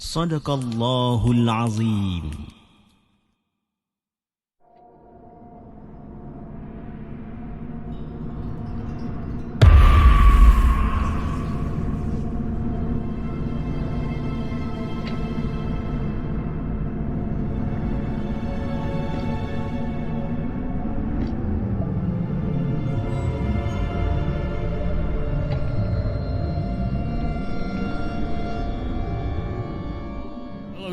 Sadaqallahul 0.00 1.46
Azim. 1.46 2.59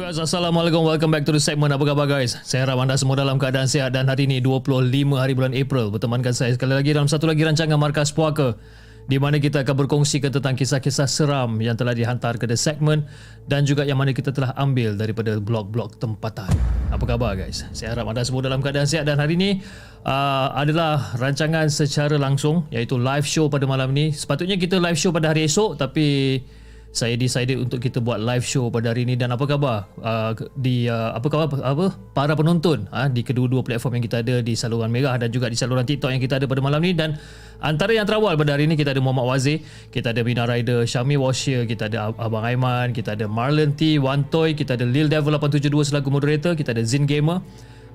guys. 0.08 0.24
Assalamualaikum. 0.24 0.88
Welcome 0.88 1.12
back 1.12 1.28
to 1.28 1.36
the 1.36 1.44
segment. 1.44 1.76
Apa 1.76 1.84
khabar 1.84 2.08
guys? 2.08 2.40
Saya 2.48 2.64
harap 2.64 2.80
anda 2.80 2.96
semua 2.96 3.20
dalam 3.20 3.36
keadaan 3.36 3.68
sihat 3.68 3.92
dan 3.92 4.08
hari 4.08 4.24
ini 4.24 4.40
25 4.40 4.88
hari 5.20 5.36
bulan 5.36 5.52
April. 5.52 5.92
Bertemankan 5.92 6.32
saya 6.32 6.56
sekali 6.56 6.80
lagi 6.80 6.96
dalam 6.96 7.12
satu 7.12 7.28
lagi 7.28 7.44
rancangan 7.44 7.76
Markas 7.76 8.16
Puaka 8.16 8.56
di 9.12 9.20
mana 9.20 9.36
kita 9.36 9.68
akan 9.68 9.76
berkongsi 9.84 10.24
tentang 10.24 10.56
kisah-kisah 10.56 11.12
seram 11.12 11.60
yang 11.60 11.76
telah 11.76 11.92
dihantar 11.92 12.40
ke 12.40 12.48
the 12.48 12.56
segment 12.56 13.04
dan 13.52 13.68
juga 13.68 13.84
yang 13.84 14.00
mana 14.00 14.16
kita 14.16 14.32
telah 14.32 14.56
ambil 14.56 14.96
daripada 14.96 15.36
blog-blog 15.44 16.00
tempatan. 16.00 16.56
Apa 16.88 17.04
khabar 17.04 17.36
guys? 17.36 17.68
Saya 17.76 17.92
harap 17.92 18.08
anda 18.08 18.24
semua 18.24 18.40
dalam 18.48 18.64
keadaan 18.64 18.88
sihat 18.88 19.04
dan 19.04 19.20
hari 19.20 19.36
ini 19.36 19.60
uh, 20.08 20.56
adalah 20.56 21.20
rancangan 21.20 21.68
secara 21.68 22.16
langsung 22.16 22.64
iaitu 22.72 22.96
live 22.96 23.28
show 23.28 23.52
pada 23.52 23.68
malam 23.68 23.92
ini. 23.92 24.16
Sepatutnya 24.16 24.56
kita 24.56 24.80
live 24.80 24.96
show 24.96 25.12
pada 25.12 25.36
hari 25.36 25.52
esok 25.52 25.76
tapi 25.76 26.40
saya 26.92 27.14
decided 27.20 27.62
untuk 27.62 27.78
kita 27.84 28.02
buat 28.02 28.18
live 28.18 28.42
show 28.42 28.72
pada 28.74 28.90
hari 28.90 29.06
ini 29.06 29.14
dan 29.14 29.30
apa 29.30 29.46
khabar? 29.46 29.86
Uh, 30.02 30.32
di 30.58 30.90
uh, 30.90 31.14
apa 31.14 31.28
khabar? 31.30 31.60
Apa? 31.62 31.86
Para 32.16 32.34
penonton 32.34 32.90
uh, 32.90 33.06
di 33.12 33.22
kedua-dua 33.22 33.62
platform 33.62 34.00
yang 34.00 34.06
kita 34.08 34.18
ada 34.26 34.36
di 34.42 34.58
saluran 34.58 34.90
merah 34.90 35.14
dan 35.20 35.30
juga 35.30 35.52
di 35.52 35.58
saluran 35.60 35.86
TikTok 35.86 36.10
yang 36.10 36.24
kita 36.24 36.42
ada 36.42 36.46
pada 36.50 36.64
malam 36.64 36.82
ini 36.82 36.96
dan 36.98 37.20
antara 37.62 37.94
yang 37.94 38.08
terawal 38.10 38.34
pada 38.34 38.58
hari 38.58 38.66
ini 38.66 38.74
kita 38.74 38.98
ada 38.98 39.02
Muhammad 39.04 39.30
Wazir, 39.30 39.62
kita 39.94 40.16
ada 40.16 40.22
Bina 40.26 40.50
Rider, 40.50 40.88
Syami 40.90 41.20
Washir, 41.20 41.70
kita 41.70 41.92
ada 41.92 42.16
Abang 42.18 42.48
Aiman, 42.48 42.96
kita 42.96 43.14
ada 43.14 43.30
Marlon 43.30 43.78
T, 43.78 44.02
Wantoy, 44.02 44.58
kita 44.58 44.74
ada 44.80 44.86
Lil 44.88 45.12
Devil 45.12 45.38
872 45.38 45.94
selaku 45.94 46.10
moderator, 46.10 46.58
kita 46.58 46.74
ada 46.74 46.82
Zin 46.82 47.06
Gamer, 47.06 47.44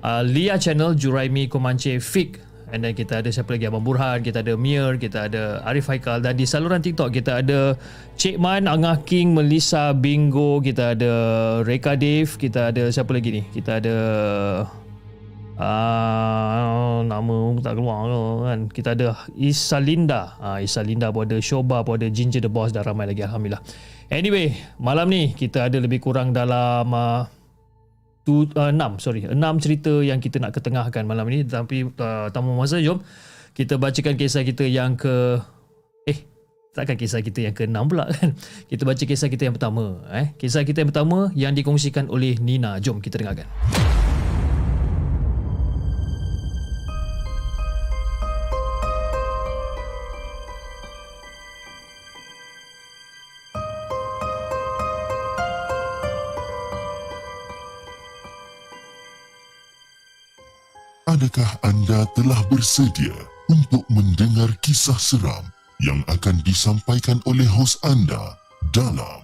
uh, 0.05 0.21
Lia 0.23 0.55
Channel, 0.55 0.95
Juraimi 0.95 1.51
Komanche 1.51 1.99
Fik 1.99 2.52
And 2.73 2.81
then 2.81 2.97
kita 2.97 3.21
ada 3.21 3.29
siapa 3.29 3.53
lagi? 3.53 3.69
Abang 3.69 3.85
Burhan 3.85 4.25
Kita 4.25 4.41
ada 4.41 4.57
Mir 4.57 4.97
Kita 4.97 5.29
ada 5.29 5.61
Arif 5.61 5.85
Haikal. 5.85 6.25
Dan 6.25 6.33
di 6.33 6.49
saluran 6.49 6.81
TikTok 6.81 7.13
Kita 7.13 7.45
ada 7.45 7.77
Cik 8.17 8.41
Man 8.41 8.65
Angah 8.65 8.97
King 9.05 9.37
Melissa 9.37 9.93
Bingo 9.93 10.57
Kita 10.57 10.97
ada 10.97 11.13
Reka 11.61 11.93
Dave 11.93 12.33
Kita 12.33 12.73
ada 12.73 12.89
siapa 12.89 13.13
lagi 13.13 13.29
ni? 13.29 13.41
Kita 13.53 13.77
ada 13.77 13.95
uh, 15.61 16.97
Nama 17.05 17.35
tak 17.61 17.73
keluar 17.77 17.97
ke 18.09 18.21
kan? 18.41 18.59
Kita 18.73 18.89
ada 18.97 19.07
Isalinda. 19.37 20.33
Uh, 20.41 20.57
Isalinda 20.65 21.13
pun 21.13 21.29
ada 21.29 21.37
Shoba 21.37 21.85
pun 21.85 22.01
ada 22.01 22.09
Ginger 22.09 22.41
the 22.41 22.49
Boss 22.49 22.73
Dan 22.73 22.89
ramai 22.89 23.05
lagi 23.05 23.21
Alhamdulillah. 23.21 23.61
Anyway 24.09 24.57
Malam 24.81 25.13
ni 25.13 25.37
Kita 25.37 25.69
ada 25.69 25.77
lebih 25.77 26.01
kurang 26.01 26.33
dalam 26.33 26.89
uh, 26.89 27.29
tu, 28.23 28.49
uh, 28.55 28.71
enam 28.71 28.97
sorry. 28.99 29.27
Enam 29.27 29.59
cerita 29.59 30.03
yang 30.03 30.19
kita 30.23 30.39
nak 30.39 30.55
ketengahkan 30.55 31.03
malam 31.03 31.27
ini. 31.31 31.47
Tapi 31.47 31.87
uh, 31.87 32.27
tamu 32.31 32.55
masa 32.55 32.79
jom. 32.79 33.03
Kita 33.53 33.77
bacakan 33.77 34.17
kisah 34.17 34.41
kita 34.41 34.65
yang 34.65 34.97
ke 34.97 35.37
eh 36.09 36.25
takkan 36.73 36.97
kisah 36.97 37.21
kita 37.21 37.45
yang 37.45 37.53
ke 37.53 37.69
enam 37.69 37.85
pula 37.85 38.09
kan? 38.09 38.33
Kita 38.71 38.81
baca 38.81 39.03
kisah 39.05 39.29
kita 39.29 39.45
yang 39.45 39.53
pertama 39.53 40.01
eh. 40.09 40.33
Kisah 40.41 40.65
kita 40.65 40.81
yang 40.81 40.89
pertama 40.89 41.29
yang 41.37 41.53
dikongsikan 41.53 42.09
oleh 42.09 42.41
Nina. 42.41 42.81
Jom 42.81 42.97
kita 42.97 43.21
dengarkan 43.21 43.45
Adakah 61.23 61.55
anda 61.63 62.03
telah 62.19 62.35
bersedia 62.51 63.15
untuk 63.47 63.87
mendengar 63.87 64.51
kisah 64.59 64.99
seram 64.99 65.47
yang 65.79 66.03
akan 66.11 66.43
disampaikan 66.43 67.23
oleh 67.23 67.47
hos 67.47 67.79
anda 67.79 68.35
dalam 68.75 69.23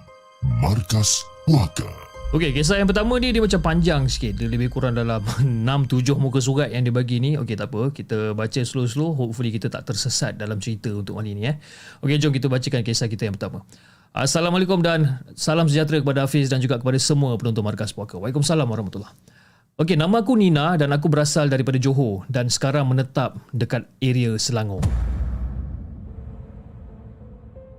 Markas 0.63 1.27
Puaka? 1.43 1.91
Okey, 2.31 2.55
kisah 2.55 2.79
yang 2.79 2.87
pertama 2.87 3.19
ni 3.19 3.35
dia 3.35 3.43
macam 3.43 3.59
panjang 3.59 4.07
sikit. 4.07 4.31
Dia 4.39 4.47
lebih 4.47 4.71
kurang 4.71 4.95
dalam 4.95 5.19
6-7 5.67 6.15
muka 6.15 6.39
surat 6.39 6.71
yang 6.71 6.87
dia 6.87 6.95
bagi 6.95 7.19
ni. 7.19 7.35
Okey, 7.35 7.59
tak 7.59 7.67
apa. 7.67 7.91
Kita 7.91 8.31
baca 8.31 8.61
slow-slow. 8.63 9.19
Hopefully 9.19 9.51
kita 9.51 9.67
tak 9.67 9.83
tersesat 9.83 10.39
dalam 10.39 10.63
cerita 10.63 10.95
untuk 10.95 11.19
hari 11.19 11.35
ni. 11.35 11.51
Eh. 11.51 11.59
Okey, 11.99 12.15
jom 12.15 12.31
kita 12.31 12.47
bacakan 12.47 12.79
kisah 12.79 13.11
kita 13.11 13.27
yang 13.27 13.35
pertama. 13.35 13.67
Assalamualaikum 14.15 14.79
dan 14.79 15.19
salam 15.35 15.67
sejahtera 15.67 15.99
kepada 15.99 16.23
Hafiz 16.23 16.47
dan 16.47 16.63
juga 16.63 16.79
kepada 16.79 16.95
semua 16.95 17.35
penonton 17.35 17.59
Markas 17.59 17.91
Puaka. 17.91 18.15
Waalaikumsalam 18.15 18.71
warahmatullahi 18.71 19.38
Okey, 19.79 19.95
nama 19.95 20.19
aku 20.19 20.35
Nina 20.35 20.75
dan 20.75 20.91
aku 20.91 21.07
berasal 21.07 21.47
daripada 21.47 21.79
Johor 21.79 22.27
dan 22.27 22.51
sekarang 22.51 22.91
menetap 22.91 23.39
dekat 23.55 23.87
area 24.03 24.35
Selangor. 24.35 24.83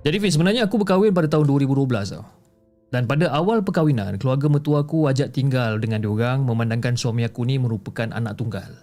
Jadi 0.01 0.17
Fiz, 0.17 0.33
sebenarnya 0.33 0.65
aku 0.65 0.81
berkahwin 0.81 1.13
pada 1.13 1.29
tahun 1.29 1.45
2012 1.45 2.17
tau. 2.17 2.25
Dan 2.89 3.05
pada 3.05 3.29
awal 3.29 3.61
perkahwinan, 3.61 4.17
keluarga 4.17 4.49
mertua 4.49 4.81
aku 4.81 5.13
ajak 5.13 5.29
tinggal 5.29 5.77
dengan 5.77 6.01
diorang 6.01 6.41
memandangkan 6.41 6.97
suami 6.97 7.21
aku 7.21 7.45
ni 7.45 7.61
merupakan 7.61 8.09
anak 8.09 8.33
tunggal. 8.33 8.73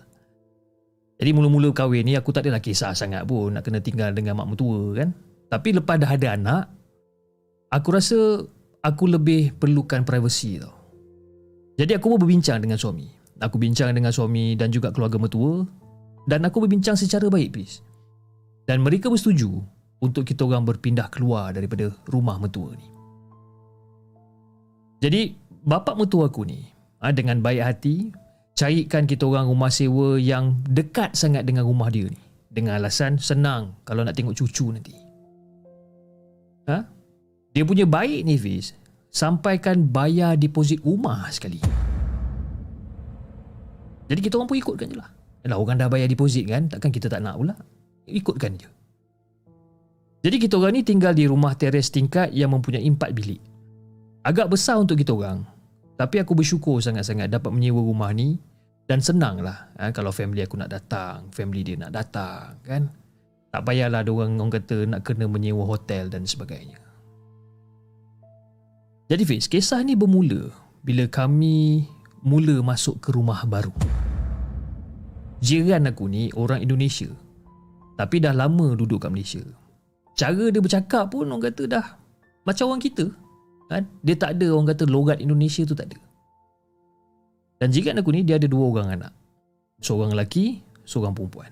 Jadi 1.19 1.31
mula-mula 1.35 1.75
kahwin 1.75 2.07
ni 2.07 2.15
aku 2.15 2.31
tak 2.31 2.47
adalah 2.47 2.63
kisah 2.63 2.95
sangat 2.95 3.27
pun 3.27 3.51
nak 3.51 3.67
kena 3.67 3.83
tinggal 3.83 4.15
dengan 4.15 4.39
mak 4.39 4.55
mertua 4.55 4.95
kan. 4.95 5.11
Tapi 5.51 5.75
lepas 5.75 5.99
dah 5.99 6.15
ada 6.15 6.39
anak, 6.39 6.63
aku 7.67 7.89
rasa 7.91 8.47
aku 8.79 9.11
lebih 9.11 9.59
perlukan 9.59 10.07
privacy 10.07 10.63
tau. 10.63 10.78
Jadi 11.79 11.95
aku 11.95 12.11
pun 12.11 12.19
berbincang 12.19 12.59
dengan 12.59 12.75
suami. 12.75 13.07
Aku 13.39 13.55
bincang 13.55 13.95
dengan 13.95 14.11
suami 14.11 14.59
dan 14.59 14.75
juga 14.75 14.91
keluarga 14.91 15.15
mertua 15.15 15.63
dan 16.27 16.43
aku 16.43 16.67
berbincang 16.67 16.99
secara 16.99 17.31
baik 17.31 17.55
please. 17.55 17.87
Dan 18.67 18.83
mereka 18.83 19.07
bersetuju 19.07 19.63
untuk 20.03 20.27
kita 20.27 20.43
orang 20.43 20.67
berpindah 20.67 21.07
keluar 21.07 21.55
daripada 21.55 21.95
rumah 22.11 22.35
mertua 22.43 22.75
ni. 22.75 22.89
Jadi 24.99 25.39
bapak 25.63 25.95
mertua 25.95 26.27
aku 26.27 26.43
ni 26.43 26.67
ha, 26.99 27.15
dengan 27.15 27.39
baik 27.39 27.63
hati 27.63 28.11
carikan 28.59 29.07
kita 29.07 29.23
orang 29.23 29.47
rumah 29.47 29.71
sewa 29.71 30.19
yang 30.19 30.59
dekat 30.67 31.15
sangat 31.15 31.47
dengan 31.47 31.63
rumah 31.63 31.95
dia 31.95 32.11
ni. 32.11 32.19
Dengan 32.51 32.83
alasan 32.83 33.23
senang 33.23 33.79
kalau 33.87 34.03
nak 34.03 34.19
tengok 34.19 34.35
cucu 34.35 34.75
nanti. 34.75 34.99
Ha? 36.67 36.83
Dia 37.55 37.63
punya 37.63 37.87
baik 37.87 38.27
ni 38.27 38.35
Fiz 38.35 38.75
sampaikan 39.09 39.89
bayar 39.89 40.37
deposit 40.37 40.81
rumah 40.85 41.29
sekali. 41.33 41.61
Jadi 44.09 44.21
kita 44.25 44.41
orang 44.41 44.49
pun 44.49 44.59
ikutkan 44.59 44.89
je 44.89 44.97
lah. 44.97 45.11
Yalah 45.45 45.59
orang 45.61 45.77
dah 45.77 45.89
bayar 45.93 46.09
deposit 46.09 46.49
kan, 46.49 46.67
takkan 46.67 46.89
kita 46.89 47.13
tak 47.13 47.21
nak 47.21 47.37
pula. 47.37 47.55
Ikutkan 48.09 48.57
je. 48.57 48.69
Jadi 50.25 50.37
kita 50.43 50.59
orang 50.59 50.75
ni 50.75 50.83
tinggal 50.83 51.15
di 51.15 51.29
rumah 51.29 51.55
teres 51.55 51.93
tingkat 51.93 52.35
yang 52.35 52.51
mempunyai 52.51 52.83
empat 52.83 53.15
bilik. 53.15 53.39
Agak 54.27 54.51
besar 54.51 54.81
untuk 54.81 54.99
kita 54.99 55.15
orang. 55.15 55.47
Tapi 55.95 56.23
aku 56.23 56.35
bersyukur 56.35 56.83
sangat-sangat 56.83 57.31
dapat 57.31 57.51
menyewa 57.51 57.83
rumah 57.83 58.11
ni 58.15 58.39
dan 58.87 59.03
senang 59.03 59.43
lah 59.43 59.69
ha, 59.77 59.91
kalau 59.91 60.15
family 60.15 60.43
aku 60.43 60.57
nak 60.57 60.71
datang, 60.71 61.27
family 61.35 61.63
dia 61.63 61.77
nak 61.77 61.93
datang 61.95 62.57
kan. 62.65 62.89
Tak 63.49 63.65
payahlah 63.65 64.05
orang, 64.05 64.39
orang 64.39 64.53
kata 64.53 64.77
nak 64.87 65.01
kena 65.03 65.27
menyewa 65.27 65.65
hotel 65.65 66.13
dan 66.13 66.29
sebagainya. 66.29 66.88
Jadi 69.09 69.25
Fiz, 69.25 69.49
kisah 69.49 69.81
ni 69.81 69.97
bermula 69.97 70.53
bila 70.85 71.09
kami 71.09 71.89
mula 72.21 72.61
masuk 72.61 73.01
ke 73.01 73.09
rumah 73.17 73.41
baru. 73.49 73.73
Jiran 75.41 75.89
aku 75.89 76.13
ni 76.13 76.29
orang 76.37 76.61
Indonesia. 76.61 77.09
Tapi 77.97 78.21
dah 78.21 78.37
lama 78.37 78.77
duduk 78.77 79.01
kat 79.01 79.11
Malaysia. 79.11 79.41
Cara 80.13 80.53
dia 80.53 80.61
bercakap 80.61 81.09
pun 81.09 81.25
orang 81.25 81.41
kata 81.41 81.65
dah 81.65 81.87
macam 82.45 82.69
orang 82.69 82.85
kita. 82.85 83.09
Kan? 83.73 83.89
Dia 84.05 84.17
tak 84.21 84.37
ada 84.37 84.53
orang 84.53 84.69
kata 84.77 84.85
logat 84.85 85.25
Indonesia 85.25 85.65
tu 85.65 85.73
tak 85.73 85.89
ada. 85.89 85.99
Dan 87.65 87.73
jiran 87.73 88.05
aku 88.05 88.13
ni 88.13 88.29
dia 88.29 88.37
ada 88.37 88.45
dua 88.45 88.65
orang 88.77 88.89
anak. 88.93 89.13
Seorang 89.81 90.13
lelaki, 90.13 90.61
seorang 90.85 91.17
perempuan. 91.17 91.49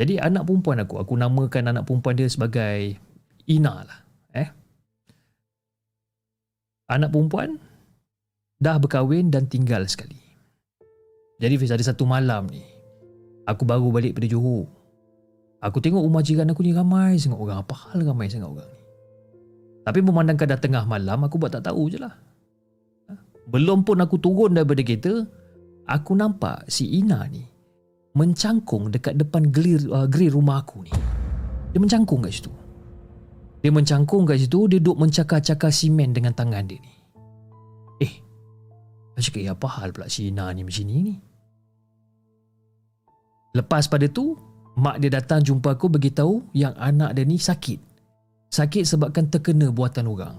Jadi 0.00 0.18
anak 0.18 0.42
perempuan 0.42 0.82
aku, 0.82 0.98
aku 0.98 1.12
namakan 1.14 1.70
anak 1.70 1.86
perempuan 1.86 2.18
dia 2.18 2.26
sebagai 2.26 2.98
Ina 3.46 3.84
lah. 3.84 3.99
Anak 6.90 7.14
perempuan 7.14 7.54
dah 8.58 8.76
berkahwin 8.82 9.30
dan 9.30 9.46
tinggal 9.46 9.86
sekali. 9.86 10.18
Jadi 11.38 11.54
Fiz 11.56 11.70
ada 11.70 11.80
satu 11.86 12.02
malam 12.02 12.50
ni, 12.50 12.60
aku 13.46 13.62
baru 13.62 13.94
balik 13.94 14.18
pada 14.18 14.26
Johor. 14.26 14.66
Aku 15.62 15.78
tengok 15.78 16.02
rumah 16.02 16.20
jiran 16.20 16.50
aku 16.50 16.66
ni 16.66 16.74
ramai 16.74 17.14
sangat 17.16 17.38
orang. 17.38 17.62
Apa 17.62 17.94
hal 17.94 18.02
ramai 18.02 18.26
sangat 18.26 18.50
orang 18.50 18.68
ni? 18.68 18.82
Tapi 19.86 19.98
memandangkan 20.04 20.50
dah 20.50 20.60
tengah 20.60 20.84
malam, 20.84 21.24
aku 21.24 21.40
buat 21.40 21.54
tak 21.54 21.70
tahu 21.70 21.88
je 21.88 22.02
lah. 22.02 22.12
Belum 23.48 23.86
pun 23.86 24.02
aku 24.02 24.20
turun 24.20 24.58
daripada 24.58 24.82
kereta, 24.84 25.24
aku 25.88 26.12
nampak 26.18 26.68
si 26.68 26.90
Ina 27.00 27.24
ni 27.30 27.42
mencangkung 28.12 28.90
dekat 28.90 29.14
depan 29.16 29.48
grill, 29.54 29.86
uh, 29.94 30.06
grill 30.10 30.34
rumah 30.34 30.66
aku 30.66 30.82
ni. 30.82 30.92
Dia 31.70 31.78
mencangkung 31.78 32.26
kat 32.26 32.34
situ. 32.34 32.52
Dia 33.60 33.68
mencangkung 33.68 34.24
kat 34.24 34.40
situ, 34.40 34.68
dia 34.72 34.80
duduk 34.80 34.96
mencakar-cakar 35.04 35.68
simen 35.68 36.16
dengan 36.16 36.32
tangan 36.32 36.64
dia 36.64 36.80
ni. 36.80 36.92
Eh, 38.00 38.14
aku 39.12 39.20
cakap, 39.20 39.40
eh, 39.44 39.52
apa 39.52 39.68
hal 39.68 39.88
pula 39.92 40.08
si 40.08 40.32
Ina 40.32 40.48
ni 40.56 40.64
macam 40.64 40.84
ni 40.88 40.96
ni? 41.04 41.14
Lepas 43.52 43.90
pada 43.90 44.08
tu, 44.08 44.32
mak 44.80 45.02
dia 45.02 45.12
datang 45.12 45.44
jumpa 45.44 45.76
aku 45.76 45.92
beritahu 45.92 46.40
yang 46.56 46.72
anak 46.80 47.12
dia 47.12 47.28
ni 47.28 47.36
sakit. 47.36 47.76
Sakit 48.50 48.82
sebabkan 48.88 49.28
terkena 49.28 49.68
buatan 49.68 50.08
orang. 50.08 50.36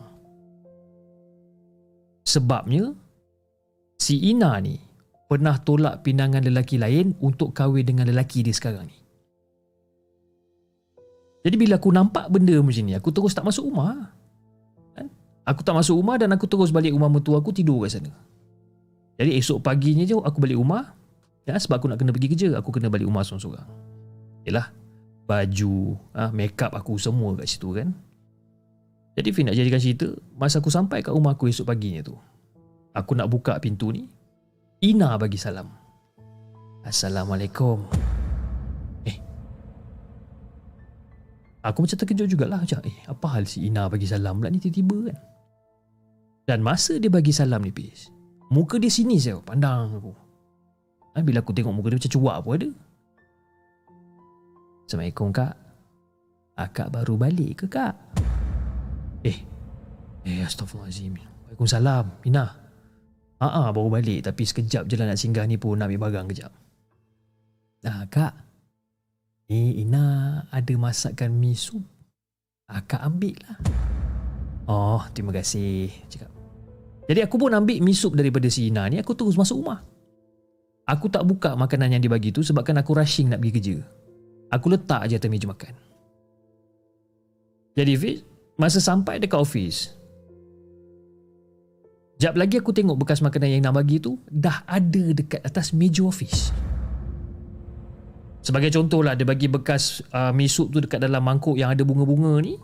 Sebabnya 2.26 2.96
si 4.02 4.18
Ina 4.34 4.58
ni 4.64 4.80
pernah 5.30 5.62
tolak 5.62 6.02
pinangan 6.02 6.44
lelaki 6.44 6.82
lain 6.82 7.14
untuk 7.22 7.54
kahwin 7.54 7.86
dengan 7.86 8.10
lelaki 8.10 8.42
dia 8.42 8.56
sekarang 8.56 8.90
ni. 8.90 9.01
Jadi 11.42 11.56
bila 11.58 11.82
aku 11.82 11.90
nampak 11.90 12.30
benda 12.30 12.54
macam 12.62 12.84
ni, 12.86 12.94
aku 12.94 13.10
terus 13.10 13.34
tak 13.34 13.42
masuk 13.42 13.70
rumah. 13.70 14.14
Kan? 14.94 15.10
Aku 15.46 15.66
tak 15.66 15.74
masuk 15.74 15.98
rumah 15.98 16.22
dan 16.22 16.30
aku 16.34 16.46
terus 16.46 16.70
balik 16.70 16.94
rumah 16.94 17.10
mertua 17.10 17.42
aku 17.42 17.50
tidur 17.50 17.82
kat 17.86 17.98
sana. 17.98 18.14
Jadi 19.18 19.38
esok 19.42 19.62
paginya 19.62 20.06
je 20.06 20.18
aku 20.18 20.38
balik 20.38 20.58
rumah. 20.62 20.94
Ya, 21.50 21.58
sebab 21.58 21.82
aku 21.82 21.90
nak 21.90 21.98
kena 21.98 22.14
pergi 22.14 22.30
kerja, 22.30 22.50
aku 22.62 22.70
kena 22.70 22.94
balik 22.94 23.10
rumah 23.10 23.26
seorang-seorang. 23.26 23.66
Yalah, 24.46 24.70
baju, 25.26 25.98
ah, 26.14 26.30
make 26.30 26.54
up 26.62 26.78
aku 26.78 27.02
semua 27.02 27.34
kat 27.34 27.50
situ 27.50 27.74
kan. 27.74 27.90
Jadi 29.16 29.30
Fin 29.36 29.46
nak 29.48 29.56
jadikan 29.60 29.82
cerita 29.82 30.08
Masa 30.40 30.64
aku 30.64 30.72
sampai 30.72 31.04
kat 31.04 31.12
rumah 31.12 31.36
aku 31.36 31.52
esok 31.52 31.68
paginya 31.68 32.04
tu 32.04 32.16
Aku 32.96 33.16
nak 33.16 33.28
buka 33.28 33.60
pintu 33.60 33.92
ni 33.92 34.08
Ina 34.84 35.20
bagi 35.20 35.40
salam 35.40 35.68
Assalamualaikum 36.82 38.11
Aku 41.62 41.86
macam 41.86 41.94
terkejut 41.94 42.26
jugalah 42.26 42.66
macam, 42.66 42.82
Eh 42.82 42.98
apa 43.06 43.28
hal 43.38 43.46
si 43.46 43.70
Ina 43.70 43.86
bagi 43.86 44.10
salam 44.10 44.42
pula 44.42 44.50
ni 44.50 44.58
tiba-tiba 44.58 45.14
kan 45.14 45.18
Dan 46.50 46.60
masa 46.66 46.98
dia 46.98 47.14
bagi 47.14 47.30
salam 47.30 47.62
ni 47.62 47.70
Pis 47.70 48.10
Muka 48.50 48.82
dia 48.82 48.90
sini 48.90 49.22
saya 49.22 49.38
pandang 49.46 50.02
aku 50.02 50.12
ha, 51.14 51.22
Bila 51.22 51.46
aku 51.46 51.54
tengok 51.54 51.70
muka 51.70 51.94
dia 51.94 52.02
macam 52.02 52.12
cuak 52.18 52.38
pun 52.42 52.54
ada 52.58 52.70
Assalamualaikum 54.90 55.30
kak 55.30 55.54
Akak 56.62 56.92
baru 56.94 57.16
balik 57.16 57.64
ke 57.64 57.66
kak? 57.72 57.96
Eh, 59.22 59.38
eh 60.26 60.42
astagfirullahaladzim. 60.46 61.18
Waalaikumsalam, 61.18 62.06
Ina. 62.28 62.46
Haa, 63.42 63.74
baru 63.74 63.90
balik 63.90 64.30
tapi 64.30 64.46
sekejap 64.46 64.86
je 64.86 64.96
lah 64.98 65.10
nak 65.10 65.18
singgah 65.18 65.46
ni 65.50 65.58
pun 65.58 65.82
nak 65.82 65.90
ambil 65.90 66.10
barang 66.10 66.28
kejap. 66.30 66.54
Ah, 67.82 68.06
kak. 68.06 68.34
Ni 69.52 69.84
Ina 69.84 70.48
ada 70.48 70.74
masakkan 70.80 71.28
mi 71.28 71.52
sup. 71.60 71.84
Akak 72.72 73.04
ambil 73.04 73.36
lah. 73.44 73.60
Oh, 74.64 75.04
terima 75.12 75.36
kasih. 75.36 75.92
Cakap. 76.08 76.32
Jadi 77.12 77.20
aku 77.20 77.36
pun 77.36 77.52
ambil 77.52 77.84
mi 77.84 77.92
sup 77.92 78.16
daripada 78.16 78.48
si 78.48 78.72
Ina 78.72 78.88
ni, 78.88 78.96
aku 78.96 79.12
terus 79.12 79.36
masuk 79.36 79.60
rumah. 79.60 79.84
Aku 80.88 81.12
tak 81.12 81.28
buka 81.28 81.60
makanan 81.60 82.00
yang 82.00 82.04
dibagi 82.04 82.32
tu 82.32 82.40
sebabkan 82.48 82.80
aku 82.80 82.96
rushing 82.96 83.28
nak 83.28 83.44
pergi 83.44 83.52
kerja. 83.60 83.78
Aku 84.56 84.72
letak 84.72 85.12
je 85.12 85.20
atas 85.20 85.28
meja 85.28 85.52
makan. 85.52 85.76
Jadi 87.76 87.94
Fiz, 88.00 88.24
Masa 88.60 88.78
sampai 88.78 89.18
dekat 89.18 89.40
office 89.40 89.96
Sekejap 92.22 92.36
lagi 92.38 92.56
aku 92.62 92.70
tengok 92.70 93.02
bekas 93.02 93.26
makanan 93.26 93.58
yang 93.58 93.64
nak 93.66 93.82
bagi 93.82 93.98
tu 93.98 94.22
Dah 94.30 94.62
ada 94.70 95.18
dekat 95.18 95.42
atas 95.42 95.74
meja 95.74 96.06
office 96.06 96.54
Sebagai 98.42 98.74
contoh 98.74 99.06
lah 99.06 99.14
Dia 99.14 99.26
bagi 99.26 99.48
bekas 99.48 100.02
uh, 100.14 100.34
mi 100.34 100.50
tu 100.50 100.68
dekat 100.70 101.02
dalam 101.02 101.22
mangkuk 101.22 101.58
yang 101.58 101.74
ada 101.74 101.82
bunga-bunga 101.86 102.42
ni 102.42 102.58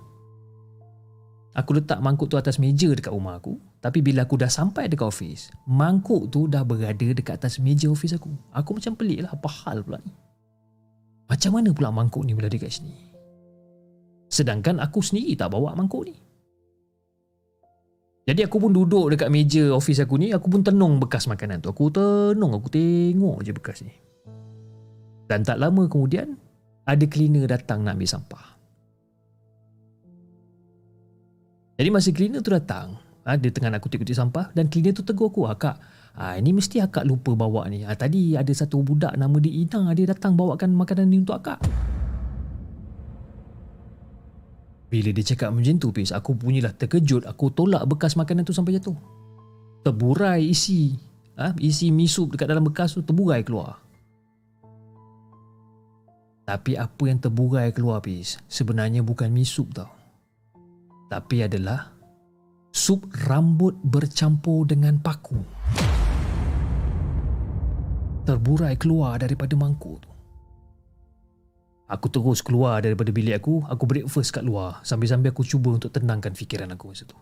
Aku 1.57 1.73
letak 1.73 1.97
mangkuk 2.05 2.29
tu 2.29 2.37
atas 2.37 2.61
meja 2.61 2.89
dekat 2.93 3.09
rumah 3.09 3.41
aku 3.41 3.57
Tapi 3.81 4.05
bila 4.05 4.29
aku 4.29 4.37
dah 4.37 4.49
sampai 4.49 4.89
dekat 4.89 5.09
office 5.09 5.49
Mangkuk 5.65 6.29
tu 6.29 6.45
dah 6.45 6.61
berada 6.61 7.13
dekat 7.13 7.41
atas 7.41 7.57
meja 7.57 7.89
office 7.89 8.13
aku 8.13 8.29
Aku 8.53 8.77
macam 8.77 8.93
pelik 8.93 9.25
lah 9.25 9.33
apa 9.33 9.49
hal 9.65 9.81
pula 9.81 9.97
ni 10.05 10.13
Macam 11.25 11.57
mana 11.57 11.69
pula 11.73 11.89
mangkuk 11.89 12.21
ni 12.25 12.37
berada 12.37 12.53
dekat 12.53 12.77
sini 12.77 13.07
Sedangkan 14.27 14.83
aku 14.83 14.99
sendiri 14.99 15.39
tak 15.39 15.55
bawa 15.55 15.71
mangkuk 15.73 16.03
ni. 16.03 16.15
Jadi 18.27 18.43
aku 18.43 18.59
pun 18.59 18.75
duduk 18.75 19.15
dekat 19.15 19.31
meja 19.31 19.71
office 19.71 20.03
aku 20.03 20.19
ni, 20.19 20.35
aku 20.35 20.51
pun 20.51 20.59
tenung 20.59 20.99
bekas 20.99 21.31
makanan 21.31 21.63
tu. 21.63 21.71
Aku 21.71 21.87
tenung, 21.87 22.51
aku 22.51 22.67
tengok 22.67 23.39
je 23.39 23.51
bekas 23.55 23.87
ni. 23.87 23.95
Dan 25.27 25.43
tak 25.43 25.59
lama 25.59 25.85
kemudian, 25.91 26.39
ada 26.87 27.03
cleaner 27.03 27.51
datang 27.51 27.83
nak 27.83 27.99
ambil 27.99 28.07
sampah. 28.07 28.45
Jadi 31.77 31.89
masa 31.93 32.09
cleaner 32.15 32.41
tu 32.41 32.49
datang, 32.49 32.97
ha, 33.27 33.35
dia 33.35 33.51
tengah 33.51 33.69
nak 33.69 33.83
kutip-kutip 33.83 34.15
sampah 34.15 34.49
dan 34.55 34.71
cleaner 34.71 34.95
tu 34.95 35.03
tegur 35.03 35.29
aku, 35.29 35.45
akak, 35.45 35.77
ha, 36.15 36.39
ini 36.39 36.55
mesti 36.55 36.81
akak 36.81 37.03
lupa 37.05 37.35
bawa 37.35 37.67
ni. 37.67 37.83
Ha, 37.83 37.93
tadi 37.93 38.33
ada 38.33 38.49
satu 38.49 38.81
budak 38.81 39.13
nama 39.19 39.35
dia 39.37 39.51
Ina, 39.51 39.93
dia 39.93 40.09
datang 40.09 40.33
bawakan 40.33 40.73
makanan 40.73 41.05
ni 41.11 41.21
untuk 41.21 41.37
akak. 41.37 41.59
Bila 44.87 45.11
dia 45.11 45.35
cakap 45.35 45.51
macam 45.51 45.75
tu 45.83 45.91
Pis 45.91 46.15
Aku 46.15 46.39
punyalah 46.39 46.71
terkejut 46.71 47.27
Aku 47.27 47.51
tolak 47.51 47.83
bekas 47.83 48.15
makanan 48.15 48.47
tu 48.47 48.55
sampai 48.55 48.79
jatuh 48.79 48.95
Terburai 49.83 50.47
isi 50.47 50.95
ha? 51.35 51.51
Isi 51.59 51.91
mi 51.91 52.07
soup 52.07 52.31
dekat 52.31 52.47
dalam 52.47 52.63
bekas 52.63 52.95
tu 52.95 53.03
Terburai 53.03 53.43
keluar 53.43 53.83
Tapi 56.47 56.79
apa 56.79 57.03
yang 57.11 57.19
terburai 57.19 57.75
keluar 57.75 57.99
Pis 57.99 58.39
Sebenarnya 58.47 59.03
bukan 59.03 59.27
mi 59.27 59.43
soup 59.43 59.75
tau 59.75 59.91
Tapi 61.11 61.43
adalah 61.43 61.91
Sup 62.71 63.03
rambut 63.27 63.75
bercampur 63.83 64.63
dengan 64.63 64.95
paku 65.03 65.43
Terburai 68.23 68.79
keluar 68.79 69.19
daripada 69.19 69.59
mangkuk 69.59 70.07
tu 70.07 70.11
Aku 71.87 72.11
terus 72.11 72.43
keluar 72.43 72.83
daripada 72.83 73.15
bilik 73.15 73.39
aku, 73.39 73.63
aku 73.63 73.87
breakfast 73.87 74.35
kat 74.35 74.43
luar 74.43 74.83
sambil-sambil 74.83 75.31
aku 75.31 75.47
cuba 75.47 75.79
untuk 75.79 75.87
tenangkan 75.87 76.35
fikiran 76.35 76.67
aku 76.75 76.91
masa 76.91 77.07
tu. 77.07 77.15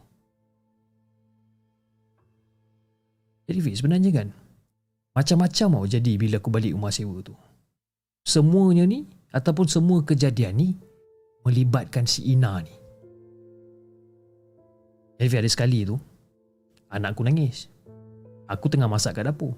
Jadi 3.46 3.62
Fik, 3.62 3.77
sebenarnya 3.77 4.10
kan, 4.10 4.27
macam-macam 5.13 5.67
mau 5.70 5.86
jadi 5.86 6.17
bila 6.17 6.41
aku 6.41 6.50
balik 6.50 6.74
rumah 6.74 6.89
sewa 6.89 7.22
tu. 7.22 7.38
Semuanya 8.25 8.89
ni, 8.89 9.05
ataupun 9.36 9.68
semua 9.68 10.00
kejadian 10.08 10.56
ni, 10.56 10.70
melibatkan 11.44 12.08
si 12.08 12.32
Ina 12.32 12.63
ni. 12.63 12.75
Jadi 15.20 15.36
ada 15.36 15.50
sekali 15.51 15.84
tu, 15.84 16.00
anak 16.88 17.15
aku 17.15 17.27
nangis. 17.27 17.68
Aku 18.48 18.72
tengah 18.72 18.88
masak 18.88 19.20
kat 19.20 19.27
dapur 19.27 19.58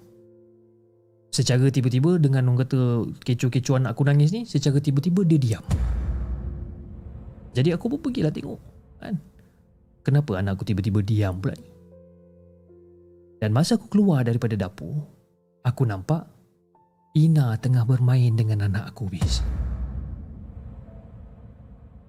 secara 1.28 1.68
tiba-tiba 1.68 2.18
dengan 2.18 2.48
orang 2.50 2.64
kata 2.64 3.04
kecoh-kecoh 3.20 3.78
anak 3.78 3.94
aku 3.94 4.08
nangis 4.08 4.32
ni 4.32 4.48
secara 4.48 4.80
tiba-tiba 4.80 5.28
dia 5.28 5.36
diam 5.36 5.66
jadi 7.52 7.76
aku 7.76 7.92
pun 7.92 8.00
pergilah 8.00 8.32
tengok 8.32 8.58
kan 9.04 9.20
kenapa 10.08 10.40
anak 10.40 10.56
aku 10.56 10.72
tiba-tiba 10.72 11.04
diam 11.04 11.36
pula 11.38 11.54
ni 11.60 11.78
Dan 13.38 13.54
masa 13.54 13.78
aku 13.78 13.86
keluar 13.94 14.26
daripada 14.26 14.58
dapur, 14.58 15.06
aku 15.62 15.86
nampak 15.86 16.26
Ina 17.18 17.58
tengah 17.58 17.82
bermain 17.82 18.34
dengan 18.38 18.70
anak 18.70 18.94
aku, 18.94 19.10
bis. 19.10 19.42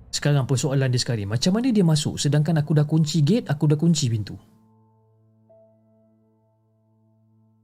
Sekarang 0.08 0.48
persoalan 0.48 0.88
dia 0.88 1.00
sekali, 1.00 1.28
macam 1.28 1.60
mana 1.60 1.68
dia 1.68 1.84
masuk 1.84 2.16
sedangkan 2.16 2.56
aku 2.60 2.72
dah 2.72 2.88
kunci 2.88 3.20
gate, 3.20 3.46
aku 3.52 3.68
dah 3.68 3.76
kunci 3.76 4.08
pintu. 4.08 4.34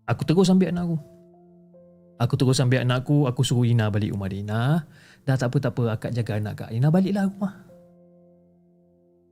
Aku 0.04 0.22
terus 0.28 0.52
ambil 0.52 0.68
anak 0.68 0.84
aku. 0.84 0.98
Aku 2.20 2.34
terus 2.36 2.60
ambil 2.60 2.84
anak 2.84 3.08
aku, 3.08 3.24
aku 3.24 3.40
suruh 3.40 3.64
Ina 3.64 3.88
balik 3.88 4.12
rumah 4.12 4.28
dia. 4.28 4.44
Ina, 4.44 4.62
dah 5.24 5.36
tak 5.40 5.48
apa-tak 5.50 5.72
apa, 5.72 5.82
akak 5.96 6.12
jaga 6.12 6.32
anak 6.36 6.54
kak. 6.60 6.70
Ina 6.70 6.88
baliklah 6.92 7.24
rumah. 7.26 7.54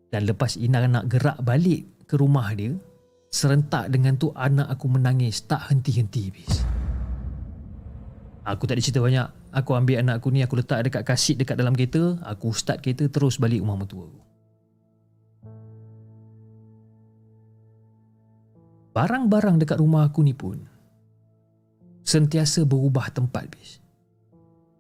Dan 0.09 0.23
lepas 0.25 0.57
Ina 0.57 0.88
nak 0.88 1.04
gerak 1.12 1.38
balik 1.45 2.09
ke 2.09 2.16
rumah 2.16 2.49
dia, 2.57 2.73
serentak 3.28 3.92
dengan 3.92 4.16
tu 4.16 4.33
anak 4.33 4.73
aku 4.73 4.88
menangis 4.88 5.45
tak 5.45 5.69
henti-henti 5.69 6.25
bis. 6.33 6.52
Aku 8.42 8.64
tak 8.66 8.81
ada 8.81 8.83
cerita 8.83 9.04
banyak. 9.04 9.41
Aku 9.52 9.76
ambil 9.76 10.00
anak 10.00 10.25
aku 10.25 10.32
ni, 10.32 10.40
aku 10.40 10.56
letak 10.56 10.88
dekat 10.88 11.04
kasit 11.04 11.37
dekat 11.37 11.61
dalam 11.61 11.76
kereta, 11.76 12.16
aku 12.25 12.56
start 12.56 12.80
kereta 12.80 13.04
terus 13.12 13.37
balik 13.37 13.61
rumah 13.61 13.76
mertua 13.76 14.09
aku. 14.09 14.21
Barang-barang 18.92 19.61
dekat 19.61 19.80
rumah 19.80 20.09
aku 20.09 20.21
ni 20.25 20.37
pun 20.37 20.61
sentiasa 22.04 22.64
berubah 22.68 23.09
tempat 23.12 23.49
bis. 23.49 23.80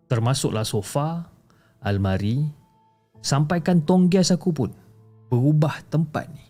Termasuklah 0.08 0.68
sofa, 0.68 1.32
almari, 1.80 2.44
sampai 3.24 3.64
kantong 3.64 4.12
gas 4.12 4.28
aku 4.28 4.52
pun 4.52 4.70
berubah 5.32 5.80
tempat 5.88 6.28
ni. 6.28 6.44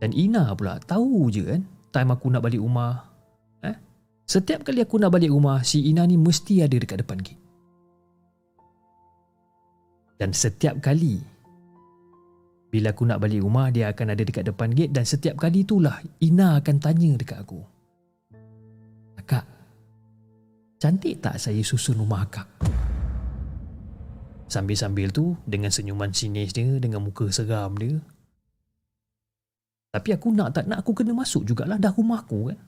Dan 0.00 0.16
Ina 0.16 0.48
pula 0.56 0.80
tahu 0.80 1.28
je 1.28 1.44
kan 1.44 1.62
time 1.92 2.10
aku 2.16 2.32
nak 2.32 2.40
balik 2.40 2.64
rumah. 2.64 3.11
Eh? 4.22 4.30
Setiap 4.30 4.62
kali 4.62 4.80
aku 4.80 4.96
nak 5.02 5.12
balik 5.12 5.34
rumah, 5.34 5.60
si 5.66 5.90
Ina 5.90 6.06
ni 6.06 6.16
mesti 6.16 6.62
ada 6.62 6.76
dekat 6.78 7.02
depan 7.02 7.18
gate. 7.20 7.42
Dan 10.16 10.30
setiap 10.30 10.78
kali 10.78 11.18
bila 12.72 12.88
aku 12.96 13.04
nak 13.04 13.20
balik 13.20 13.44
rumah, 13.44 13.68
dia 13.68 13.92
akan 13.92 14.16
ada 14.16 14.24
dekat 14.24 14.48
depan 14.48 14.72
gate 14.72 14.96
dan 14.96 15.04
setiap 15.04 15.36
kali 15.36 15.60
itulah 15.60 16.00
Ina 16.24 16.56
akan 16.56 16.76
tanya 16.80 17.12
dekat 17.20 17.44
aku. 17.44 17.60
Akak, 19.20 19.44
cantik 20.80 21.20
tak 21.20 21.36
saya 21.36 21.60
susun 21.60 22.00
rumah 22.00 22.24
akak? 22.24 22.48
Sambil-sambil 24.48 25.12
tu, 25.12 25.36
dengan 25.44 25.68
senyuman 25.68 26.16
sinis 26.16 26.56
dia, 26.56 26.80
dengan 26.80 27.04
muka 27.04 27.28
seram 27.28 27.76
dia. 27.76 28.00
Tapi 29.92 30.08
aku 30.16 30.32
nak 30.32 30.56
tak 30.56 30.64
nak 30.64 30.80
aku 30.80 30.96
kena 30.96 31.12
masuk 31.12 31.44
jugalah 31.44 31.76
dah 31.76 31.92
rumah 31.92 32.24
aku 32.24 32.48
kan. 32.48 32.60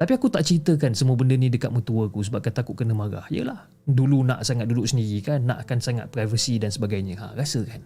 Tapi 0.00 0.16
aku 0.16 0.32
tak 0.32 0.48
ceritakan 0.48 0.96
semua 0.96 1.12
benda 1.12 1.36
ni 1.36 1.52
dekat 1.52 1.68
mertua 1.68 2.08
aku 2.08 2.24
sebab 2.24 2.40
takut 2.40 2.72
kena 2.72 2.96
marah. 2.96 3.28
Yelah, 3.28 3.68
dulu 3.84 4.24
nak 4.24 4.48
sangat 4.48 4.64
duduk 4.72 4.88
sendiri 4.88 5.20
kan, 5.20 5.44
nak 5.44 5.68
akan 5.68 5.76
sangat 5.76 6.08
privacy 6.08 6.56
dan 6.56 6.72
sebagainya. 6.72 7.20
Ha, 7.20 7.36
rasa 7.36 7.60
kan? 7.68 7.84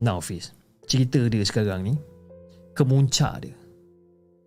Now 0.00 0.18
Fiz 0.24 0.56
Cerita 0.88 1.20
dia 1.28 1.44
sekarang 1.44 1.84
ni 1.84 1.94
Kemuncak 2.72 3.44
dia 3.44 3.56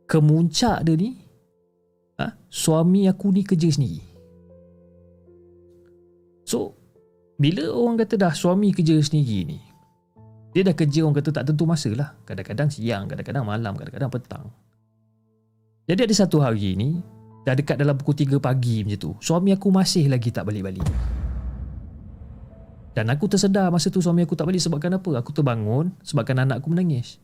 Kemuncak 0.10 0.82
dia 0.82 0.98
ni 0.98 1.14
ha? 2.18 2.34
Suami 2.50 3.06
aku 3.06 3.30
ni 3.30 3.46
kerja 3.46 3.70
sendiri 3.70 4.02
So 6.44 6.74
Bila 7.38 7.70
orang 7.70 8.02
kata 8.02 8.18
dah 8.18 8.34
suami 8.34 8.74
kerja 8.74 8.98
sendiri 8.98 9.46
ni 9.46 9.62
Dia 10.58 10.66
dah 10.66 10.74
kerja 10.74 11.06
orang 11.06 11.22
kata 11.22 11.30
tak 11.30 11.46
tentu 11.54 11.70
masa 11.70 11.94
lah 11.94 12.18
Kadang-kadang 12.26 12.74
siang, 12.74 13.06
kadang-kadang 13.06 13.46
malam, 13.46 13.78
kadang-kadang 13.78 14.10
petang 14.10 14.46
Jadi 15.84 16.00
ada 16.08 16.16
satu 16.16 16.40
hari 16.40 16.80
ni 16.80 17.04
Dah 17.44 17.54
dekat 17.60 17.76
dalam 17.76 18.00
pukul 18.00 18.16
3 18.16 18.40
pagi 18.40 18.88
macam 18.88 19.00
tu 19.00 19.12
Suami 19.20 19.52
aku 19.52 19.68
masih 19.68 20.08
lagi 20.08 20.32
tak 20.32 20.48
balik-balik 20.48 20.88
dan 22.94 23.10
aku 23.10 23.26
tersedar 23.26 23.74
masa 23.74 23.90
tu 23.90 24.06
suami 24.06 24.22
aku 24.22 24.38
tak 24.38 24.46
balik 24.46 24.62
sebabkan 24.62 25.02
apa? 25.02 25.18
Aku 25.26 25.34
terbangun 25.34 25.98
sebabkan 26.06 26.46
anak 26.46 26.62
aku 26.62 26.70
menangis. 26.70 27.18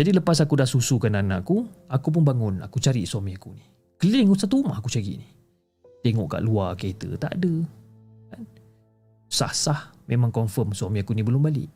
Jadi 0.00 0.16
lepas 0.16 0.40
aku 0.40 0.56
dah 0.56 0.64
susukan 0.64 1.12
anak 1.12 1.44
aku, 1.44 1.68
aku 1.92 2.08
pun 2.08 2.24
bangun. 2.24 2.64
Aku 2.64 2.80
cari 2.80 3.04
suami 3.04 3.36
aku 3.36 3.52
ni. 3.52 3.64
Keliling 4.00 4.32
satu 4.32 4.64
rumah 4.64 4.80
aku 4.80 4.88
cari 4.88 5.20
ni. 5.20 5.28
Tengok 6.00 6.32
kat 6.32 6.40
luar 6.40 6.72
kereta, 6.72 7.12
tak 7.20 7.36
ada. 7.36 7.52
Kan? 8.32 8.42
Sah-sah 9.28 9.92
memang 10.08 10.32
confirm 10.32 10.72
suami 10.72 11.04
aku 11.04 11.12
ni 11.12 11.20
belum 11.20 11.44
balik. 11.44 11.68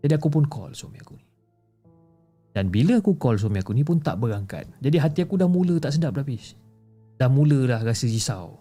Jadi 0.00 0.12
aku 0.16 0.32
pun 0.32 0.48
call 0.48 0.72
suami 0.72 0.96
aku 0.96 1.12
ni. 1.12 1.25
Dan 2.56 2.72
bila 2.72 2.96
aku 3.04 3.20
call 3.20 3.36
suami 3.36 3.60
aku 3.60 3.76
ni 3.76 3.84
pun 3.84 4.00
tak 4.00 4.16
berangkat. 4.16 4.64
Jadi 4.80 4.96
hati 4.96 5.20
aku 5.20 5.36
dah 5.36 5.44
mula 5.44 5.76
tak 5.76 5.92
sedap 5.92 6.16
dah 6.16 6.24
habis. 6.24 6.56
Dah 7.20 7.28
mula 7.28 7.68
dah 7.68 7.84
rasa 7.84 8.08
risau. 8.08 8.56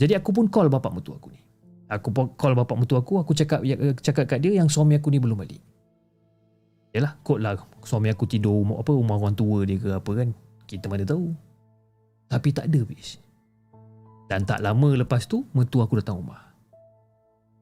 Jadi 0.00 0.16
aku 0.16 0.32
pun 0.32 0.48
call 0.48 0.72
bapak 0.72 0.88
mertua 0.88 1.20
aku 1.20 1.28
ni. 1.28 1.40
Aku 1.92 2.08
call 2.32 2.56
bapak 2.56 2.72
mertua 2.80 3.04
aku, 3.04 3.20
aku 3.20 3.36
cakap 3.36 3.60
ya, 3.60 3.76
cakap 4.00 4.24
kat 4.24 4.40
dia 4.40 4.56
yang 4.56 4.72
suami 4.72 4.96
aku 4.96 5.12
ni 5.12 5.20
belum 5.20 5.44
balik. 5.44 5.60
Yalah, 6.96 7.20
kot 7.20 7.44
lah 7.44 7.60
suami 7.84 8.08
aku 8.08 8.24
tidur 8.24 8.56
rumah 8.64 8.80
apa 8.80 8.96
rumah 8.96 9.20
orang 9.20 9.36
tua 9.36 9.68
dia 9.68 9.76
ke 9.76 9.92
apa 9.92 10.10
kan. 10.16 10.32
Kita 10.64 10.88
mana 10.88 11.04
tahu. 11.04 11.28
Tapi 12.32 12.48
tak 12.56 12.72
ada 12.72 12.80
bis. 12.88 13.20
Dan 14.32 14.48
tak 14.48 14.64
lama 14.64 14.96
lepas 14.96 15.28
tu, 15.28 15.44
mertua 15.52 15.84
aku 15.84 16.00
datang 16.00 16.24
rumah. 16.24 16.40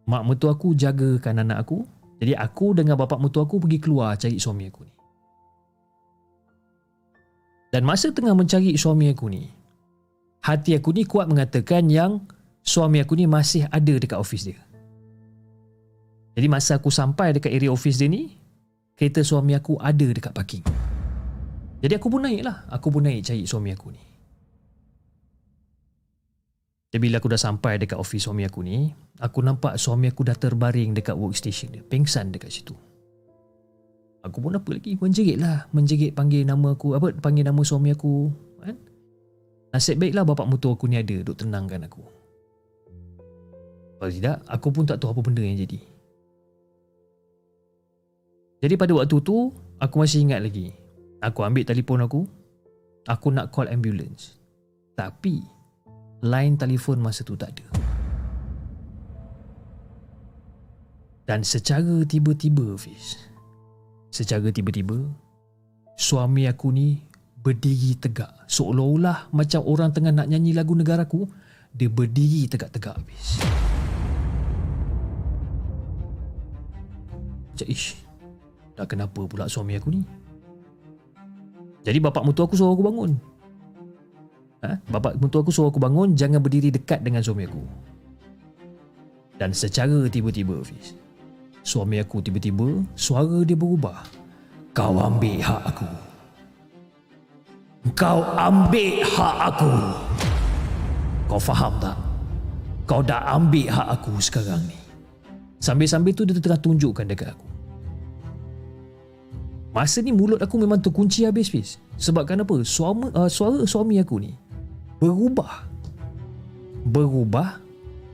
Mak 0.06 0.22
mertua 0.22 0.54
aku 0.54 0.70
jagakan 0.78 1.42
anak 1.42 1.66
aku. 1.66 1.82
Jadi 2.22 2.38
aku 2.38 2.78
dengan 2.78 2.94
bapak 2.94 3.18
mertua 3.18 3.42
aku 3.42 3.58
pergi 3.58 3.82
keluar 3.82 4.14
cari 4.14 4.38
suami 4.38 4.70
aku 4.70 4.86
ni. 4.86 4.99
Dan 7.70 7.86
masa 7.86 8.10
tengah 8.10 8.34
mencari 8.34 8.74
suami 8.74 9.14
aku 9.14 9.30
ni, 9.30 9.46
hati 10.42 10.74
aku 10.74 10.90
ni 10.90 11.06
kuat 11.06 11.30
mengatakan 11.30 11.86
yang 11.86 12.26
suami 12.66 12.98
aku 12.98 13.14
ni 13.14 13.30
masih 13.30 13.70
ada 13.70 13.94
dekat 13.94 14.18
office 14.18 14.50
dia. 14.50 14.58
Jadi 16.34 16.46
masa 16.50 16.82
aku 16.82 16.90
sampai 16.90 17.38
dekat 17.38 17.54
area 17.54 17.70
office 17.70 18.02
dia 18.02 18.10
ni, 18.10 18.34
kereta 18.98 19.22
suami 19.22 19.54
aku 19.54 19.78
ada 19.78 20.06
dekat 20.10 20.34
parking. 20.34 20.66
Jadi 21.80 21.94
aku 21.94 22.10
pun 22.10 22.26
naik 22.26 22.42
lah. 22.44 22.66
Aku 22.68 22.90
pun 22.92 23.06
naik 23.06 23.24
cari 23.24 23.46
suami 23.46 23.70
aku 23.72 23.88
ni. 23.94 24.02
Jadi 26.90 26.98
bila 26.98 27.22
aku 27.22 27.30
dah 27.30 27.38
sampai 27.38 27.78
dekat 27.78 27.96
office 27.96 28.26
suami 28.26 28.42
aku 28.42 28.66
ni, 28.66 28.90
aku 29.22 29.46
nampak 29.46 29.78
suami 29.78 30.10
aku 30.10 30.26
dah 30.26 30.34
terbaring 30.34 30.90
dekat 30.90 31.14
workstation 31.14 31.70
dia. 31.70 31.86
Pengsan 31.86 32.34
dekat 32.34 32.50
situ. 32.50 32.74
Aku 34.20 34.44
pun 34.44 34.52
apa 34.52 34.68
lagi? 34.76 35.00
Menjerit 35.00 35.40
lah. 35.40 35.64
Menjerit 35.72 36.12
panggil 36.12 36.44
nama 36.44 36.76
aku. 36.76 36.92
Apa? 36.92 37.16
Panggil 37.16 37.48
nama 37.48 37.60
suami 37.64 37.88
aku. 37.92 38.28
Kan? 38.60 38.76
Nasib 39.72 39.96
baiklah 39.96 40.28
bapak 40.28 40.44
mutu 40.44 40.68
aku 40.68 40.84
ni 40.90 41.00
ada 41.00 41.24
duk 41.24 41.40
tenangkan 41.40 41.88
aku. 41.88 42.04
Kalau 44.00 44.12
tidak, 44.12 44.40
aku 44.48 44.68
pun 44.72 44.84
tak 44.88 45.00
tahu 45.00 45.12
apa 45.12 45.20
benda 45.24 45.44
yang 45.44 45.60
jadi. 45.60 45.80
Jadi 48.60 48.74
pada 48.76 48.92
waktu 48.96 49.16
tu, 49.24 49.52
aku 49.80 49.94
masih 50.00 50.24
ingat 50.24 50.40
lagi. 50.44 50.72
Aku 51.20 51.44
ambil 51.44 51.64
telefon 51.64 52.04
aku. 52.04 52.20
Aku 53.08 53.32
nak 53.32 53.52
call 53.52 53.72
ambulance. 53.72 54.36
Tapi, 54.96 55.40
line 56.24 56.56
telefon 56.60 57.00
masa 57.00 57.24
tu 57.24 57.36
tak 57.36 57.56
ada. 57.56 57.66
Dan 61.24 61.44
secara 61.44 62.04
tiba-tiba, 62.04 62.76
Fiz. 62.76 63.29
Secara 64.10 64.50
tiba-tiba, 64.50 64.98
suami 65.94 66.50
aku 66.50 66.74
ni 66.74 66.98
berdiri 67.40 67.94
tegak. 67.94 68.34
Seolah-olah 68.50 69.30
macam 69.30 69.62
orang 69.64 69.94
tengah 69.94 70.10
nak 70.10 70.26
nyanyi 70.26 70.50
lagu 70.50 70.74
negaraku 70.74 71.30
dia 71.70 71.86
berdiri 71.86 72.50
tegak-tegak 72.50 72.98
habis. 72.98 73.38
Macam 77.54 77.66
ish 77.70 77.94
dah 78.74 78.88
kenapa 78.88 79.20
pula 79.30 79.46
suami 79.46 79.78
aku 79.78 79.94
ni? 79.94 80.02
Jadi 81.86 82.02
bapak 82.02 82.26
mutu 82.26 82.42
aku 82.42 82.58
suruh 82.58 82.74
aku 82.74 82.84
bangun. 82.84 83.14
Ha? 84.60 84.76
bapak 84.92 85.16
mutu 85.16 85.40
aku 85.40 85.48
suruh 85.48 85.72
aku 85.72 85.80
bangun 85.80 86.12
jangan 86.12 86.42
berdiri 86.42 86.68
dekat 86.68 87.00
dengan 87.00 87.24
suami 87.24 87.48
aku. 87.48 87.62
Dan 89.40 89.56
secara 89.56 90.04
tiba-tiba 90.12 90.60
Fiz 90.60 90.99
suami 91.60 92.00
aku 92.00 92.24
tiba-tiba 92.24 92.84
suara 92.96 93.44
dia 93.44 93.56
berubah 93.56 94.04
kau 94.72 94.96
ambil 94.96 95.38
hak 95.40 95.62
aku 95.66 96.10
kau 97.96 98.20
ambil 98.36 99.00
hak 99.00 99.36
aku. 99.52 99.72
Kau 101.32 101.40
faham 101.40 101.72
tak? 101.80 101.96
Kau 102.84 103.00
dah 103.00 103.22
ambil 103.38 103.72
hak 103.72 103.88
aku 103.96 104.20
sekarang 104.20 104.60
ni. 104.68 104.76
Sambil-sambil 105.60 106.12
tu 106.12 106.28
dia 106.28 106.36
tengah 106.36 106.60
tunjukkan 106.60 107.06
dekat 107.08 107.32
aku. 107.32 107.46
Masa 109.70 110.02
ni 110.02 110.10
mulut 110.10 110.42
aku 110.42 110.58
memang 110.58 110.82
terkunci 110.82 111.22
habis 111.24 111.48
habis. 111.48 111.78
Sebab 111.96 112.26
kenapa? 112.26 112.58
Suami, 112.66 113.08
uh, 113.14 113.30
suara 113.30 113.62
suami 113.64 114.02
aku 114.02 114.18
ni 114.18 114.34
berubah. 114.98 115.70
Berubah 116.84 117.60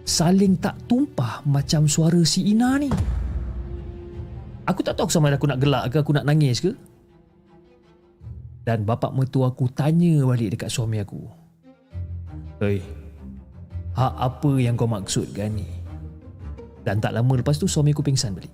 saling 0.06 0.60
tak 0.60 0.78
tumpah 0.86 1.42
macam 1.48 1.88
suara 1.90 2.20
si 2.22 2.54
Ina 2.54 2.76
ni. 2.78 2.90
Aku 4.66 4.82
tak 4.82 4.98
tahu 4.98 5.06
sama 5.06 5.30
ada 5.30 5.38
aku 5.38 5.46
nak 5.46 5.62
gelak 5.62 5.94
ke 5.94 6.02
aku 6.02 6.10
nak 6.10 6.26
nangis 6.26 6.58
ke. 6.58 6.74
Dan 8.66 8.82
bapak 8.82 9.14
mertua 9.14 9.54
aku 9.54 9.70
tanya 9.70 10.26
balik 10.26 10.58
dekat 10.58 10.74
suami 10.74 10.98
aku. 10.98 11.22
Hei, 12.58 12.82
hak 13.94 14.14
apa 14.18 14.50
yang 14.58 14.74
kau 14.74 14.90
maksudkan 14.90 15.54
ni? 15.54 15.70
Dan 16.82 16.98
tak 16.98 17.14
lama 17.14 17.38
lepas 17.38 17.54
tu 17.62 17.70
suami 17.70 17.94
aku 17.94 18.02
pingsan 18.02 18.34
balik. 18.34 18.50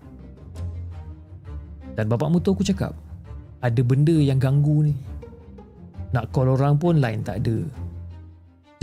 Dan 1.96 2.12
bapak 2.12 2.28
mertua 2.28 2.52
aku 2.52 2.64
cakap, 2.64 2.92
ada 3.64 3.80
benda 3.80 4.12
yang 4.12 4.36
ganggu 4.36 4.92
ni. 4.92 4.94
Nak 6.12 6.28
call 6.28 6.52
orang 6.52 6.76
pun 6.76 7.00
line 7.00 7.24
tak 7.24 7.40
ada. 7.40 7.64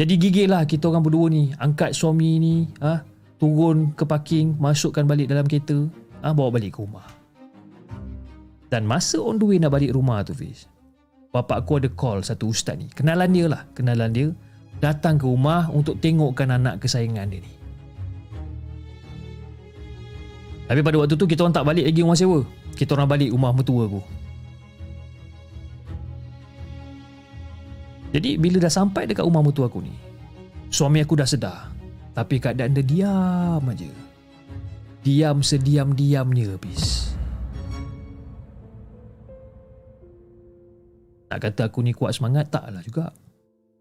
Jadi 0.02 0.14
gigil 0.18 0.50
lah 0.50 0.66
kita 0.66 0.90
orang 0.90 1.06
berdua 1.06 1.30
ni. 1.30 1.54
Angkat 1.62 1.94
suami 1.94 2.42
ni, 2.42 2.56
ah, 2.82 3.06
turun 3.38 3.94
ke 3.94 4.02
parking, 4.02 4.58
masukkan 4.58 5.06
balik 5.06 5.30
dalam 5.30 5.46
kereta, 5.46 5.86
ah, 6.26 6.34
bawa 6.34 6.58
balik 6.58 6.74
ke 6.74 6.82
rumah. 6.82 7.19
Dan 8.70 8.86
masa 8.86 9.18
on 9.18 9.42
the 9.42 9.46
way 9.50 9.58
nak 9.58 9.74
balik 9.74 9.92
rumah 9.98 10.22
tu 10.22 10.38
Fiz 10.38 10.70
Bapak 11.30 11.66
aku 11.66 11.78
ada 11.78 11.90
call 11.94 12.26
satu 12.26 12.50
ustaz 12.50 12.74
ni. 12.74 12.90
Kenalan 12.90 13.30
dia 13.30 13.46
lah. 13.46 13.62
Kenalan 13.78 14.10
dia 14.10 14.34
Datang 14.80 15.20
ke 15.20 15.28
rumah 15.28 15.68
untuk 15.70 16.00
tengokkan 16.00 16.56
anak 16.56 16.80
kesayangan 16.80 17.28
dia 17.28 17.44
ni. 17.44 17.52
Tapi 20.70 20.80
pada 20.86 20.96
waktu 21.02 21.18
tu 21.18 21.26
kita 21.26 21.44
orang 21.44 21.56
tak 21.58 21.66
balik 21.68 21.86
lagi 21.86 22.00
rumah 22.00 22.18
sewa. 22.18 22.40
Kita 22.78 22.96
orang 22.96 23.10
balik 23.10 23.30
rumah 23.34 23.52
mertua 23.52 23.90
aku. 23.90 24.02
Jadi 28.10 28.42
bila 28.42 28.58
dah 28.58 28.74
sampai 28.74 29.06
dekat 29.06 29.22
rumah 29.22 29.46
mertua 29.46 29.70
aku 29.70 29.86
ni 29.86 29.94
Suami 30.74 30.98
aku 31.02 31.14
dah 31.14 31.30
sedar. 31.30 31.70
Tapi 32.18 32.42
keadaan 32.42 32.74
dia 32.74 32.86
diam 32.86 33.62
aja. 33.70 33.90
Diam 35.06 35.46
sediam-diamnya 35.46 36.58
Fiz 36.62 37.09
Nak 41.30 41.40
kata 41.40 41.70
aku 41.70 41.86
ni 41.86 41.94
kuat 41.94 42.18
semangat 42.18 42.50
taklah 42.50 42.82
juga. 42.82 43.14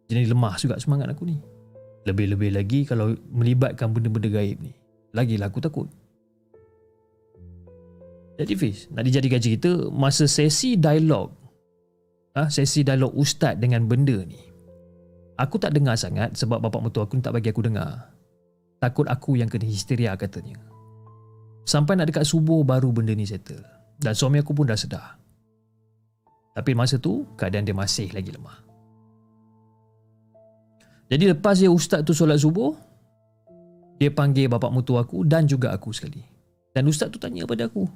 Jadi 0.08 0.28
lemah 0.28 0.54
juga 0.60 0.76
semangat 0.80 1.12
aku 1.12 1.24
ni. 1.28 1.36
Lebih-lebih 2.04 2.56
lagi 2.56 2.84
kalau 2.88 3.12
melibatkan 3.32 3.92
benda-benda 3.92 4.28
gaib 4.32 4.60
ni. 4.60 4.72
Lagilah 5.12 5.48
aku 5.48 5.60
takut. 5.60 5.88
Jadi 8.38 8.54
Fiz, 8.54 8.86
nak 8.94 9.02
dijadikan 9.02 9.42
cerita 9.42 9.90
masa 9.90 10.30
sesi 10.30 10.78
dialog 10.78 11.38
ha, 12.38 12.46
sesi 12.46 12.86
dialog 12.86 13.10
ustaz 13.18 13.58
dengan 13.58 13.90
benda 13.90 14.14
ni. 14.22 14.38
Aku 15.38 15.58
tak 15.58 15.74
dengar 15.74 15.98
sangat 15.98 16.38
sebab 16.38 16.62
bapak 16.62 16.82
mertua 16.82 17.06
aku 17.06 17.18
tak 17.18 17.34
bagi 17.34 17.50
aku 17.50 17.66
dengar. 17.66 18.14
Takut 18.78 19.06
aku 19.10 19.34
yang 19.34 19.50
kena 19.50 19.66
histeria 19.66 20.14
katanya. 20.14 20.58
Sampai 21.66 21.98
nak 21.98 22.10
dekat 22.10 22.26
subuh 22.26 22.62
baru 22.62 22.94
benda 22.94 23.14
ni 23.14 23.26
settle. 23.26 23.62
Dan 23.98 24.14
suami 24.14 24.38
aku 24.38 24.54
pun 24.54 24.70
dah 24.70 24.78
sedar. 24.78 25.18
Tapi 26.58 26.74
masa 26.74 26.98
tu 26.98 27.22
keadaan 27.38 27.62
dia 27.62 27.70
masih 27.70 28.10
lagi 28.10 28.34
lemah. 28.34 28.58
Jadi 31.06 31.30
lepas 31.30 31.54
dia 31.54 31.70
ustaz 31.70 32.02
tu 32.02 32.10
solat 32.10 32.42
subuh, 32.42 32.74
dia 34.02 34.10
panggil 34.10 34.50
bapak 34.50 34.74
mutu 34.74 34.98
aku 34.98 35.22
dan 35.22 35.46
juga 35.46 35.70
aku 35.70 35.94
sekali. 35.94 36.18
Dan 36.74 36.90
ustaz 36.90 37.14
tu 37.14 37.22
tanya 37.22 37.46
pada 37.46 37.70
aku, 37.70 37.86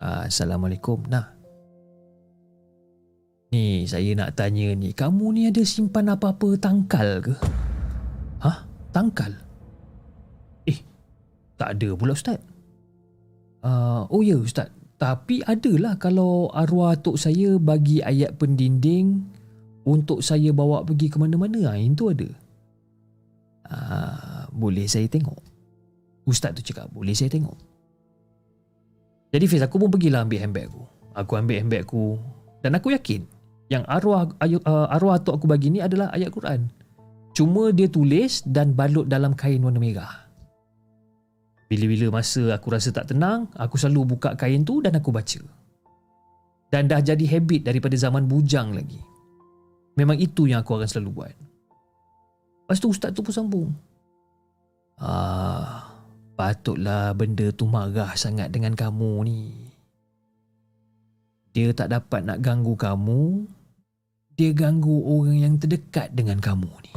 Assalamualaikum, 0.00 1.04
nah. 1.12 1.28
Ni 3.52 3.84
saya 3.84 4.16
nak 4.16 4.32
tanya 4.32 4.72
ni, 4.72 4.96
kamu 4.96 5.26
ni 5.36 5.42
ada 5.52 5.60
simpan 5.62 6.08
apa-apa 6.08 6.56
tangkal 6.56 7.20
ke? 7.20 7.36
Hah? 8.40 8.64
Tangkal? 8.90 9.36
Eh, 10.66 10.80
tak 11.60 11.76
ada 11.78 11.88
pula 11.94 12.16
ustaz. 12.16 12.40
Uh, 13.60 14.08
oh 14.08 14.24
ya 14.24 14.40
ustaz, 14.40 14.72
tapi 14.94 15.42
adalah 15.42 15.98
kalau 15.98 16.48
arwah 16.54 16.94
atuk 16.94 17.18
saya 17.18 17.58
bagi 17.58 18.00
ayat 18.00 18.38
pendinding 18.38 19.26
untuk 19.84 20.24
saya 20.24 20.54
bawa 20.54 20.86
pergi 20.86 21.12
ke 21.12 21.18
mana-mana, 21.20 21.76
itu 21.76 22.08
ada. 22.08 22.30
Ha, 23.68 23.76
boleh 24.54 24.86
saya 24.88 25.10
tengok? 25.10 25.40
Ustaz 26.24 26.56
tu 26.56 26.64
cakap, 26.64 26.88
boleh 26.88 27.12
saya 27.12 27.28
tengok? 27.28 27.56
Jadi 29.34 29.44
Fiz, 29.50 29.60
aku 29.60 29.76
pun 29.82 29.90
pergilah 29.90 30.24
ambil 30.24 30.40
handbag 30.40 30.70
aku. 30.70 30.82
Aku 31.14 31.32
ambil 31.36 31.58
handbag 31.60 31.84
aku 31.84 32.16
dan 32.64 32.80
aku 32.80 32.96
yakin 32.96 33.28
yang 33.68 33.84
arwah 33.84 34.30
uh, 34.40 34.86
arwah 34.88 35.20
atuk 35.20 35.36
aku 35.36 35.46
bagi 35.50 35.68
ni 35.68 35.84
adalah 35.84 36.08
ayat 36.16 36.32
Quran. 36.32 36.72
Cuma 37.34 37.74
dia 37.74 37.90
tulis 37.90 38.46
dan 38.46 38.72
balut 38.72 39.10
dalam 39.10 39.34
kain 39.36 39.60
warna 39.60 39.82
merah. 39.82 40.23
Bila-bila 41.68 42.20
masa 42.20 42.52
aku 42.52 42.68
rasa 42.72 42.92
tak 42.92 43.10
tenang, 43.10 43.48
aku 43.56 43.80
selalu 43.80 44.16
buka 44.16 44.36
kain 44.36 44.62
tu 44.62 44.84
dan 44.84 44.94
aku 44.94 45.08
baca. 45.08 45.40
Dan 46.68 46.90
dah 46.90 47.00
jadi 47.00 47.24
habit 47.24 47.64
daripada 47.64 47.96
zaman 47.96 48.26
bujang 48.26 48.74
lagi. 48.74 49.00
Memang 49.94 50.18
itu 50.18 50.50
yang 50.50 50.66
aku 50.66 50.76
akan 50.76 50.88
selalu 50.90 51.10
buat. 51.14 51.34
Lepas 52.66 52.78
tu 52.82 52.90
ustaz 52.90 53.14
tu 53.14 53.22
pun 53.22 53.30
sambung. 53.30 53.70
Ah, 54.98 55.86
patutlah 56.34 57.14
benda 57.14 57.50
tu 57.54 57.70
marah 57.70 58.12
sangat 58.18 58.50
dengan 58.50 58.74
kamu 58.74 59.12
ni. 59.26 59.40
Dia 61.54 61.70
tak 61.70 61.94
dapat 61.94 62.26
nak 62.26 62.42
ganggu 62.42 62.74
kamu. 62.74 63.46
Dia 64.34 64.50
ganggu 64.50 64.98
orang 65.06 65.38
yang 65.38 65.54
terdekat 65.54 66.10
dengan 66.10 66.42
kamu 66.42 66.66
ni. 66.82 66.92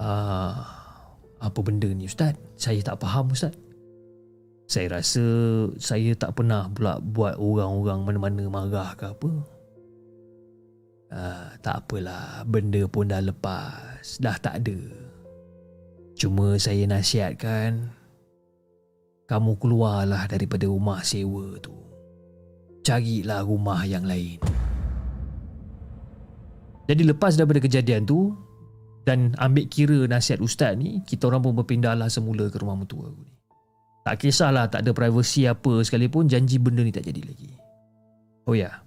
Ah, 0.00 0.79
apa 1.40 1.58
benda 1.64 1.88
ni 1.88 2.04
Ustaz? 2.04 2.36
Saya 2.60 2.84
tak 2.84 3.00
faham 3.00 3.32
Ustaz. 3.32 3.56
Saya 4.70 5.00
rasa 5.00 5.24
saya 5.82 6.14
tak 6.14 6.38
pernah 6.38 6.70
pula 6.70 7.02
buat 7.02 7.40
orang-orang 7.40 8.06
mana-mana 8.06 8.44
marah 8.46 8.94
ke 8.94 9.10
apa. 9.10 9.32
Uh, 11.10 11.48
tak 11.58 11.82
apalah, 11.82 12.46
benda 12.46 12.86
pun 12.86 13.10
dah 13.10 13.18
lepas. 13.18 14.22
Dah 14.22 14.38
tak 14.38 14.62
ada. 14.62 14.78
Cuma 16.14 16.54
saya 16.54 16.86
nasihatkan, 16.86 17.90
kamu 19.26 19.58
keluarlah 19.58 20.30
daripada 20.30 20.70
rumah 20.70 21.02
sewa 21.02 21.58
tu. 21.58 21.74
Carilah 22.86 23.42
rumah 23.42 23.82
yang 23.88 24.06
lain. 24.06 24.38
Jadi 26.86 27.02
lepas 27.06 27.34
daripada 27.34 27.58
kejadian 27.62 28.06
tu, 28.06 28.34
dan 29.04 29.32
ambil 29.40 29.64
kira 29.66 29.98
nasihat 30.06 30.44
ustaz 30.44 30.76
ni 30.76 31.00
kita 31.04 31.28
orang 31.28 31.40
pun 31.44 31.54
berpindahlah 31.56 32.08
semula 32.12 32.46
ke 32.52 32.56
rumah 32.60 32.76
mertua 32.76 33.08
aku 33.08 33.22
ni. 33.24 33.34
Tak 34.00 34.16
kisahlah 34.20 34.66
tak 34.72 34.84
ada 34.84 34.96
privacy 34.96 35.44
apa 35.44 35.84
sekalipun 35.84 36.28
janji 36.28 36.56
benda 36.56 36.80
ni 36.84 36.92
tak 36.92 37.04
jadi 37.04 37.20
lagi. 37.24 37.50
Oh 38.48 38.56
ya 38.56 38.80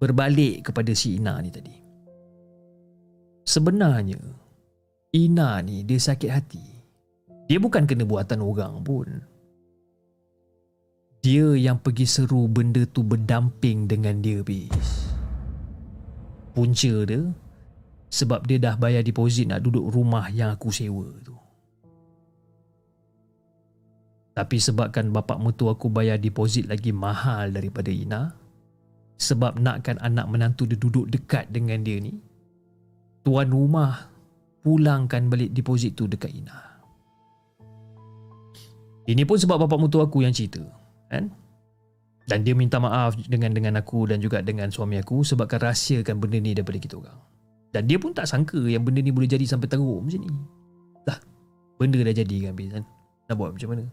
berbalik 0.00 0.72
kepada 0.72 0.92
si 0.96 1.20
Ina 1.20 1.40
ni 1.44 1.50
tadi. 1.52 1.76
Sebenarnya 3.44 4.20
Ina 5.16 5.60
ni 5.64 5.84
dia 5.84 6.00
sakit 6.00 6.30
hati. 6.30 6.66
Dia 7.50 7.58
bukan 7.58 7.82
kena 7.88 8.06
buatan 8.06 8.46
orang 8.46 8.80
pun. 8.84 9.08
Dia 11.20 11.52
yang 11.52 11.82
pergi 11.82 12.08
seru 12.08 12.48
benda 12.48 12.86
tu 12.88 13.04
berdamping 13.04 13.84
dengan 13.90 14.24
dia 14.24 14.40
bis 14.40 15.10
punca 16.52 16.94
dia 17.06 17.22
sebab 18.10 18.42
dia 18.42 18.58
dah 18.58 18.74
bayar 18.74 19.06
deposit 19.06 19.46
nak 19.46 19.62
duduk 19.62 19.86
rumah 19.86 20.26
yang 20.34 20.50
aku 20.50 20.74
sewa 20.74 21.06
tu. 21.22 21.38
Tapi 24.34 24.56
sebabkan 24.58 25.14
bapak 25.14 25.38
mertua 25.38 25.78
aku 25.78 25.86
bayar 25.86 26.18
deposit 26.18 26.66
lagi 26.66 26.90
mahal 26.90 27.54
daripada 27.54 27.90
Ina, 27.90 28.34
sebab 29.14 29.62
nakkan 29.62 30.00
anak 30.02 30.26
menantu 30.26 30.66
dia 30.66 30.78
duduk 30.78 31.06
dekat 31.06 31.50
dengan 31.54 31.86
dia 31.86 32.02
ni, 32.02 32.18
tuan 33.22 33.52
rumah 33.52 34.10
pulangkan 34.66 35.30
balik 35.30 35.54
deposit 35.54 35.94
tu 35.94 36.10
dekat 36.10 36.34
Ina. 36.34 36.58
Ini 39.06 39.22
pun 39.26 39.38
sebab 39.38 39.66
bapak 39.66 39.78
mertua 39.78 40.06
aku 40.06 40.22
yang 40.22 40.34
cerita, 40.34 40.62
kan? 41.10 41.30
Dan 42.30 42.46
dia 42.46 42.54
minta 42.54 42.78
maaf 42.78 43.18
dengan 43.26 43.50
dengan 43.50 43.74
aku 43.82 44.06
dan 44.06 44.22
juga 44.22 44.38
dengan 44.38 44.70
suami 44.70 45.02
aku 45.02 45.26
sebabkan 45.26 45.66
rahsiakan 45.66 46.16
benda 46.22 46.38
ni 46.38 46.54
daripada 46.54 46.78
kita 46.78 46.94
orang. 46.96 47.29
Dan 47.70 47.86
dia 47.86 47.98
pun 48.02 48.10
tak 48.10 48.26
sangka 48.26 48.58
yang 48.66 48.82
benda 48.82 48.98
ni 48.98 49.14
boleh 49.14 49.30
jadi 49.30 49.46
sampai 49.46 49.70
teruk 49.70 50.02
macam 50.02 50.20
ni. 50.26 50.30
Dah, 51.06 51.18
benda 51.78 52.02
dah 52.02 52.14
jadi 52.14 52.36
kan 52.50 52.52
Bin. 52.58 52.74
Nak 53.30 53.34
buat 53.38 53.54
macam 53.54 53.68
mana? 53.70 53.86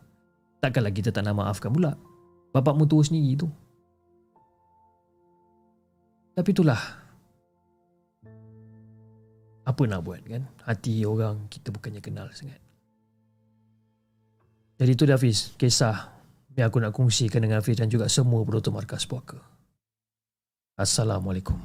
Takkanlah 0.58 0.94
kita 0.94 1.14
tak 1.14 1.22
nak 1.22 1.38
maafkan 1.38 1.70
pula. 1.70 1.94
Bapak 2.50 2.74
mutua 2.74 3.06
sendiri 3.06 3.38
tu. 3.38 3.48
Tapi 6.34 6.50
itulah. 6.54 6.82
Apa 9.68 9.82
nak 9.86 10.02
buat 10.02 10.26
kan? 10.26 10.50
Hati 10.66 11.06
orang 11.06 11.46
kita 11.52 11.70
bukannya 11.70 12.02
kenal 12.02 12.34
sangat. 12.34 12.58
Jadi 14.78 14.92
itu 14.94 15.04
dah 15.10 15.18
Hafiz, 15.18 15.58
kisah 15.58 16.14
yang 16.54 16.70
aku 16.70 16.78
nak 16.82 16.94
kongsikan 16.94 17.42
dengan 17.42 17.62
Hafiz 17.62 17.78
dan 17.78 17.90
juga 17.90 18.10
semua 18.10 18.42
penonton 18.46 18.74
markas 18.74 19.06
puaka. 19.10 19.42
Assalamualaikum. 20.78 21.58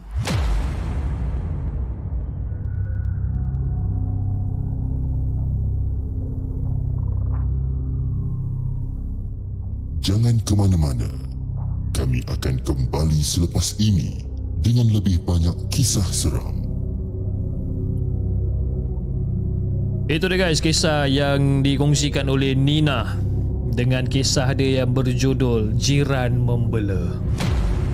Jangan 10.02 10.34
ke 10.42 10.58
mana-mana. 10.58 11.06
Kami 11.94 12.26
akan 12.26 12.58
kembali 12.66 13.22
selepas 13.22 13.78
ini 13.78 14.18
dengan 14.58 14.90
lebih 14.90 15.22
banyak 15.22 15.54
kisah 15.70 16.02
seram. 16.10 16.58
Itu 20.10 20.26
dia 20.26 20.42
guys 20.42 20.58
kisah 20.58 21.06
yang 21.06 21.62
dikongsikan 21.62 22.26
oleh 22.26 22.58
Nina 22.58 23.14
dengan 23.78 24.02
kisah 24.02 24.50
dia 24.58 24.82
yang 24.82 24.90
berjudul 24.90 25.78
Jiran 25.78 26.34
Membela. 26.34 27.22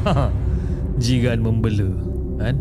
Jiran 1.05 1.45
Membela. 1.45 1.93
Kan? 2.41 2.57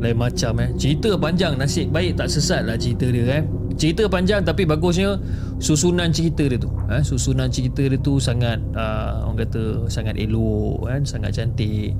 Lain 0.00 0.16
macam 0.16 0.64
eh. 0.64 0.72
Cerita 0.80 1.12
panjang 1.20 1.60
nasib 1.60 1.92
baik 1.92 2.16
tak 2.16 2.32
sesat 2.32 2.64
lah 2.64 2.80
cerita 2.80 3.04
dia 3.12 3.44
eh. 3.44 3.44
Cerita 3.78 4.10
panjang 4.10 4.42
tapi 4.42 4.66
bagusnya 4.66 5.14
susunan 5.62 6.10
cerita 6.10 6.42
dia 6.50 6.58
tu. 6.58 6.66
Eh? 6.90 6.98
Susunan 7.06 7.46
cerita 7.46 7.86
dia 7.86 7.94
tu 8.02 8.18
sangat 8.18 8.58
uh, 8.74 9.22
orang 9.22 9.46
kata 9.46 9.86
sangat 9.86 10.18
elok 10.18 10.90
kan, 10.90 11.06
sangat 11.06 11.38
cantik. 11.38 11.94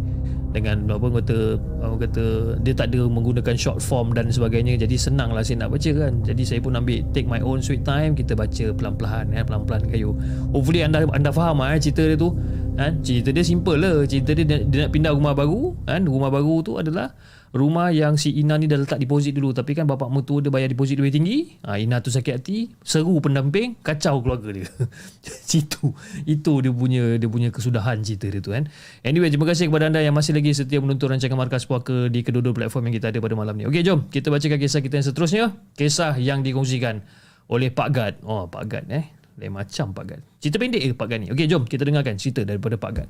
Dengan 0.48 0.88
apa 0.88 1.06
orang 1.06 1.22
kata 1.22 1.38
orang 1.84 2.00
kata 2.08 2.24
dia 2.64 2.72
tak 2.72 2.90
ada 2.90 3.04
menggunakan 3.06 3.54
short 3.54 3.78
form 3.78 4.10
dan 4.10 4.26
sebagainya. 4.26 4.74
Jadi 4.74 4.98
senang 4.98 5.30
lah 5.30 5.46
saya 5.46 5.62
nak 5.62 5.78
baca 5.78 5.90
kan. 5.94 6.18
Jadi 6.26 6.42
saya 6.42 6.58
pun 6.58 6.74
ambil 6.74 6.98
take 7.14 7.30
my 7.30 7.38
own 7.38 7.62
sweet 7.62 7.86
time 7.86 8.18
kita 8.18 8.34
baca 8.34 8.74
pelan-pelan 8.74 9.30
ya 9.30 9.46
pelan-pelan 9.46 9.86
kayu 9.86 10.16
hopefully 10.50 10.82
anda 10.82 11.06
anda 11.14 11.30
faham 11.30 11.62
lah 11.62 11.76
eh, 11.76 11.80
cerita 11.80 12.02
dia 12.10 12.18
tu. 12.18 12.34
Kan 12.74 13.06
cerita 13.06 13.30
dia 13.30 13.44
simple 13.46 13.78
lah. 13.78 14.02
Cerita 14.02 14.34
dia, 14.34 14.42
dia 14.66 14.78
nak 14.82 14.90
pindah 14.90 15.12
rumah 15.14 15.36
baru 15.36 15.78
kan. 15.86 16.02
Rumah 16.02 16.30
baru 16.32 16.54
tu 16.64 16.74
adalah 16.74 17.14
rumah 17.56 17.88
yang 17.94 18.20
si 18.20 18.34
Ina 18.36 18.60
ni 18.60 18.68
dah 18.68 18.76
letak 18.80 19.00
deposit 19.00 19.32
dulu. 19.32 19.54
Tapi 19.56 19.72
kan 19.72 19.88
bapak 19.88 20.08
mertua 20.12 20.44
dia 20.44 20.52
bayar 20.52 20.68
deposit 20.72 21.00
lebih 21.00 21.12
tinggi. 21.14 21.36
Ha, 21.64 21.80
Ina 21.80 22.00
tu 22.04 22.12
sakit 22.12 22.34
hati 22.34 22.68
seru 22.84 23.20
pendamping 23.22 23.78
kacau 23.80 24.20
keluarga 24.20 24.52
dia. 24.52 24.68
Situ 25.48 25.94
itu 26.28 26.52
dia 26.60 26.72
punya 26.72 27.16
dia 27.16 27.28
punya 27.28 27.48
kesudahan 27.48 28.00
cerita 28.04 28.28
dia 28.28 28.40
tu 28.42 28.52
kan. 28.52 28.68
Anyway 29.04 29.32
terima 29.32 29.48
kasih 29.48 29.72
kepada 29.72 29.88
anda 29.88 30.00
yang 30.02 30.16
masih 30.16 30.36
lagi 30.36 30.52
setia 30.52 30.82
menonton 30.82 31.14
rancangan 31.14 31.38
Markas 31.38 31.64
Puaka 31.64 32.12
di 32.12 32.20
kedua-dua 32.20 32.52
platform 32.52 32.90
yang 32.90 32.94
kita 33.00 33.14
ada 33.14 33.18
pada 33.22 33.34
malam 33.38 33.54
ni. 33.56 33.64
Ok 33.64 33.80
jom 33.80 34.08
kita 34.12 34.28
bacakan 34.28 34.58
kisah 34.60 34.80
kita 34.84 34.94
yang 35.00 35.06
seterusnya. 35.06 35.44
Kisah 35.78 36.18
yang 36.20 36.44
dikongsikan 36.44 37.00
oleh 37.48 37.72
Pak 37.72 37.88
Gad. 37.94 38.14
Oh 38.26 38.44
Pak 38.50 38.64
Gad 38.68 38.84
eh? 38.92 39.04
Lain 39.38 39.54
macam 39.54 39.94
Pak 39.94 40.04
Gad. 40.04 40.20
Cerita 40.42 40.58
pendek 40.58 40.82
ke 40.82 40.94
Pak 40.98 41.06
Gad 41.08 41.20
ni. 41.24 41.28
Ok 41.32 41.40
jom 41.46 41.64
kita 41.64 41.86
dengarkan 41.86 42.18
cerita 42.18 42.42
daripada 42.44 42.76
Pak 42.76 42.92
Gad 42.92 43.08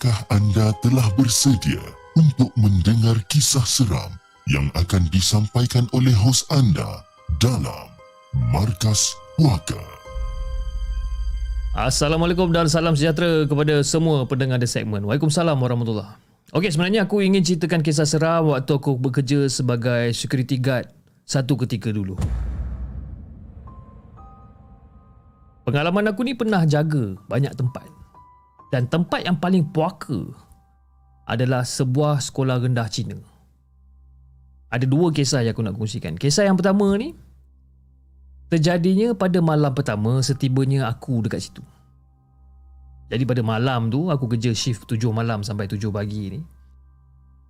Adakah 0.00 0.32
anda 0.32 0.72
telah 0.80 1.12
bersedia 1.12 1.76
untuk 2.16 2.48
mendengar 2.56 3.20
kisah 3.28 3.68
seram 3.68 4.08
yang 4.48 4.72
akan 4.72 5.04
disampaikan 5.12 5.84
oleh 5.92 6.16
hos 6.16 6.40
anda 6.48 7.04
dalam 7.36 7.84
Markas 8.48 9.12
Puaka? 9.36 9.76
Assalamualaikum 11.76 12.48
dan 12.48 12.64
salam 12.72 12.96
sejahtera 12.96 13.44
kepada 13.44 13.84
semua 13.84 14.24
pendengar 14.24 14.56
The 14.56 14.64
Segment. 14.64 15.04
Waalaikumsalam 15.04 15.60
warahmatullahi 15.60 16.16
Okey, 16.56 16.72
sebenarnya 16.72 17.04
aku 17.04 17.20
ingin 17.20 17.44
ceritakan 17.44 17.84
kisah 17.84 18.08
seram 18.08 18.56
waktu 18.56 18.72
aku 18.72 18.96
bekerja 18.96 19.52
sebagai 19.52 20.16
security 20.16 20.56
guard 20.56 20.88
satu 21.28 21.60
ketika 21.68 21.92
dulu. 21.92 22.16
Pengalaman 25.68 26.08
aku 26.08 26.24
ni 26.24 26.32
pernah 26.32 26.64
jaga 26.64 27.20
banyak 27.28 27.52
tempat. 27.52 27.99
Dan 28.70 28.86
tempat 28.86 29.26
yang 29.26 29.38
paling 29.38 29.66
puaka 29.74 30.30
adalah 31.26 31.66
sebuah 31.66 32.22
sekolah 32.22 32.62
rendah 32.62 32.86
Cina. 32.86 33.18
Ada 34.70 34.86
dua 34.86 35.10
kisah 35.10 35.42
yang 35.42 35.54
aku 35.54 35.62
nak 35.66 35.74
kongsikan. 35.74 36.14
Kisah 36.14 36.46
yang 36.46 36.54
pertama 36.54 36.94
ni 36.94 37.14
terjadinya 38.50 39.14
pada 39.14 39.42
malam 39.42 39.74
pertama 39.74 40.22
setibanya 40.22 40.86
aku 40.86 41.22
dekat 41.26 41.50
situ. 41.50 41.62
Jadi 43.10 43.26
pada 43.26 43.42
malam 43.42 43.90
tu 43.90 44.06
aku 44.06 44.30
kerja 44.30 44.54
shift 44.54 44.86
7 44.86 45.10
malam 45.10 45.42
sampai 45.42 45.66
7 45.66 45.90
pagi 45.90 46.38
ni. 46.38 46.40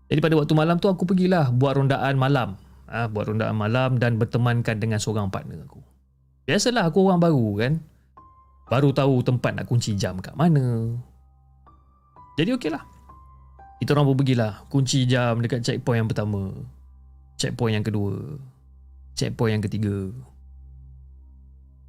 Jadi 0.09 0.21
pada 0.25 0.35
waktu 0.41 0.57
malam 0.57 0.81
tu 0.81 0.89
aku 0.89 1.05
pergilah 1.05 1.53
buat 1.53 1.77
rondaan 1.77 2.17
malam. 2.17 2.57
Ha, 2.89 3.07
buat 3.07 3.29
rondaan 3.29 3.55
malam 3.55 4.01
dan 4.01 4.17
bertemankan 4.17 4.81
dengan 4.81 4.97
seorang 4.97 5.29
partner 5.29 5.61
aku. 5.69 5.79
Biasalah 6.49 6.89
aku 6.89 7.07
orang 7.07 7.21
baru 7.21 7.49
kan. 7.61 7.73
Baru 8.73 8.91
tahu 8.91 9.21
tempat 9.21 9.61
nak 9.61 9.69
kunci 9.69 9.95
jam 9.95 10.17
kat 10.19 10.33
mana. 10.35 10.97
Jadi 12.41 12.57
okey 12.57 12.73
lah. 12.73 12.81
Kita 13.85 13.93
orang 13.93 14.09
pun 14.09 14.17
pergilah. 14.25 14.65
Kunci 14.73 15.05
jam 15.05 15.45
dekat 15.45 15.61
checkpoint 15.61 16.01
yang 16.01 16.09
pertama. 16.09 16.57
Checkpoint 17.37 17.77
yang 17.77 17.85
kedua. 17.85 18.17
Checkpoint 19.13 19.61
yang 19.61 19.65
ketiga. 19.69 20.09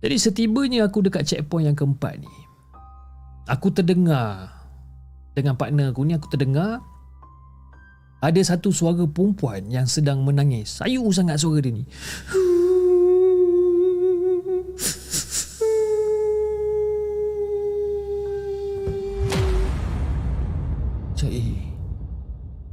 Jadi 0.04 0.16
setibanya 0.20 0.92
aku 0.92 1.08
dekat 1.08 1.24
checkpoint 1.24 1.72
yang 1.72 1.78
keempat 1.80 2.20
ni. 2.20 2.28
Aku 3.48 3.72
terdengar. 3.72 4.52
Dengan 5.32 5.56
partner 5.56 5.96
aku 5.96 6.04
ni 6.04 6.20
aku 6.20 6.28
terdengar. 6.28 6.84
Ada 8.20 8.52
satu 8.52 8.76
suara 8.76 9.08
perempuan 9.08 9.72
yang 9.72 9.88
sedang 9.88 10.28
menangis. 10.28 10.84
Sayu 10.84 11.08
sangat 11.16 11.40
suara 11.40 11.64
dia 11.64 11.72
ni. 11.72 11.88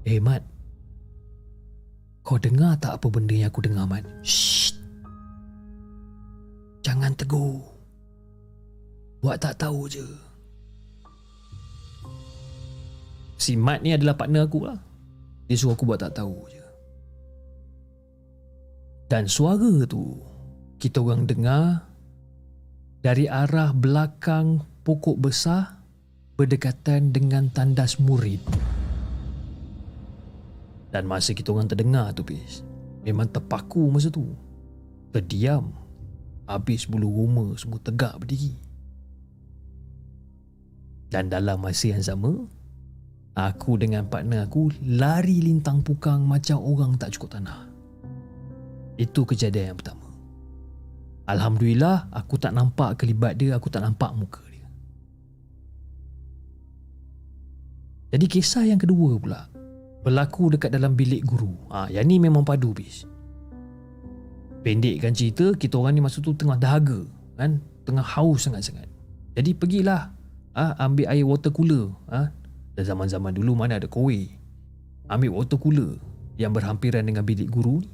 Eh 0.09 0.25
Mat. 0.25 0.41
Kau 2.25 2.41
dengar 2.41 2.81
tak 2.81 2.97
apa 2.97 3.13
benda 3.13 3.37
yang 3.37 3.53
aku 3.53 3.61
dengar 3.61 3.85
Mat? 3.85 4.09
Shh 4.25 4.73
Jangan 6.81 7.13
tegur. 7.13 7.61
Buat 9.21 9.37
tak 9.45 9.61
tahu 9.61 9.85
je. 9.85 10.09
Si 13.37 13.53
Mat 13.53 13.85
ni 13.85 13.93
adalah 13.93 14.17
partner 14.17 14.49
aku 14.49 14.65
lah. 14.65 14.81
Dia 15.45 15.61
suruh 15.61 15.77
aku 15.77 15.85
buat 15.85 16.01
tak 16.01 16.17
tahu 16.17 16.37
je. 16.49 16.65
Dan 19.09 19.25
suara 19.25 19.89
tu 19.89 20.21
Kita 20.77 21.01
orang 21.01 21.25
dengar 21.25 21.89
Dari 23.01 23.25
arah 23.25 23.73
belakang 23.73 24.61
pokok 24.85 25.17
besar 25.17 25.81
Berdekatan 26.37 27.09
dengan 27.09 27.49
tandas 27.49 27.97
murid 27.97 28.45
dan 30.89 31.05
masa 31.05 31.37
kita 31.37 31.53
orang 31.53 31.69
terdengar 31.69 32.11
tu 32.17 32.25
bis 32.25 32.65
Memang 33.09 33.25
terpaku 33.31 33.89
masa 33.89 34.13
tu. 34.13 34.37
Terdiam. 35.17 35.73
Habis 36.45 36.85
bulu 36.85 37.09
roma 37.09 37.57
semua 37.57 37.81
tegak 37.81 38.21
berdiri. 38.21 38.53
Dan 41.09 41.33
dalam 41.33 41.65
masa 41.65 41.89
yang 41.89 42.05
sama 42.05 42.45
Aku 43.33 43.81
dengan 43.81 44.05
partner 44.13 44.45
aku 44.45 44.69
Lari 44.85 45.41
lintang 45.41 45.81
pukang 45.81 46.27
macam 46.29 46.61
orang 46.61 47.01
tak 47.01 47.17
cukup 47.17 47.41
tanah. 47.41 47.65
Itu 49.01 49.25
kejadian 49.25 49.73
yang 49.73 49.79
pertama. 49.81 50.05
Alhamdulillah 51.29 52.13
aku 52.13 52.37
tak 52.37 52.53
nampak 52.53 53.01
kelibat 53.01 53.41
dia 53.41 53.57
Aku 53.57 53.73
tak 53.73 53.89
nampak 53.89 54.13
muka 54.13 54.45
dia. 54.53 54.69
Jadi 58.13 58.27
kisah 58.29 58.69
yang 58.69 58.81
kedua 58.81 59.17
pula 59.17 59.49
berlaku 60.09 60.57
dekat 60.57 60.73
dalam 60.73 60.97
bilik 60.97 61.21
guru. 61.29 61.53
Ah, 61.69 61.85
ha, 61.85 61.93
yang 61.93 62.09
ni 62.09 62.17
memang 62.17 62.41
padu 62.41 62.73
bis. 62.73 63.05
Pendekkan 64.65 65.13
cerita, 65.13 65.53
kita 65.53 65.77
orang 65.77 66.01
ni 66.01 66.01
masa 66.01 66.25
tu 66.25 66.33
tengah 66.33 66.57
dahaga, 66.57 67.05
kan? 67.37 67.61
Tengah 67.85 68.01
haus 68.17 68.49
sangat-sangat. 68.49 68.89
Jadi 69.37 69.53
pergilah 69.53 70.09
ah 70.57 70.73
ha, 70.73 70.89
ambil 70.89 71.13
air 71.13 71.29
water 71.29 71.53
cooler, 71.53 71.93
ah. 72.09 72.33
Ha? 72.33 72.33
Dan 72.73 72.85
zaman-zaman 72.89 73.37
dulu 73.37 73.53
mana 73.53 73.77
ada 73.77 73.85
kowe. 73.85 74.17
Ambil 75.13 75.29
water 75.29 75.61
cooler 75.61 76.01
yang 76.41 76.57
berhampiran 76.57 77.05
dengan 77.05 77.29
bilik 77.29 77.53
guru 77.53 77.85
ni. 77.85 77.93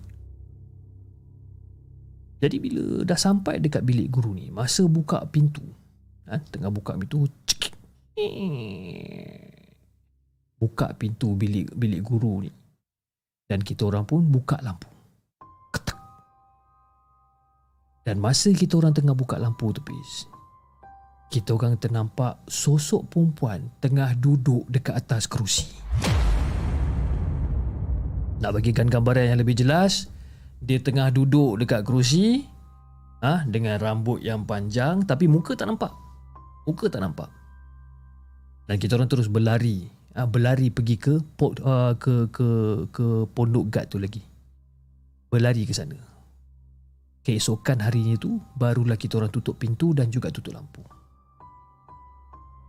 Jadi 2.38 2.62
bila 2.62 3.03
dah 3.03 3.18
sampai 3.18 3.59
dekat 3.59 3.83
bilik 3.83 4.12
guru 4.14 4.38
ni, 4.38 4.55
masa 4.55 4.87
buka 4.87 5.27
pintu, 5.27 5.66
ha? 6.31 6.38
tengah 6.38 6.70
buka 6.70 6.94
pintu, 6.94 7.27
cekik 7.42 7.74
buka 10.64 10.96
pintu 10.96 11.37
bilik 11.37 11.68
bilik 11.77 12.00
guru 12.00 12.48
ni. 12.48 12.53
Dan 13.44 13.61
kita 13.61 13.85
orang 13.85 14.09
pun 14.09 14.24
buka 14.24 14.57
lampu. 14.64 14.88
Ketak. 15.77 16.00
Dan 18.09 18.16
masa 18.16 18.48
kita 18.48 18.81
orang 18.81 18.96
tengah 18.96 19.12
buka 19.12 19.37
lampu 19.37 19.68
tu 19.77 19.85
pis, 19.85 20.24
kita 21.29 21.53
orang 21.53 21.77
ternampak 21.77 22.40
sosok 22.48 23.12
perempuan 23.12 23.68
tengah 23.85 24.16
duduk 24.16 24.64
dekat 24.72 24.96
atas 24.96 25.29
kerusi. 25.29 25.68
Nak 28.40 28.50
bagikan 28.61 28.88
gambaran 28.88 29.37
yang 29.37 29.40
lebih 29.40 29.57
jelas, 29.57 30.09
dia 30.64 30.81
tengah 30.81 31.12
duduk 31.12 31.61
dekat 31.61 31.85
kerusi. 31.85 32.48
Ha, 33.24 33.48
dengan 33.48 33.81
rambut 33.81 34.20
yang 34.20 34.44
panjang 34.44 35.00
tapi 35.09 35.24
muka 35.24 35.57
tak 35.57 35.64
nampak. 35.64 35.88
Muka 36.68 36.92
tak 36.92 37.00
nampak. 37.00 37.33
Dan 38.68 38.77
kita 38.77 39.00
orang 39.00 39.09
terus 39.09 39.33
berlari. 39.33 40.03
Ha, 40.14 40.31
berlari 40.31 40.70
pergi 40.70 40.94
ke 40.94 41.18
uh, 41.18 41.92
ke 41.98 42.31
ke 42.31 42.48
ke 42.94 43.07
pondok 43.35 43.66
guard 43.66 43.87
tu 43.90 43.98
lagi. 43.98 44.22
Berlari 45.27 45.66
ke 45.66 45.74
sana. 45.74 45.98
Keesokan 47.27 47.83
harinya 47.83 48.14
tu 48.14 48.38
barulah 48.55 48.94
kita 48.94 49.18
orang 49.18 49.35
tutup 49.35 49.59
pintu 49.59 49.90
dan 49.90 50.14
juga 50.14 50.31
tutup 50.31 50.55
lampu. 50.55 50.87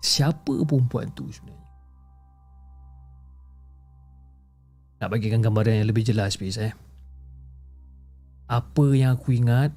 Siapa 0.01 0.65
perempuan 0.65 1.13
tu 1.13 1.29
sebenarnya? 1.29 1.69
Nak 5.01 5.09
bagikan 5.11 5.43
gambaran 5.43 5.85
yang 5.85 5.89
lebih 5.91 6.01
jelas 6.01 6.39
please 6.39 6.57
eh. 6.57 6.73
Apa 8.49 8.95
yang 8.97 9.21
aku 9.21 9.37
ingat 9.37 9.69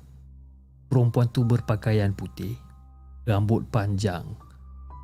perempuan 0.89 1.29
tu 1.29 1.45
berpakaian 1.45 2.17
putih, 2.17 2.57
rambut 3.29 3.69
panjang, 3.69 4.25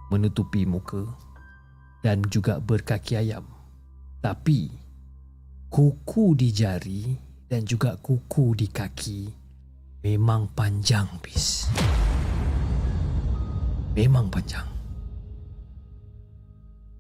menutupi 0.09 0.65
muka 0.65 1.05
dan 2.05 2.21
juga 2.29 2.61
berkaki 2.61 3.17
ayam. 3.17 3.49
Tapi 4.21 4.69
kuku 5.73 6.37
di 6.37 6.53
jari 6.53 7.17
dan 7.49 7.65
juga 7.65 7.97
kuku 7.97 8.53
di 8.53 8.69
kaki 8.69 9.21
memang 10.05 10.53
panjang, 10.53 11.09
bis. 11.25 11.73
Memang 13.97 14.29
panjang. 14.29 14.69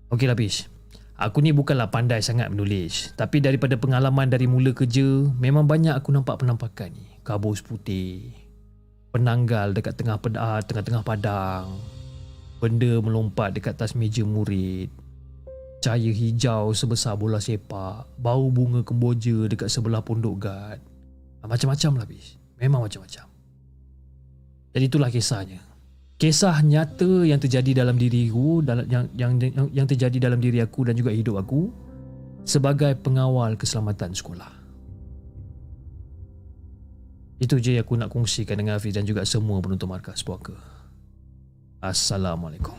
Okeylah, 0.08 0.32
bis. 0.32 0.72
Aku 1.14 1.44
ni 1.44 1.54
bukanlah 1.54 1.94
pandai 1.94 2.24
sangat 2.24 2.50
menulis, 2.50 3.14
tapi 3.14 3.38
daripada 3.38 3.78
pengalaman 3.78 4.26
dari 4.26 4.50
mula 4.50 4.74
kerja, 4.74 5.30
memang 5.38 5.68
banyak 5.68 5.94
aku 5.94 6.10
nampak 6.10 6.42
penampakan 6.42 6.90
ni. 6.90 7.06
Kabus 7.22 7.62
putih, 7.62 8.34
penanggal 9.14 9.70
dekat 9.70 9.94
tengah 9.94 10.18
ah, 10.42 10.58
tengah-tengah 10.58 11.06
padang 11.06 11.78
benda 12.64 12.96
melompat 13.04 13.52
dekat 13.52 13.76
atas 13.76 13.92
meja 13.92 14.24
murid. 14.24 14.88
Cahaya 15.84 16.08
hijau 16.08 16.72
sebesar 16.72 17.20
bola 17.20 17.36
sepak. 17.36 18.08
Bau 18.16 18.48
bunga 18.48 18.80
kemboja 18.80 19.44
dekat 19.52 19.68
sebelah 19.68 20.00
pondok 20.00 20.48
gad 20.48 20.80
ah, 21.44 21.48
macam-macam 21.52 22.00
lah 22.00 22.06
bis. 22.08 22.40
Memang 22.56 22.88
macam-macam. 22.88 23.28
Jadi 24.72 24.84
itulah 24.88 25.12
kisahnya. 25.12 25.60
Kisah 26.16 26.64
nyata 26.64 27.28
yang 27.28 27.36
terjadi 27.36 27.84
dalam 27.84 28.00
diriku 28.00 28.64
yang, 28.64 29.12
yang 29.12 29.32
yang 29.36 29.68
yang 29.68 29.86
terjadi 29.86 30.30
dalam 30.30 30.40
diri 30.40 30.64
aku 30.64 30.88
dan 30.88 30.96
juga 30.96 31.12
hidup 31.12 31.36
aku 31.36 31.68
sebagai 32.48 32.96
pengawal 32.96 33.60
keselamatan 33.60 34.16
sekolah. 34.16 34.48
Itu 37.36 37.60
je 37.60 37.76
yang 37.76 37.84
aku 37.84 37.98
nak 37.98 38.08
kongsikan 38.08 38.56
dengan 38.56 38.80
Hafiz 38.80 38.94
dan 38.96 39.04
juga 39.04 39.26
semua 39.28 39.60
penonton 39.60 39.90
markas 39.90 40.24
puaka. 40.24 40.73
Assalamualaikum. 41.84 42.72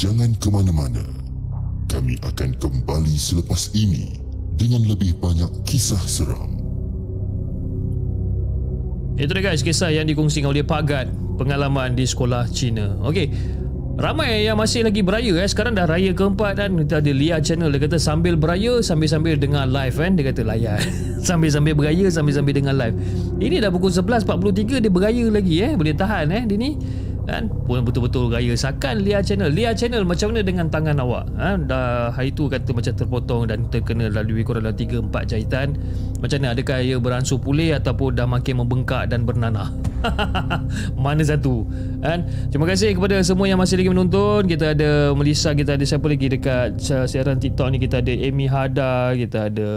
Jangan 0.00 0.32
ke 0.40 0.48
mana-mana. 0.48 1.04
Kami 1.92 2.16
akan 2.24 2.56
kembali 2.56 3.12
selepas 3.20 3.76
ini 3.76 4.16
dengan 4.56 4.88
lebih 4.88 5.20
banyak 5.20 5.52
kisah 5.68 6.00
seram. 6.08 6.56
Itu 9.20 9.36
dia 9.36 9.44
guys, 9.44 9.60
kisah 9.60 9.92
yang 9.92 10.08
dikongsikan 10.08 10.48
oleh 10.48 10.64
Pak 10.64 10.82
Gad, 10.88 11.12
pengalaman 11.36 11.92
di 11.92 12.08
sekolah 12.08 12.48
Cina. 12.48 12.96
Okey, 13.04 13.28
Ramai 14.00 14.48
yang 14.48 14.56
masih 14.56 14.80
lagi 14.80 15.04
beraya 15.04 15.28
eh. 15.36 15.44
Sekarang 15.44 15.76
dah 15.76 15.84
raya 15.84 16.16
keempat 16.16 16.56
dan 16.56 16.72
kita 16.72 17.04
ada 17.04 17.12
Lia 17.12 17.36
channel 17.44 17.68
dia 17.68 17.84
kata 17.84 18.00
sambil 18.00 18.32
beraya 18.32 18.80
sambil-sambil 18.80 19.36
dengar 19.36 19.68
live 19.68 19.92
kan. 19.92 20.16
Dia 20.16 20.24
kata 20.32 20.40
layan. 20.40 20.80
sambil-sambil 21.28 21.76
beraya 21.76 22.08
sambil-sambil 22.08 22.56
dengar 22.56 22.72
live. 22.80 22.96
Ini 23.44 23.60
dah 23.60 23.68
pukul 23.68 23.92
11.43 23.92 24.80
dia 24.80 24.88
beraya 24.88 25.24
lagi 25.28 25.60
eh. 25.60 25.76
Boleh 25.76 25.92
tahan 25.92 26.32
eh 26.32 26.48
dia 26.48 26.56
ni 26.56 26.80
kan? 27.26 27.50
Pun 27.66 27.84
betul-betul 27.84 28.32
raya 28.32 28.54
sakan 28.56 29.02
Lia 29.04 29.20
channel. 29.20 29.50
Lia 29.52 29.72
channel 29.76 30.04
macam 30.04 30.32
mana 30.32 30.40
dengan 30.44 30.66
tangan 30.68 30.96
awak? 31.00 31.24
Ha? 31.36 31.56
dah 31.60 32.14
hari 32.14 32.32
tu 32.32 32.48
kata 32.48 32.70
macam 32.72 32.92
terpotong 32.92 33.42
dan 33.48 33.66
terkena 33.68 34.08
lalui 34.08 34.44
kurang 34.44 34.64
dalam 34.64 34.76
3-4 34.76 35.30
jahitan. 35.30 35.76
Macam 36.20 36.36
mana? 36.40 36.56
Adakah 36.56 36.78
ia 36.80 36.96
beransur 36.96 37.38
pulih 37.40 37.76
ataupun 37.76 38.16
dah 38.16 38.26
makin 38.28 38.64
membengkak 38.64 39.08
dan 39.10 39.24
bernanah? 39.24 39.72
Mana 41.04 41.22
satu? 41.24 41.68
Kan? 42.00 42.24
Terima 42.48 42.66
kasih 42.68 42.96
kepada 42.96 43.20
semua 43.20 43.46
yang 43.48 43.60
masih 43.60 43.80
lagi 43.80 43.90
menonton. 43.92 44.48
Kita 44.48 44.72
ada 44.72 45.12
Melissa 45.12 45.52
kita 45.52 45.76
ada 45.76 45.84
siapa 45.84 46.06
lagi 46.08 46.26
dekat 46.32 46.80
siaran 46.80 47.40
TikTok 47.40 47.68
ni? 47.72 47.78
Kita 47.80 48.00
ada 48.00 48.12
Amy 48.12 48.46
Hada 48.48 49.12
kita 49.16 49.52
ada 49.52 49.70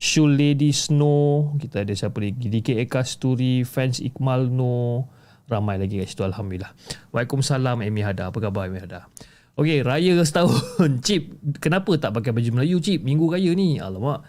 Shul 0.00 0.32
Lady 0.32 0.72
Snow 0.72 1.56
kita 1.60 1.84
ada 1.84 1.92
siapa 1.92 2.16
lagi? 2.24 2.48
DK 2.48 2.80
Eka 2.88 3.04
Sturi 3.04 3.68
Fans 3.68 4.00
Ikmal 4.00 4.48
No 4.48 5.12
ramai 5.50 5.76
lagi 5.82 5.98
kat 5.98 6.08
situ 6.08 6.22
Alhamdulillah. 6.22 6.70
Waalaikumsalam 7.10 7.82
Amy 7.82 8.06
Hada. 8.06 8.30
Apa 8.30 8.38
khabar 8.38 8.70
Amy 8.70 8.78
Hada? 8.78 9.10
Okey, 9.58 9.82
raya 9.82 10.14
setahun. 10.28 11.02
Cip, 11.02 11.36
kenapa 11.58 11.90
tak 11.98 12.14
pakai 12.14 12.30
baju 12.30 12.62
Melayu 12.62 12.78
Cip? 12.78 13.02
Minggu 13.02 13.26
raya 13.28 13.50
ni. 13.52 13.82
Alamak. 13.82 14.22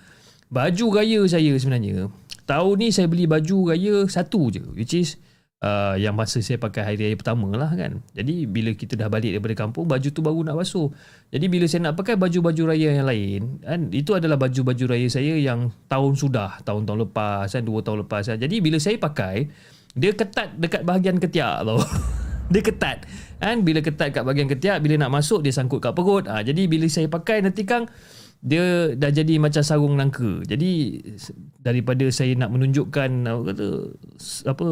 Baju 0.49 0.85
raya 0.97 1.21
saya 1.29 1.53
sebenarnya 1.55 2.09
tahun 2.51 2.75
ni 2.75 2.87
saya 2.91 3.07
beli 3.07 3.25
baju 3.29 3.71
raya 3.71 4.03
satu 4.11 4.51
je 4.51 4.59
which 4.75 4.91
is 4.91 5.15
uh, 5.63 5.95
yang 5.95 6.11
masa 6.11 6.43
saya 6.43 6.59
pakai 6.59 6.83
hari 6.83 6.97
raya 6.99 7.15
pertama 7.15 7.47
lah 7.55 7.71
kan? 7.71 8.03
Jadi 8.11 8.43
bila 8.43 8.75
kita 8.75 8.99
dah 8.99 9.07
balik 9.07 9.31
daripada 9.37 9.55
kampung 9.55 9.87
baju 9.87 10.07
tu 10.11 10.19
baru 10.19 10.43
nak 10.43 10.59
basuh. 10.59 10.91
Jadi 11.31 11.45
bila 11.47 11.65
saya 11.71 11.87
nak 11.87 11.95
pakai 11.95 12.19
baju-baju 12.19 12.75
raya 12.75 12.99
yang 12.99 13.07
lain 13.07 13.41
kan? 13.63 13.79
Itu 13.95 14.19
adalah 14.19 14.35
baju-baju 14.35 14.83
raya 14.91 15.07
saya 15.07 15.39
yang 15.39 15.71
tahun 15.87 16.19
sudah 16.19 16.59
tahun-tahun 16.67 17.07
lepas 17.07 17.47
kan? 17.55 17.63
Dua 17.63 17.79
tahun 17.79 18.03
lepas 18.03 18.27
kan. 18.27 18.37
jadi 18.41 18.55
bila 18.59 18.77
saya 18.83 18.99
pakai 18.99 19.47
dia 19.95 20.11
ketat 20.15 20.55
dekat 20.55 20.81
bahagian 20.87 21.19
ketiak 21.19 21.67
tau. 21.67 21.79
dia 22.53 22.61
ketat. 22.63 23.07
Kan 23.41 23.65
bila 23.65 23.79
ketat 23.81 24.13
kat 24.13 24.23
bahagian 24.23 24.47
ketiak 24.47 24.79
bila 24.83 25.01
nak 25.01 25.11
masuk 25.11 25.41
dia 25.43 25.51
sangkut 25.51 25.81
kat 25.83 25.95
perut. 25.95 26.27
Ha, 26.27 26.43
jadi 26.45 26.67
bila 26.67 26.85
saya 26.87 27.07
pakai 27.11 27.43
nanti 27.43 27.63
kang 27.67 27.87
dia 28.41 28.93
dah 28.97 29.11
jadi 29.13 29.37
macam 29.37 29.61
sarung 29.61 29.95
nangka. 29.97 30.41
Jadi 30.45 31.01
daripada 31.61 32.05
saya 32.09 32.33
nak 32.37 32.49
menunjukkan 32.53 33.11
apa 33.29 33.41
kata 33.53 33.67
apa 34.49 34.67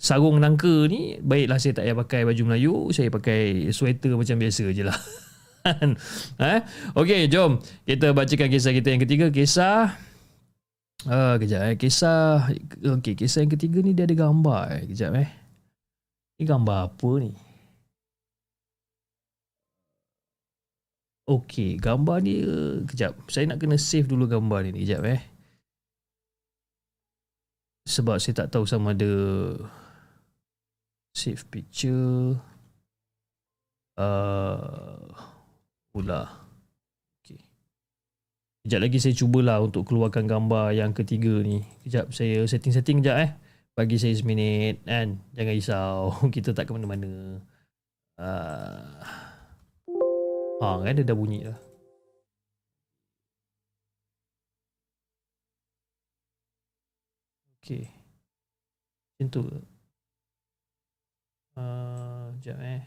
sarung 0.00 0.40
nangka 0.40 0.88
ni 0.88 1.20
baiklah 1.20 1.60
saya 1.60 1.76
tak 1.76 1.84
payah 1.84 1.96
pakai 1.98 2.20
baju 2.24 2.42
Melayu, 2.48 2.74
saya 2.94 3.12
pakai 3.12 3.68
sweater 3.74 4.16
macam 4.16 4.36
biasa 4.40 4.64
je 4.72 4.82
lah. 4.86 4.98
ha? 6.40 6.54
Okey, 7.00 7.28
jom 7.28 7.60
kita 7.84 8.16
bacakan 8.16 8.48
kisah 8.48 8.72
kita 8.72 8.88
yang 8.96 9.02
ketiga. 9.02 9.26
Kisah 9.28 10.09
Ah, 11.08 11.40
kejap 11.40 11.60
eh. 11.64 11.74
Kisah 11.80 12.52
okey, 12.84 13.16
kisah 13.16 13.40
yang 13.40 13.52
ketiga 13.56 13.80
ni 13.80 13.96
dia 13.96 14.04
ada 14.04 14.16
gambar 14.16 14.62
eh. 14.76 14.82
Kejap 14.84 15.12
eh. 15.16 15.28
Ni 16.36 16.44
gambar 16.44 16.92
apa 16.92 17.10
ni? 17.20 17.32
Okey, 21.30 21.78
gambar 21.78 22.16
ni 22.20 22.42
kejap. 22.90 23.16
Saya 23.32 23.48
nak 23.48 23.62
kena 23.62 23.78
save 23.80 24.10
dulu 24.10 24.28
gambar 24.28 24.66
ni 24.68 24.82
kejap 24.84 25.00
eh. 25.08 25.20
Sebab 27.88 28.20
saya 28.20 28.44
tak 28.44 28.52
tahu 28.52 28.68
sama 28.68 28.92
ada 28.92 29.12
save 31.16 31.42
picture. 31.48 32.36
Uh, 33.96 35.12
ulah. 35.96 36.39
Sekejap 38.60 38.80
lagi 38.84 38.98
saya 39.00 39.14
cubalah 39.16 39.58
untuk 39.64 39.88
keluarkan 39.88 40.28
gambar 40.28 40.76
yang 40.76 40.92
ketiga 40.92 41.32
ni. 41.40 41.64
Sekejap 41.80 42.12
saya 42.12 42.44
setting-setting 42.44 43.00
sekejap 43.00 43.16
eh. 43.24 43.30
Bagi 43.72 43.96
saya 43.96 44.12
seminit 44.12 44.84
kan. 44.84 45.16
Jangan 45.32 45.54
risau. 45.56 46.12
Kita 46.34 46.52
tak 46.52 46.68
ke 46.68 46.76
mana-mana. 46.76 47.40
Uh... 48.20 49.00
Ha 50.60 50.76
kan 50.84 50.92
dia 50.92 51.08
dah 51.08 51.16
bunyi 51.16 51.48
dah. 51.48 51.56
Okay. 57.64 57.88
Macam 59.16 59.26
tu? 59.32 59.40
Uh, 61.56 62.28
sekejap 62.36 62.58
eh. 62.60 62.82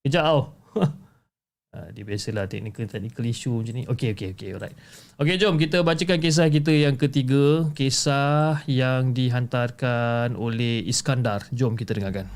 Sekejap 0.00 0.22
tau. 0.24 0.40
Uh, 1.70 1.86
dia 1.94 2.02
biasalah 2.02 2.50
technical 2.50 2.82
technical 2.90 3.22
issue 3.30 3.54
macam 3.54 3.78
ni. 3.78 3.86
Okey 3.86 4.10
okey 4.18 4.34
okey 4.34 4.58
alright. 4.58 4.74
Okey 5.22 5.38
jom 5.38 5.54
kita 5.54 5.86
bacakan 5.86 6.18
kisah 6.18 6.50
kita 6.50 6.74
yang 6.74 6.98
ketiga, 6.98 7.70
kisah 7.78 8.66
yang 8.66 9.14
dihantarkan 9.14 10.34
oleh 10.34 10.82
Iskandar. 10.82 11.46
Jom 11.54 11.78
kita 11.78 11.94
dengarkan. 11.94 12.26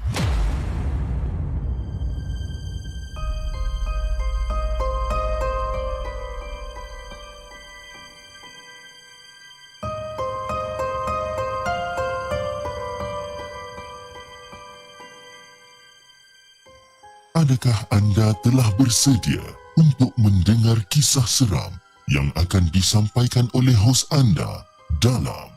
Adakah 17.65 17.97
anda 17.97 18.29
telah 18.45 18.69
bersedia 18.77 19.41
untuk 19.81 20.13
mendengar 20.21 20.77
kisah 20.93 21.25
seram 21.25 21.73
yang 22.13 22.29
akan 22.37 22.69
disampaikan 22.77 23.49
oleh 23.57 23.73
hos 23.73 24.05
anda 24.13 24.69
dalam 25.01 25.49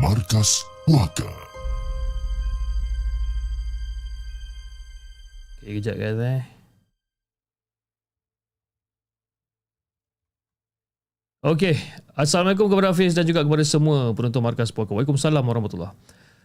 Markas 0.00 0.64
Puaka? 0.88 1.28
Okay, 5.60 5.76
kejap 5.76 6.00
guys 6.00 6.16
eh. 6.24 6.40
Okey, 11.44 11.76
Assalamualaikum 12.16 12.72
kepada 12.72 12.96
Hafiz 12.96 13.12
dan 13.12 13.28
juga 13.28 13.44
kepada 13.44 13.60
semua 13.68 14.16
penonton 14.16 14.40
Markas 14.40 14.72
Puaka. 14.72 14.96
Waalaikumsalam 14.96 15.44
warahmatullahi 15.44 15.92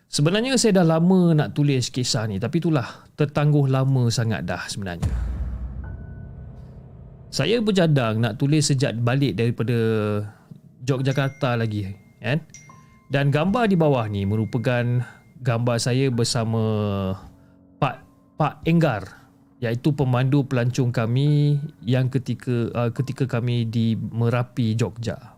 Sebenarnya 0.07 0.55
saya 0.55 0.79
dah 0.79 0.87
lama 0.87 1.35
nak 1.35 1.51
tulis 1.51 1.91
kisah 1.91 2.31
ni 2.31 2.39
tapi 2.39 2.63
itulah 2.63 3.07
tertangguh 3.19 3.67
lama 3.67 4.07
sangat 4.07 4.47
dah 4.47 4.63
sebenarnya. 4.71 5.11
Saya 7.27 7.59
berjadang 7.59 8.23
nak 8.23 8.39
tulis 8.39 8.71
sejak 8.71 8.95
balik 9.03 9.35
daripada 9.35 9.75
Yogyakarta 10.87 11.59
lagi 11.59 11.91
kan. 12.23 12.39
Dan 13.11 13.35
gambar 13.35 13.67
di 13.67 13.75
bawah 13.75 14.07
ni 14.07 14.23
merupakan 14.23 15.03
gambar 15.43 15.77
saya 15.79 16.07
bersama 16.07 16.63
Pak 17.75 17.95
Pak 18.39 18.63
Enggar 18.63 19.03
iaitu 19.59 19.91
pemandu 19.91 20.47
pelancong 20.47 20.95
kami 20.95 21.59
yang 21.83 22.07
ketika 22.07 22.71
uh, 22.71 22.89
ketika 22.95 23.27
kami 23.27 23.67
di 23.67 23.99
Merapi 23.99 24.71
Jogja. 24.71 25.35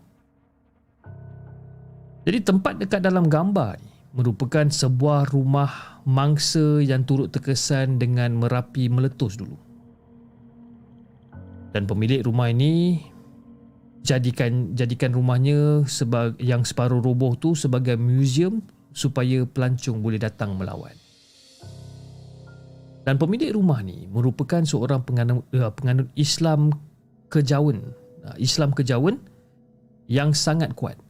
Jadi 2.22 2.38
tempat 2.38 2.78
dekat 2.78 3.02
dalam 3.02 3.26
gambar 3.26 3.80
ni 3.82 3.89
merupakan 4.10 4.66
sebuah 4.66 5.30
rumah 5.30 6.02
mangsa 6.02 6.82
yang 6.82 7.06
turut 7.06 7.30
terkesan 7.30 8.02
dengan 8.02 8.34
Merapi 8.38 8.90
meletus 8.90 9.38
dulu. 9.38 9.54
Dan 11.70 11.86
pemilik 11.86 12.26
rumah 12.26 12.50
ini 12.50 12.98
jadikan 14.02 14.74
jadikan 14.74 15.14
rumahnya 15.14 15.86
sebagai 15.86 16.40
yang 16.42 16.66
separuh 16.66 16.98
roboh 16.98 17.38
tu 17.38 17.54
sebagai 17.54 17.94
museum 17.94 18.58
supaya 18.90 19.46
pelancong 19.46 20.02
boleh 20.02 20.18
datang 20.18 20.58
melawat. 20.58 20.98
Dan 23.06 23.16
pemilik 23.16 23.54
rumah 23.54 23.80
ni 23.80 24.10
merupakan 24.10 24.60
seorang 24.66 25.06
penganut, 25.06 25.46
uh, 25.54 25.70
penganut 25.72 26.10
Islam 26.18 26.74
kejawen. 27.30 27.94
Islam 28.36 28.76
kejawen 28.76 29.16
yang 30.10 30.36
sangat 30.36 30.76
kuat. 30.76 31.00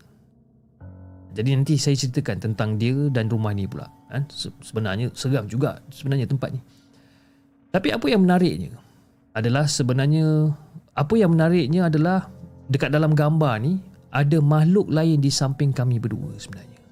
Jadi 1.30 1.48
nanti 1.54 1.74
saya 1.78 1.94
ceritakan 1.94 2.42
tentang 2.42 2.74
dia 2.74 3.06
dan 3.14 3.30
rumah 3.30 3.54
ni 3.54 3.70
pula. 3.70 3.86
Kan? 4.10 4.26
Sebenarnya 4.60 5.14
seram 5.14 5.46
juga 5.46 5.78
sebenarnya 5.94 6.26
tempat 6.26 6.50
ni. 6.50 6.60
Tapi 7.70 7.94
apa 7.94 8.06
yang 8.10 8.26
menariknya 8.26 8.74
adalah 9.30 9.70
sebenarnya 9.70 10.50
apa 10.98 11.14
yang 11.14 11.30
menariknya 11.38 11.86
adalah 11.86 12.26
dekat 12.66 12.90
dalam 12.90 13.14
gambar 13.14 13.62
ni 13.62 13.78
ada 14.10 14.42
makhluk 14.42 14.90
lain 14.90 15.22
di 15.22 15.30
samping 15.30 15.70
kami 15.70 16.02
berdua 16.02 16.34
sebenarnya. 16.34 16.82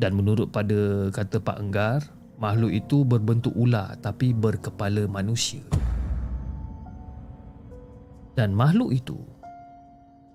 Dan 0.00 0.18
menurut 0.18 0.50
pada 0.50 1.12
kata 1.14 1.38
Pak 1.38 1.58
Enggar, 1.60 2.02
makhluk 2.40 2.72
itu 2.74 3.06
berbentuk 3.06 3.54
ular 3.54 3.94
tapi 4.02 4.34
berkepala 4.34 5.06
manusia. 5.06 5.62
Dan 8.34 8.56
makhluk 8.58 8.90
itu 8.90 9.20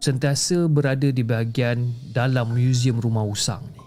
sentiasa 0.06 0.70
berada 0.70 1.10
di 1.10 1.26
bahagian 1.26 1.90
dalam 2.14 2.54
muzium 2.54 3.02
rumah 3.02 3.26
usang 3.26 3.66
ni. 3.74 3.82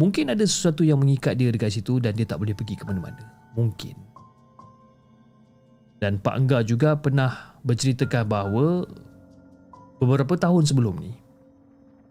Mungkin 0.00 0.32
ada 0.32 0.46
sesuatu 0.48 0.80
yang 0.86 1.04
mengikat 1.04 1.36
dia 1.36 1.52
dekat 1.52 1.76
situ 1.76 2.00
dan 2.00 2.16
dia 2.16 2.24
tak 2.24 2.40
boleh 2.40 2.56
pergi 2.56 2.80
ke 2.80 2.88
mana-mana. 2.88 3.20
Mungkin. 3.52 3.92
Dan 6.00 6.16
Pak 6.22 6.34
Enggar 6.38 6.62
juga 6.64 6.96
pernah 6.96 7.58
berceritakan 7.60 8.24
bahawa 8.24 8.86
beberapa 10.00 10.38
tahun 10.38 10.64
sebelum 10.64 10.96
ni 11.02 11.12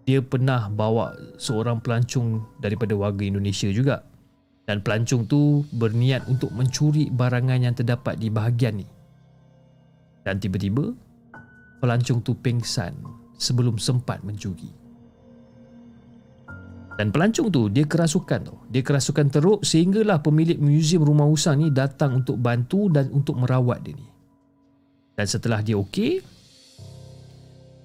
dia 0.08 0.24
pernah 0.24 0.72
bawa 0.72 1.16
seorang 1.36 1.84
pelancong 1.84 2.40
daripada 2.64 2.96
warga 2.96 3.24
Indonesia 3.28 3.68
juga 3.72 4.04
dan 4.68 4.84
pelancong 4.84 5.28
tu 5.28 5.64
berniat 5.76 6.28
untuk 6.28 6.52
mencuri 6.52 7.08
barangan 7.12 7.60
yang 7.60 7.76
terdapat 7.76 8.20
di 8.20 8.28
bahagian 8.28 8.84
ni. 8.84 8.88
Dan 10.28 10.44
tiba-tiba, 10.44 10.92
pelancong 11.80 12.20
tu 12.26 12.34
pingsan 12.38 12.94
sebelum 13.38 13.78
sempat 13.78 14.22
mencuri. 14.26 14.70
Dan 16.98 17.13
pelancong 17.13 17.54
tu 17.54 17.70
dia 17.70 17.86
kerasukan 17.86 18.42
tu. 18.42 18.56
Dia 18.74 18.82
kerasukan 18.82 19.30
teruk 19.30 19.62
sehinggalah 19.62 20.26
pemilik 20.26 20.58
muzium 20.58 21.06
rumah 21.06 21.30
usang 21.30 21.62
ni 21.62 21.70
datang 21.70 22.26
untuk 22.26 22.42
bantu 22.42 22.90
dan 22.90 23.13
untuk 23.13 23.38
merawat 23.38 23.86
dia 23.86 23.94
ni. 23.94 24.08
Dan 25.13 25.26
setelah 25.30 25.62
dia 25.62 25.78
okey, 25.78 26.22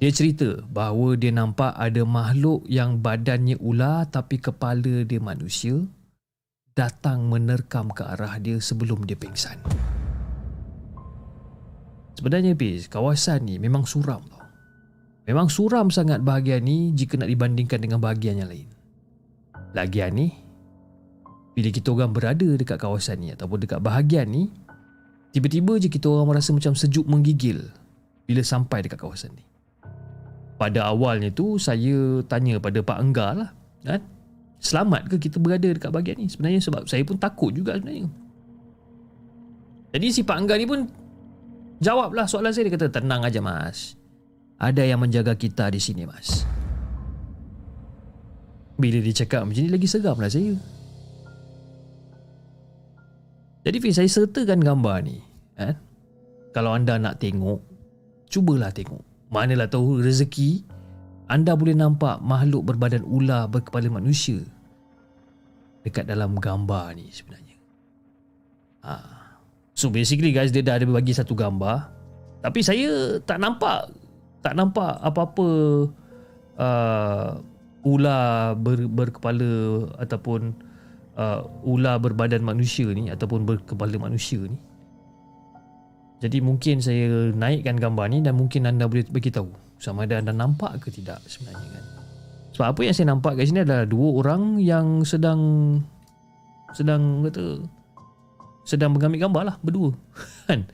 dia 0.00 0.10
cerita 0.10 0.64
bahawa 0.66 1.14
dia 1.14 1.30
nampak 1.30 1.76
ada 1.76 2.02
makhluk 2.08 2.64
yang 2.66 2.98
badannya 3.04 3.54
ular 3.60 4.08
tapi 4.08 4.40
kepala 4.40 5.04
dia 5.04 5.20
manusia 5.20 5.78
datang 6.72 7.28
menerkam 7.28 7.92
ke 7.92 8.02
arah 8.02 8.40
dia 8.40 8.56
sebelum 8.58 9.04
dia 9.04 9.14
pingsan. 9.14 9.60
Sebenarnya 12.12 12.52
bis, 12.52 12.86
kawasan 12.92 13.48
ni 13.48 13.56
memang 13.56 13.88
suram 13.88 14.20
tau. 14.28 14.42
Memang 15.22 15.46
suram 15.46 15.86
sangat 15.88 16.18
bahagian 16.26 16.66
ni 16.66 16.90
jika 16.98 17.14
nak 17.14 17.30
dibandingkan 17.30 17.78
dengan 17.78 18.02
bahagian 18.02 18.42
yang 18.42 18.50
lain. 18.50 18.66
Lagian 19.72 20.18
ni, 20.18 20.34
bila 21.54 21.70
kita 21.70 21.94
orang 21.94 22.10
berada 22.10 22.48
dekat 22.58 22.76
kawasan 22.76 23.22
ni 23.22 23.28
ataupun 23.30 23.62
dekat 23.62 23.78
bahagian 23.78 24.26
ni, 24.28 24.50
tiba-tiba 25.30 25.78
je 25.78 25.88
kita 25.88 26.10
orang 26.10 26.34
merasa 26.36 26.50
macam 26.50 26.74
sejuk 26.74 27.06
menggigil 27.06 27.70
bila 28.26 28.42
sampai 28.42 28.82
dekat 28.82 28.98
kawasan 28.98 29.30
ni. 29.38 29.46
Pada 30.58 30.90
awalnya 30.90 31.30
tu, 31.30 31.56
saya 31.56 32.22
tanya 32.26 32.58
pada 32.58 32.82
Pak 32.82 32.98
Enggar 32.98 33.32
lah. 33.38 33.50
Kan? 33.86 34.02
Selamat 34.62 35.06
ke 35.10 35.18
kita 35.22 35.38
berada 35.38 35.70
dekat 35.70 35.90
bahagian 35.90 36.18
ni? 36.18 36.26
Sebenarnya 36.30 36.60
sebab 36.62 36.86
saya 36.90 37.02
pun 37.06 37.16
takut 37.18 37.54
juga 37.54 37.78
sebenarnya. 37.78 38.10
Jadi 39.94 40.06
si 40.10 40.20
Pak 40.26 40.36
Enggar 40.38 40.58
ni 40.58 40.66
pun 40.66 40.86
Jawablah 41.82 42.30
soalan 42.30 42.54
saya 42.54 42.70
Dia 42.70 42.78
kata 42.78 42.94
tenang 42.94 43.26
aja 43.26 43.42
mas. 43.42 43.98
Ada 44.62 44.86
yang 44.86 45.02
menjaga 45.02 45.34
kita 45.34 45.66
di 45.74 45.82
sini 45.82 46.06
mas. 46.06 46.46
Bila 48.78 49.02
dia 49.02 49.26
cakap 49.26 49.42
macam 49.42 49.66
ni 49.66 49.70
Lagi 49.74 49.90
seram 49.90 50.16
lah 50.22 50.30
saya. 50.30 50.54
Jadi 53.66 53.76
Fiz 53.78 53.98
saya 53.98 54.10
sertakan 54.10 54.62
gambar 54.62 54.96
ni 55.06 55.18
eh? 55.58 55.74
Kalau 56.54 56.74
anda 56.74 56.98
nak 57.02 57.18
tengok 57.18 57.62
Cubalah 58.30 58.70
tengok. 58.70 59.02
Manalah 59.30 59.70
tahu 59.70 60.02
rezeki 60.02 60.66
Anda 61.30 61.58
boleh 61.58 61.74
nampak 61.78 62.22
makhluk 62.22 62.68
berbadan 62.68 63.06
ular 63.06 63.46
Berkepala 63.50 63.90
manusia 63.90 64.38
Dekat 65.82 66.06
dalam 66.06 66.38
gambar 66.38 66.94
ni 66.94 67.10
sebenarnya. 67.10 67.58
Haa 68.82 69.21
So 69.72 69.88
basically 69.88 70.36
guys 70.36 70.52
dia 70.52 70.60
dah 70.60 70.76
ada 70.76 70.84
bagi 70.84 71.16
satu 71.16 71.32
gambar 71.32 71.88
tapi 72.42 72.60
saya 72.60 73.22
tak 73.22 73.38
nampak 73.38 73.88
tak 74.42 74.58
nampak 74.58 74.98
apa-apa 74.98 75.48
uh, 76.58 77.38
ular 77.86 78.58
ber, 78.58 78.90
berkepala 78.90 79.86
ataupun 80.02 80.50
uh, 81.14 81.46
ular 81.62 82.02
berbadan 82.02 82.42
manusia 82.42 82.90
ni 82.90 83.10
ataupun 83.10 83.46
berkepala 83.46 83.94
manusia 83.98 84.42
ni. 84.42 84.58
Jadi 86.22 86.38
mungkin 86.38 86.78
saya 86.78 87.34
naikkan 87.34 87.78
gambar 87.78 88.06
ni 88.10 88.18
dan 88.22 88.38
mungkin 88.38 88.66
anda 88.66 88.86
boleh 88.86 89.06
bagi 89.10 89.34
tahu 89.34 89.50
sama 89.82 90.06
ada 90.06 90.22
anda 90.22 90.30
nampak 90.30 90.78
ke 90.78 90.94
tidak 90.94 91.18
sebenarnya 91.26 91.78
kan. 91.78 91.84
Sebab 92.54 92.66
apa 92.70 92.80
yang 92.86 92.94
saya 92.94 93.06
nampak 93.10 93.32
kat 93.34 93.50
sini 93.50 93.66
adalah 93.66 93.86
dua 93.86 94.08
orang 94.22 94.62
yang 94.62 95.02
sedang 95.02 95.40
sedang 96.74 97.26
kata 97.26 97.62
sedang 98.62 98.94
mengambil 98.94 99.26
gambar 99.26 99.42
lah 99.52 99.56
berdua 99.60 99.92
kan? 100.46 100.66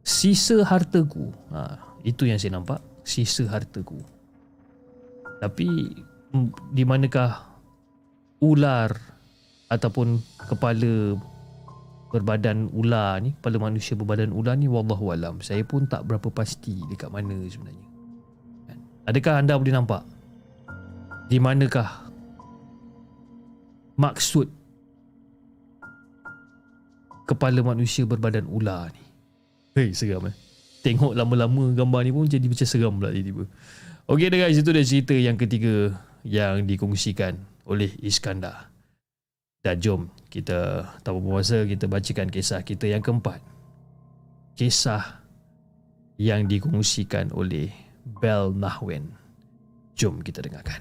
Sisa 0.00 0.64
hartaku. 0.66 1.30
Ha, 1.54 1.78
itu 2.02 2.26
yang 2.26 2.40
saya 2.40 2.56
nampak 2.56 2.80
sisa 3.04 3.46
hartaku. 3.46 4.00
Tapi 5.38 5.68
di 6.74 6.82
manakah 6.82 7.46
ular 8.40 8.90
ataupun 9.70 10.18
kepala 10.50 11.20
berbadan 12.10 12.66
ular 12.74 13.22
ni 13.22 13.30
kepala 13.38 13.70
manusia 13.70 13.94
berbadan 13.94 14.34
ular 14.34 14.58
ni 14.58 14.66
wallahu 14.66 15.14
alam 15.14 15.38
saya 15.38 15.62
pun 15.62 15.86
tak 15.86 16.02
berapa 16.10 16.26
pasti 16.32 16.74
dekat 16.90 17.10
mana 17.12 17.38
sebenarnya. 17.46 17.86
Kan? 18.66 18.78
adakah 19.06 19.34
anda 19.38 19.54
boleh 19.54 19.74
nampak? 19.74 20.02
Di 21.30 21.38
manakah 21.38 22.10
maksud 23.94 24.59
kepala 27.30 27.62
manusia 27.62 28.02
berbadan 28.02 28.50
ular 28.50 28.90
ni. 28.90 29.02
Hei, 29.78 29.94
seram 29.94 30.26
eh. 30.26 30.34
Tengok 30.82 31.14
lama-lama 31.14 31.70
gambar 31.76 32.00
ni 32.02 32.10
pun 32.10 32.26
jadi 32.26 32.42
macam 32.42 32.66
seram 32.66 32.92
pula 32.98 33.14
tiba-tiba. 33.14 33.44
Okey 34.10 34.26
dah 34.26 34.38
guys, 34.42 34.58
itu 34.58 34.70
dah 34.74 34.82
cerita 34.82 35.14
yang 35.14 35.38
ketiga 35.38 35.94
yang 36.26 36.66
dikongsikan 36.66 37.38
oleh 37.70 37.94
Iskandar. 38.02 38.66
Dan 39.60 39.76
jom 39.78 40.00
kita 40.32 40.88
tanpa 41.04 41.20
berpuasa 41.20 41.68
kita 41.68 41.86
bacakan 41.86 42.32
kisah 42.32 42.64
kita 42.66 42.90
yang 42.90 43.04
keempat. 43.04 43.38
Kisah 44.56 45.20
yang 46.18 46.48
dikongsikan 46.48 47.30
oleh 47.30 47.70
Bel 48.02 48.56
Nahwen. 48.56 49.14
Jom 49.94 50.24
kita 50.24 50.40
dengarkan. 50.40 50.80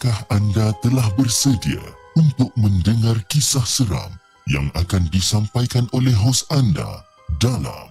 Adakah 0.00 0.32
anda 0.32 0.72
telah 0.80 1.12
bersedia 1.12 1.76
untuk 2.16 2.48
mendengar 2.56 3.20
kisah 3.28 3.68
seram 3.68 4.08
yang 4.48 4.72
akan 4.72 5.04
disampaikan 5.12 5.84
oleh 5.92 6.16
hos 6.16 6.48
anda 6.48 7.04
dalam 7.36 7.84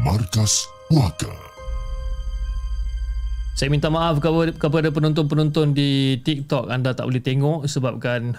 Markas 0.00 0.64
Puaka? 0.88 1.28
Saya 3.52 3.68
minta 3.68 3.92
maaf 3.92 4.16
kepada, 4.24 4.88
penonton-penonton 4.96 5.76
di 5.76 6.16
TikTok 6.24 6.72
anda 6.72 6.96
tak 6.96 7.04
boleh 7.04 7.20
tengok 7.20 7.68
sebabkan 7.68 8.32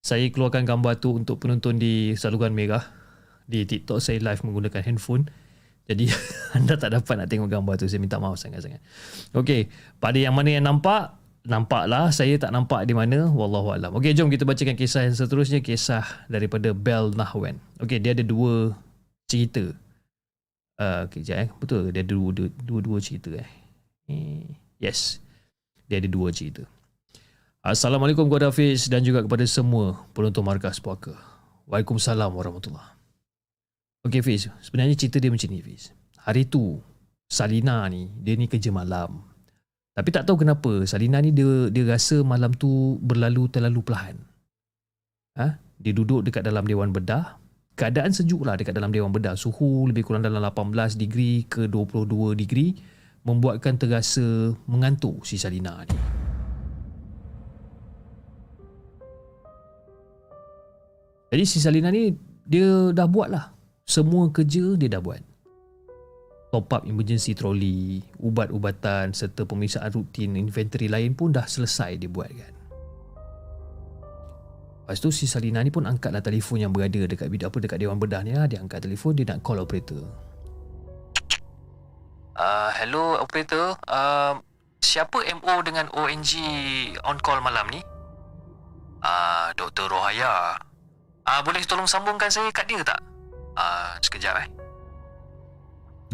saya 0.00 0.24
keluarkan 0.32 0.64
gambar 0.64 1.04
tu 1.04 1.20
untuk 1.20 1.44
penonton 1.44 1.76
di 1.76 2.16
saluran 2.16 2.56
merah. 2.56 2.88
Di 3.44 3.68
TikTok 3.68 4.00
saya 4.00 4.16
live 4.24 4.40
menggunakan 4.48 4.80
handphone. 4.80 5.28
Jadi 5.84 6.08
anda 6.56 6.80
tak 6.80 6.96
dapat 6.96 7.20
nak 7.20 7.28
tengok 7.28 7.52
gambar 7.52 7.84
tu. 7.84 7.84
Saya 7.84 8.00
minta 8.00 8.16
maaf 8.16 8.40
sangat-sangat. 8.40 8.80
Okey, 9.36 9.68
pada 10.00 10.16
yang 10.16 10.32
mana 10.32 10.56
yang 10.56 10.64
nampak, 10.64 11.20
nampaklah 11.44 12.08
saya 12.08 12.40
tak 12.40 12.50
nampak 12.50 12.88
di 12.88 12.96
mana 12.96 13.28
wallahu 13.28 13.76
alam. 13.76 13.92
Okey, 14.00 14.16
jom 14.16 14.32
kita 14.32 14.48
bacakan 14.48 14.76
kisah 14.76 15.06
yang 15.06 15.14
seterusnya, 15.16 15.60
kisah 15.60 16.04
daripada 16.26 16.72
Bel 16.72 17.12
Nahwan. 17.12 17.60
Okey, 17.84 18.00
dia 18.00 18.16
ada 18.16 18.24
dua 18.24 18.72
cerita. 19.28 19.72
Uh, 20.74 21.06
okay, 21.06 21.22
sekejap 21.22 21.38
eh. 21.38 21.48
Betul 21.60 21.80
dia 21.94 22.02
ada 22.02 22.12
dua, 22.16 22.28
dua, 22.34 22.48
dua, 22.50 22.80
dua 22.82 22.98
cerita. 22.98 23.30
Eh, 24.08 24.42
Yes. 24.82 25.22
Dia 25.86 26.00
ada 26.00 26.08
dua 26.10 26.28
cerita. 26.34 26.64
Assalamualaikum 27.64 28.28
kepada 28.28 28.52
Hafiz 28.52 28.92
dan 28.92 29.00
juga 29.00 29.24
kepada 29.24 29.44
semua 29.48 30.04
penonton 30.12 30.44
Markas 30.44 30.76
Puaka. 30.76 31.16
Waalaikumsalam 31.64 32.28
warahmatullahi 32.28 32.92
Okey 34.04 34.20
Fiz, 34.20 34.52
sebenarnya 34.60 34.92
cerita 35.00 35.16
dia 35.16 35.32
macam 35.32 35.48
ni 35.48 35.64
Fiz. 35.64 35.88
Hari 36.28 36.44
tu, 36.44 36.76
Salina 37.24 37.88
ni, 37.88 38.12
dia 38.20 38.36
ni 38.36 38.44
kerja 38.44 38.68
malam. 38.68 39.24
Tapi 39.94 40.10
tak 40.10 40.26
tahu 40.26 40.42
kenapa 40.42 40.82
Salina 40.90 41.22
ni 41.22 41.30
dia 41.30 41.70
dia 41.70 41.86
rasa 41.86 42.26
malam 42.26 42.50
tu 42.50 42.98
berlalu 42.98 43.46
terlalu 43.46 43.78
perlahan. 43.78 44.18
Ha? 45.38 45.54
Dia 45.78 45.92
duduk 45.94 46.26
dekat 46.26 46.42
dalam 46.42 46.66
dewan 46.66 46.90
bedah. 46.90 47.38
Keadaan 47.78 48.10
sejuk 48.10 48.42
lah 48.42 48.58
dekat 48.58 48.74
dalam 48.74 48.90
dewan 48.90 49.14
bedah. 49.14 49.38
Suhu 49.38 49.86
lebih 49.86 50.02
kurang 50.06 50.26
dalam 50.26 50.42
18 50.42 50.98
degree 50.98 51.46
ke 51.46 51.70
22 51.70 52.34
degree 52.34 52.74
membuatkan 53.22 53.78
terasa 53.78 54.54
mengantuk 54.66 55.22
si 55.22 55.38
Salina 55.38 55.86
ni. 55.86 55.98
Jadi 61.34 61.44
si 61.46 61.58
Salina 61.58 61.90
ni 61.90 62.14
dia 62.46 62.90
dah 62.90 63.06
buat 63.10 63.30
lah. 63.30 63.54
Semua 63.86 64.30
kerja 64.30 64.74
dia 64.74 64.90
dah 64.90 65.02
buat. 65.02 65.33
Top 66.54 66.70
up 66.70 66.86
emergency 66.86 67.34
trolley, 67.34 67.98
ubat-ubatan 68.22 69.10
serta 69.10 69.42
pemeriksaan 69.42 69.90
rutin 69.90 70.38
inventory 70.38 70.86
lain 70.86 71.18
pun 71.18 71.34
dah 71.34 71.50
selesai 71.50 71.98
dia 71.98 72.06
buat 72.06 72.30
kan. 72.30 72.54
Lepas 74.86 75.02
tu 75.02 75.10
si 75.10 75.26
Salina 75.26 75.58
ni 75.66 75.74
pun 75.74 75.82
angkatlah 75.82 76.22
telefon 76.22 76.62
yang 76.62 76.70
berada 76.70 77.10
dekat 77.10 77.26
bidang 77.26 77.50
apa 77.50 77.58
dekat 77.58 77.82
dewan 77.82 77.98
bedah 77.98 78.22
ni 78.22 78.38
lah. 78.38 78.46
Dia 78.46 78.62
angkat 78.62 78.86
telefon 78.86 79.18
dia 79.18 79.26
nak 79.26 79.42
call 79.42 79.66
operator. 79.66 80.06
Uh, 82.38 82.70
hello 82.78 83.18
operator. 83.18 83.74
Uh, 83.90 84.38
siapa 84.78 85.26
MO 85.42 85.58
dengan 85.66 85.90
ONG 85.90 86.38
on 87.02 87.18
call 87.18 87.42
malam 87.42 87.66
ni? 87.74 87.82
Ah, 89.02 89.10
uh, 89.10 89.46
Dr. 89.58 89.90
Rohaya. 89.90 90.54
Ah, 91.26 91.34
uh, 91.34 91.40
boleh 91.42 91.66
tolong 91.66 91.90
sambungkan 91.90 92.30
saya 92.30 92.46
kat 92.54 92.70
dia 92.70 92.78
tak? 92.86 93.02
Ah, 93.58 93.58
uh, 93.58 93.90
sekejap 93.98 94.38
eh. 94.38 94.48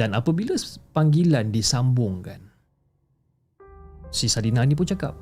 Dan 0.01 0.17
apabila 0.17 0.57
panggilan 0.97 1.53
disambungkan, 1.53 2.41
si 4.09 4.33
Sadina 4.33 4.65
ni 4.65 4.73
pun 4.73 4.89
cakap, 4.89 5.13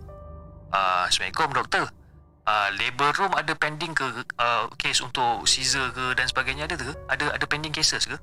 uh, 0.71 1.03
Assalamualaikum 1.11 1.51
doktor. 1.51 1.91
Uh, 2.47 2.71
labor 2.79 3.11
room 3.19 3.35
ada 3.35 3.59
pending 3.59 3.91
ke 3.91 4.07
uh, 4.39 4.71
case 4.79 5.03
untuk 5.03 5.43
Caesar 5.51 5.91
ke 5.91 6.15
dan 6.15 6.31
sebagainya 6.31 6.71
ada 6.71 6.79
ke? 6.79 6.95
Ada 7.11 7.35
ada 7.35 7.47
pending 7.51 7.75
cases 7.75 8.07
ke? 8.07 8.15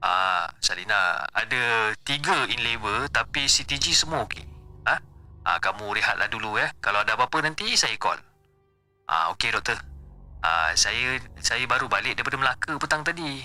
Ah, 0.00 0.48
Salina, 0.64 1.28
ada 1.36 1.92
tiga 2.08 2.48
in 2.48 2.64
labor 2.64 3.04
tapi 3.12 3.44
CTG 3.44 3.92
semua 3.92 4.24
okey. 4.24 4.40
Ha? 4.88 4.96
Ah, 5.44 5.60
kamu 5.60 6.00
rehatlah 6.00 6.32
dulu 6.32 6.56
eh. 6.56 6.72
Kalau 6.80 7.04
ada 7.04 7.12
apa-apa 7.12 7.44
nanti 7.44 7.68
saya 7.76 7.92
call. 8.00 8.16
Ah, 9.04 9.28
okey 9.36 9.52
doktor. 9.52 9.76
Ah, 10.40 10.72
saya 10.72 11.20
saya 11.44 11.68
baru 11.68 11.92
balik 11.92 12.16
daripada 12.16 12.40
Melaka 12.40 12.72
petang 12.80 13.04
tadi. 13.04 13.44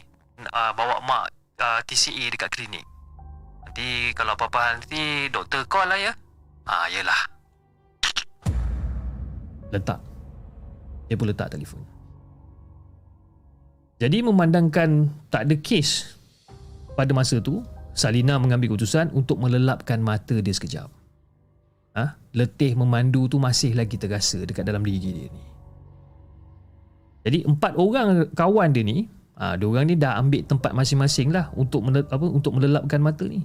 Ah, 0.56 0.72
bawa 0.72 1.04
mak 1.04 1.28
ah, 1.60 1.80
TCA 1.84 2.32
dekat 2.32 2.50
klinik. 2.52 2.86
Nanti 3.66 4.12
kalau 4.16 4.36
apa-apa 4.36 4.80
nanti 4.80 5.28
doktor 5.32 5.68
call 5.68 5.92
lah 5.92 6.00
ya. 6.00 6.14
Ah, 6.66 6.88
yalah. 6.90 7.22
Letak. 9.72 10.00
Dia 11.06 11.16
pun 11.20 11.28
letak 11.30 11.54
telefon. 11.54 11.84
Jadi 13.96 14.20
memandangkan 14.26 15.08
tak 15.32 15.48
ada 15.48 15.56
kes 15.56 16.20
pada 17.00 17.12
masa 17.16 17.40
tu, 17.40 17.64
Salina 17.96 18.36
mengambil 18.36 18.76
keputusan 18.76 19.12
untuk 19.16 19.40
melelapkan 19.40 20.04
mata 20.04 20.36
dia 20.44 20.52
sekejap. 20.52 20.92
Ha? 21.96 22.20
Letih 22.36 22.76
memandu 22.76 23.32
tu 23.32 23.40
masih 23.40 23.72
lagi 23.72 23.96
terasa 23.96 24.44
dekat 24.44 24.68
dalam 24.68 24.84
diri 24.84 25.00
dia 25.00 25.28
ni. 25.32 25.44
Jadi 27.26 27.40
empat 27.48 27.74
orang 27.80 28.30
kawan 28.36 28.76
dia 28.76 28.84
ni, 28.84 29.08
ha, 29.40 29.56
dua 29.56 29.80
orang 29.80 29.92
ni 29.92 29.96
dah 30.00 30.20
ambil 30.20 30.44
tempat 30.44 30.72
masing-masing 30.72 31.32
lah 31.32 31.52
untuk 31.56 31.84
mele- 31.84 32.08
apa 32.08 32.26
untuk 32.26 32.56
melelapkan 32.56 33.00
mata 33.00 33.28
ni. 33.28 33.44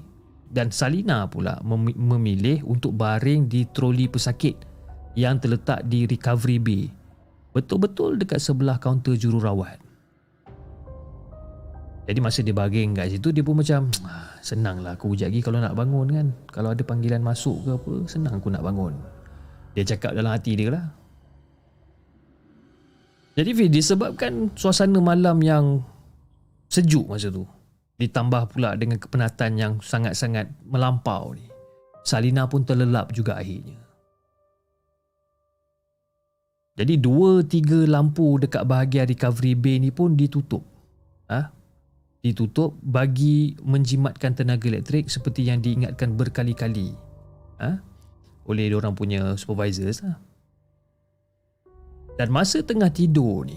Dan 0.50 0.74
Salina 0.74 1.30
pula 1.30 1.62
mem- 1.62 1.94
memilih 1.94 2.66
untuk 2.66 2.98
baring 2.98 3.46
di 3.46 3.70
troli 3.70 4.10
pesakit 4.10 4.58
yang 5.14 5.38
terletak 5.38 5.86
di 5.86 6.10
recovery 6.10 6.58
bay. 6.58 6.84
Betul-betul 7.54 8.18
dekat 8.18 8.42
sebelah 8.42 8.78
kaunter 8.78 9.14
jururawat. 9.14 9.78
Jadi 12.10 12.18
masa 12.18 12.42
dia 12.42 12.50
baring 12.50 12.98
kat 12.98 13.14
situ 13.14 13.30
dia 13.30 13.46
pun 13.46 13.54
macam 13.54 13.86
"Ah, 14.02 14.34
senang 14.42 14.82
lah 14.82 14.98
aku 14.98 15.14
sekejap 15.14 15.30
lagi 15.30 15.40
kalau 15.46 15.58
nak 15.62 15.78
bangun 15.78 16.06
kan. 16.10 16.26
Kalau 16.50 16.74
ada 16.74 16.82
panggilan 16.82 17.22
masuk 17.22 17.62
ke 17.62 17.70
apa 17.70 17.92
senang 18.10 18.34
aku 18.42 18.50
nak 18.50 18.66
bangun. 18.66 18.98
Dia 19.78 19.86
cakap 19.86 20.18
dalam 20.18 20.34
hati 20.34 20.58
dia 20.58 20.74
lah. 20.74 20.90
Jadi 23.38 23.50
Fiz 23.54 23.70
disebabkan 23.70 24.50
suasana 24.58 24.98
malam 24.98 25.38
yang 25.40 25.64
sejuk 26.66 27.06
masa 27.06 27.30
tu 27.30 27.46
ditambah 28.00 28.56
pula 28.56 28.74
dengan 28.80 28.96
kepenatan 28.96 29.60
yang 29.60 29.72
sangat-sangat 29.84 30.48
melampau 30.64 31.36
ni. 31.36 31.44
Salina 32.00 32.48
pun 32.48 32.64
terlelap 32.64 33.12
juga 33.12 33.36
akhirnya. 33.36 33.76
Jadi 36.80 36.96
dua 36.96 37.44
tiga 37.44 37.84
lampu 37.84 38.40
dekat 38.40 38.64
bahagian 38.64 39.04
recovery 39.04 39.52
bay 39.52 39.76
ni 39.76 39.92
pun 39.92 40.16
ditutup. 40.16 40.64
Ha? 41.28 41.52
Ditutup 42.24 42.72
bagi 42.80 43.52
menjimatkan 43.60 44.32
tenaga 44.32 44.64
elektrik 44.64 45.12
seperti 45.12 45.44
yang 45.44 45.60
diingatkan 45.60 46.16
berkali-kali. 46.16 46.96
Ha? 47.60 47.84
Oleh 48.48 48.72
orang 48.72 48.96
punya 48.96 49.36
supervisors 49.36 50.00
lah. 50.00 50.16
Dan 52.20 52.28
masa 52.36 52.60
tengah 52.60 52.92
tidur 52.92 53.48
ni, 53.48 53.56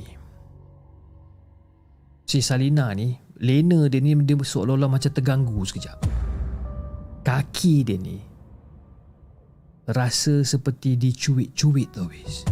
si 2.23 2.39
Salina 2.39 2.95
ni, 2.95 3.11
lena 3.43 3.91
dia 3.91 3.99
ni 3.99 4.15
dia 4.23 4.39
seolah-olah 4.39 4.87
macam 4.87 5.11
terganggu 5.11 5.67
sekejap. 5.67 5.99
Kaki 7.27 7.75
dia 7.83 7.99
ni 7.99 8.23
rasa 9.91 10.47
seperti 10.47 10.95
dicuit-cuit 10.95 11.91
tau 11.91 12.07
wis. 12.07 12.47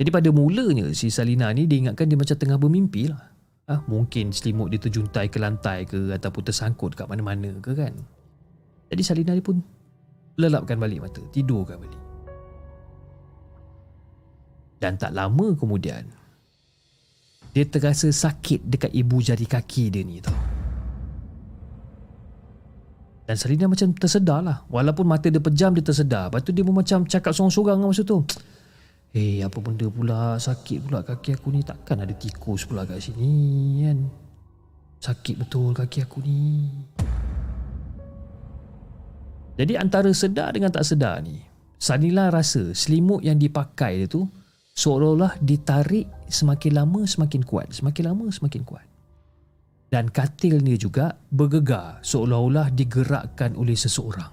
Jadi 0.00 0.08
pada 0.08 0.32
mulanya 0.32 0.88
si 0.96 1.12
Salina 1.12 1.52
ni 1.52 1.68
dia 1.68 1.76
ingatkan 1.84 2.08
dia 2.08 2.16
macam 2.16 2.40
tengah 2.40 2.56
bermimpi 2.56 3.12
lah. 3.12 3.20
Ah, 3.68 3.84
mungkin 3.84 4.32
selimut 4.32 4.72
dia 4.72 4.80
terjuntai 4.80 5.28
ke 5.28 5.36
lantai 5.36 5.84
ke 5.84 6.16
ataupun 6.16 6.40
tersangkut 6.40 6.96
kat 6.96 7.04
mana-mana 7.04 7.52
ke 7.60 7.76
kan. 7.76 7.92
Jadi 8.88 9.02
Salina 9.04 9.36
ni 9.36 9.44
pun 9.44 9.60
lelapkan 10.40 10.80
balik 10.80 11.04
mata, 11.04 11.20
tidurkan 11.36 11.76
balik. 11.76 12.07
Dan 14.78 14.94
tak 14.94 15.10
lama 15.10 15.54
kemudian 15.58 16.06
dia 17.52 17.64
terasa 17.66 18.06
sakit 18.06 18.62
dekat 18.62 18.92
ibu 18.94 19.18
jari 19.18 19.42
kaki 19.42 19.90
dia 19.90 20.06
ni 20.06 20.22
tau. 20.22 20.36
Dan 23.28 23.36
Salina 23.36 23.68
macam 23.68 23.92
tersedar 23.92 24.40
lah. 24.40 24.64
Walaupun 24.72 25.04
mata 25.04 25.28
dia 25.28 25.42
pejam 25.42 25.74
dia 25.76 25.84
tersedar. 25.84 26.32
Lepas 26.32 26.40
tu 26.46 26.54
dia 26.54 26.64
pun 26.64 26.72
macam 26.72 27.04
cakap 27.04 27.36
sorang-sorang 27.36 27.76
lah 27.82 27.92
masa 27.92 28.00
tu. 28.00 28.24
Eh 29.12 29.44
apa 29.44 29.58
benda 29.60 29.84
pula 29.90 30.40
sakit 30.40 30.88
pula 30.88 31.04
kaki 31.04 31.36
aku 31.36 31.52
ni. 31.52 31.60
Takkan 31.60 32.00
ada 32.00 32.14
tikus 32.16 32.64
pula 32.64 32.88
kat 32.88 33.04
sini 33.04 33.84
kan. 33.84 33.98
Sakit 35.02 35.44
betul 35.44 35.76
kaki 35.76 36.08
aku 36.08 36.24
ni. 36.24 36.72
Jadi 39.58 39.74
antara 39.76 40.08
sedar 40.14 40.54
dengan 40.54 40.72
tak 40.72 40.86
sedar 40.86 41.20
ni. 41.20 41.42
Salina 41.76 42.32
rasa 42.32 42.72
selimut 42.72 43.20
yang 43.20 43.36
dipakai 43.36 44.06
dia 44.06 44.08
tu 44.08 44.24
seolah-olah 44.78 45.42
ditarik 45.42 46.06
semakin 46.30 46.78
lama 46.78 47.02
semakin 47.02 47.42
kuat. 47.42 47.74
Semakin 47.74 48.14
lama 48.14 48.30
semakin 48.30 48.62
kuat 48.62 48.86
dan 49.88 50.12
katil 50.12 50.60
dia 50.60 50.76
juga 50.76 51.16
bergegar 51.32 52.00
seolah-olah 52.04 52.68
digerakkan 52.72 53.56
oleh 53.56 53.76
seseorang. 53.76 54.28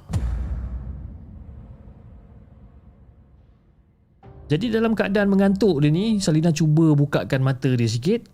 Jadi 4.46 4.70
dalam 4.70 4.94
keadaan 4.94 5.32
mengantuk 5.32 5.82
dia 5.82 5.90
ni, 5.90 6.22
Salina 6.22 6.54
cuba 6.54 6.94
bukakan 6.94 7.42
mata 7.42 7.72
dia 7.72 7.90
sikit. 7.90 8.30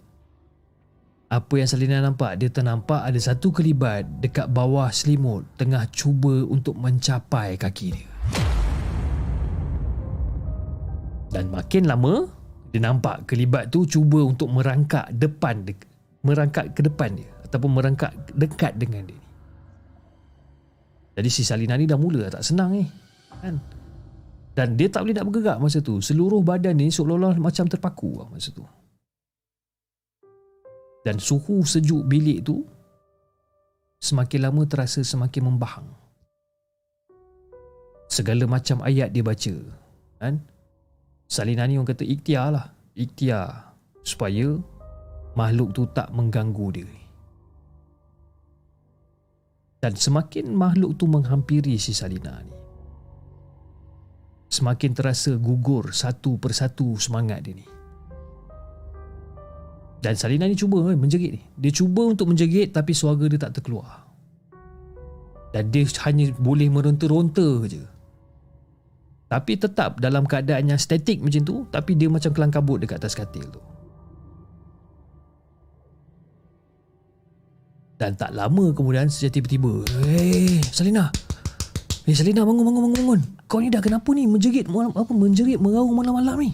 Apa 1.32 1.64
yang 1.64 1.70
Salina 1.70 2.04
nampak? 2.04 2.36
Dia 2.36 2.52
ternampak 2.52 3.08
ada 3.08 3.16
satu 3.16 3.56
kelibat 3.56 4.04
dekat 4.20 4.52
bawah 4.52 4.92
selimut 4.92 5.48
tengah 5.56 5.88
cuba 5.88 6.44
untuk 6.44 6.76
mencapai 6.76 7.56
kaki 7.56 7.96
dia. 7.96 8.11
Dan 11.32 11.48
makin 11.48 11.88
lama, 11.88 12.28
dia 12.76 12.84
nampak 12.84 13.28
kelibat 13.28 13.72
tu 13.72 13.88
cuba 13.88 14.20
untuk 14.24 14.52
merangkak 14.52 15.12
depan 15.16 15.64
merangkak 16.22 16.76
ke 16.76 16.84
depan 16.86 17.18
dia 17.18 17.28
ataupun 17.48 17.72
merangkak 17.76 18.14
dekat 18.32 18.78
dengan 18.80 19.04
dia 19.04 19.20
Jadi 21.20 21.30
si 21.32 21.44
Salina 21.44 21.76
ni 21.76 21.84
dah 21.84 22.00
mula 22.00 22.32
tak 22.32 22.44
senang 22.46 22.72
ni. 22.72 22.88
Kan? 23.44 23.60
Dan 24.56 24.76
dia 24.80 24.88
tak 24.88 25.04
boleh 25.04 25.16
nak 25.16 25.28
bergerak 25.28 25.58
masa 25.60 25.80
tu. 25.84 26.00
Seluruh 26.00 26.40
badan 26.44 26.80
ni 26.80 26.88
seolah-olah 26.88 27.36
macam 27.40 27.68
terpaku 27.68 28.24
lah 28.24 28.28
masa 28.32 28.52
tu. 28.56 28.64
Dan 31.02 31.18
suhu 31.20 31.66
sejuk 31.66 32.08
bilik 32.08 32.46
tu 32.46 32.64
semakin 34.00 34.48
lama 34.48 34.62
terasa 34.68 35.02
semakin 35.04 35.52
membahang. 35.52 35.90
Segala 38.12 38.44
macam 38.48 38.84
ayat 38.84 39.12
dia 39.12 39.24
baca. 39.24 39.56
Kan? 40.20 40.44
Salina 41.32 41.64
ni 41.64 41.80
orang 41.80 41.96
kata 41.96 42.04
ikhtiar 42.04 42.52
lah. 42.52 42.68
Ikhtiar 42.92 43.72
supaya 44.04 44.52
makhluk 45.40 45.72
tu 45.72 45.88
tak 45.88 46.12
mengganggu 46.12 46.68
dia. 46.76 46.92
Dan 49.80 49.96
semakin 49.96 50.52
makhluk 50.52 51.00
tu 51.00 51.08
menghampiri 51.08 51.80
si 51.80 51.96
Salina 51.96 52.36
ni, 52.44 52.54
semakin 54.52 54.92
terasa 54.92 55.40
gugur 55.40 55.96
satu 55.96 56.36
persatu 56.36 57.00
semangat 57.00 57.48
dia 57.48 57.56
ni. 57.56 57.66
Dan 60.04 60.20
Salina 60.20 60.52
ni 60.52 60.60
cuba 60.60 60.84
eh, 60.92 61.00
menjerit 61.00 61.32
ni. 61.32 61.42
Dia 61.56 61.72
cuba 61.72 62.12
untuk 62.12 62.28
menjerit 62.28 62.76
tapi 62.76 62.92
suara 62.92 63.24
dia 63.32 63.40
tak 63.40 63.56
terkeluar. 63.56 64.04
Dan 65.56 65.72
dia 65.72 65.88
hanya 66.04 66.28
boleh 66.36 66.68
meronta-ronta 66.68 67.64
je. 67.72 68.01
Tapi 69.32 69.56
tetap 69.56 70.04
dalam 70.04 70.28
keadaan 70.28 70.76
yang 70.76 70.76
statik 70.76 71.24
macam 71.24 71.40
tu 71.48 71.64
tapi 71.72 71.96
dia 71.96 72.12
macam 72.12 72.36
kelang 72.36 72.52
kabut 72.52 72.84
dekat 72.84 73.00
atas 73.00 73.16
katil 73.16 73.48
tu. 73.48 73.64
Dan 77.96 78.18
tak 78.18 78.34
lama 78.34 78.74
kemudian 78.74 79.06
sejak 79.06 79.38
tiba-tiba 79.38 79.86
Hei 80.02 80.58
Salina 80.74 81.14
Hei 82.10 82.18
Salina 82.18 82.42
bangun 82.42 82.66
bangun 82.66 82.82
bangun 82.90 82.98
bangun 82.98 83.22
Kau 83.46 83.62
ni 83.62 83.70
dah 83.70 83.78
kenapa 83.78 84.10
ni 84.18 84.26
menjerit 84.26 84.66
apa 84.66 85.12
menjerit 85.14 85.62
meraung 85.62 85.94
malam-malam 85.94 86.42
ni 86.42 86.50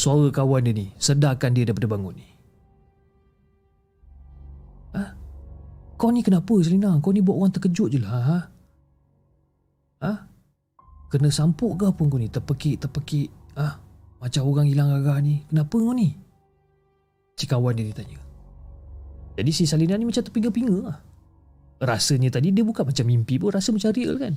Suara 0.00 0.32
kawan 0.32 0.64
dia 0.64 0.72
ni 0.72 0.88
sedarkan 0.96 1.52
dia 1.52 1.68
daripada 1.68 1.84
bangun 1.84 2.16
ni 2.16 2.26
Ha? 4.96 5.02
Kau 6.00 6.08
ni 6.08 6.24
kenapa 6.24 6.50
Salina? 6.64 6.96
Kau 7.04 7.12
ni 7.12 7.20
buat 7.20 7.36
orang 7.36 7.52
terkejut 7.52 7.92
je 7.92 8.00
lah 8.00 8.10
ha? 8.24 8.38
Ha? 10.00 10.29
Kena 11.10 11.28
sampuk 11.28 11.74
ke 11.74 11.90
apa 11.90 12.02
kau 12.06 12.18
ni? 12.22 12.30
Terpekik, 12.30 12.86
terpekik 12.86 13.28
ha? 13.58 13.76
Macam 14.22 14.42
orang 14.46 14.70
hilang 14.70 14.94
arah 14.94 15.18
ni 15.18 15.42
Kenapa 15.50 15.74
kau 15.74 15.90
ni? 15.90 16.14
Cik 17.34 17.50
kawan 17.56 17.74
dia 17.74 17.86
ditanya 17.90 18.30
jadi 19.40 19.56
si 19.56 19.64
Salina 19.64 19.96
ni 19.96 20.04
macam 20.04 20.20
terpinga-pinga 20.20 20.76
lah. 20.84 21.00
Rasanya 21.80 22.28
tadi 22.28 22.52
dia 22.52 22.60
bukan 22.60 22.84
macam 22.84 23.08
mimpi 23.08 23.40
pun 23.40 23.56
Rasa 23.56 23.72
macam 23.72 23.88
real 23.96 24.20
kan 24.20 24.36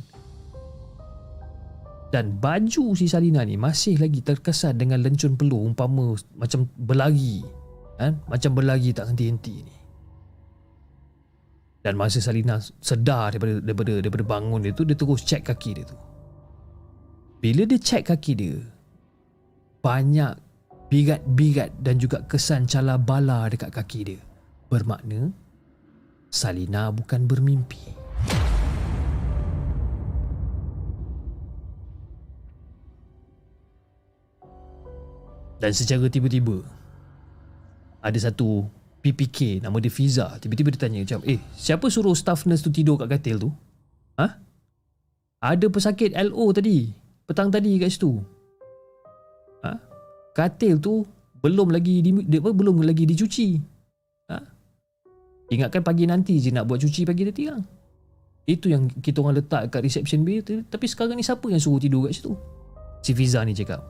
Dan 2.08 2.40
baju 2.40 2.96
si 2.96 3.12
Salina 3.12 3.44
ni 3.44 3.60
Masih 3.60 4.00
lagi 4.00 4.24
terkesan 4.24 4.80
dengan 4.80 5.04
lencun 5.04 5.36
peluh 5.36 5.60
Umpama 5.60 6.16
macam 6.40 6.72
berlari 6.80 7.44
kan? 8.00 8.16
Macam 8.32 8.56
berlari 8.56 8.96
tak 8.96 9.12
henti-henti 9.12 9.56
ni 9.60 9.76
Dan 11.84 12.00
masa 12.00 12.24
Salina 12.24 12.64
sedar 12.80 13.36
daripada, 13.36 13.60
daripada, 13.60 13.94
daripada 14.00 14.24
bangun 14.24 14.64
dia 14.64 14.72
tu 14.72 14.88
Dia 14.88 14.96
terus 14.96 15.28
cek 15.28 15.44
kaki 15.44 15.72
dia 15.76 15.84
tu 15.84 16.00
Bila 17.44 17.68
dia 17.68 17.76
cek 17.76 18.08
kaki 18.08 18.34
dia 18.40 18.56
Banyak 19.84 20.40
bigat-bigat 20.88 21.76
dan 21.84 22.00
juga 22.00 22.24
kesan 22.24 22.64
cala 22.72 22.96
bala 22.96 23.52
dekat 23.52 23.68
kaki 23.76 24.00
dia 24.08 24.22
bermakna 24.72 25.30
Salina 26.34 26.90
bukan 26.90 27.30
bermimpi. 27.30 27.94
Dan 35.62 35.72
secara 35.78 36.10
tiba-tiba 36.10 36.66
ada 38.02 38.18
satu 38.18 38.66
PPK 39.06 39.62
nama 39.62 39.78
dia 39.78 39.94
Fiza 39.94 40.42
tiba-tiba 40.42 40.74
dia 40.74 40.82
tanya 40.82 41.06
macam 41.06 41.22
eh 41.30 41.38
siapa 41.54 41.86
suruh 41.92 42.18
staff 42.18 42.50
nurse 42.50 42.66
tu 42.66 42.74
tidur 42.74 42.98
kat 42.98 43.14
katil 43.14 43.38
tu? 43.46 43.50
Ha? 44.18 44.42
Ada 45.44 45.70
pesakit 45.70 46.18
LO 46.18 46.50
tadi 46.50 47.03
petang 47.28 47.50
tadi 47.50 47.80
kat 47.80 47.90
situ. 47.92 48.20
Ha? 49.64 49.72
Katil 50.36 50.80
tu 50.80 51.04
belum 51.44 51.72
lagi 51.72 52.00
di, 52.00 52.12
belum 52.40 52.84
lagi 52.84 53.04
dicuci. 53.04 53.74
Ingatkan 55.54 55.84
pagi 55.86 56.10
nanti 56.10 56.40
je 56.42 56.50
nak 56.50 56.66
buat 56.66 56.82
cuci 56.82 57.06
pagi 57.06 57.28
nanti 57.28 57.44
lah. 57.46 57.62
Itu 58.44 58.74
yang 58.74 58.90
kita 58.90 59.24
orang 59.24 59.40
letak 59.40 59.72
kat 59.72 59.86
reception 59.86 60.26
bay 60.26 60.42
Tapi 60.42 60.86
sekarang 60.90 61.16
ni 61.16 61.24
siapa 61.24 61.46
yang 61.48 61.62
suruh 61.62 61.80
tidur 61.80 62.10
kat 62.10 62.18
situ? 62.18 62.34
Si 63.04 63.12
Fiza 63.14 63.44
ni 63.44 63.54
cakap. 63.54 63.84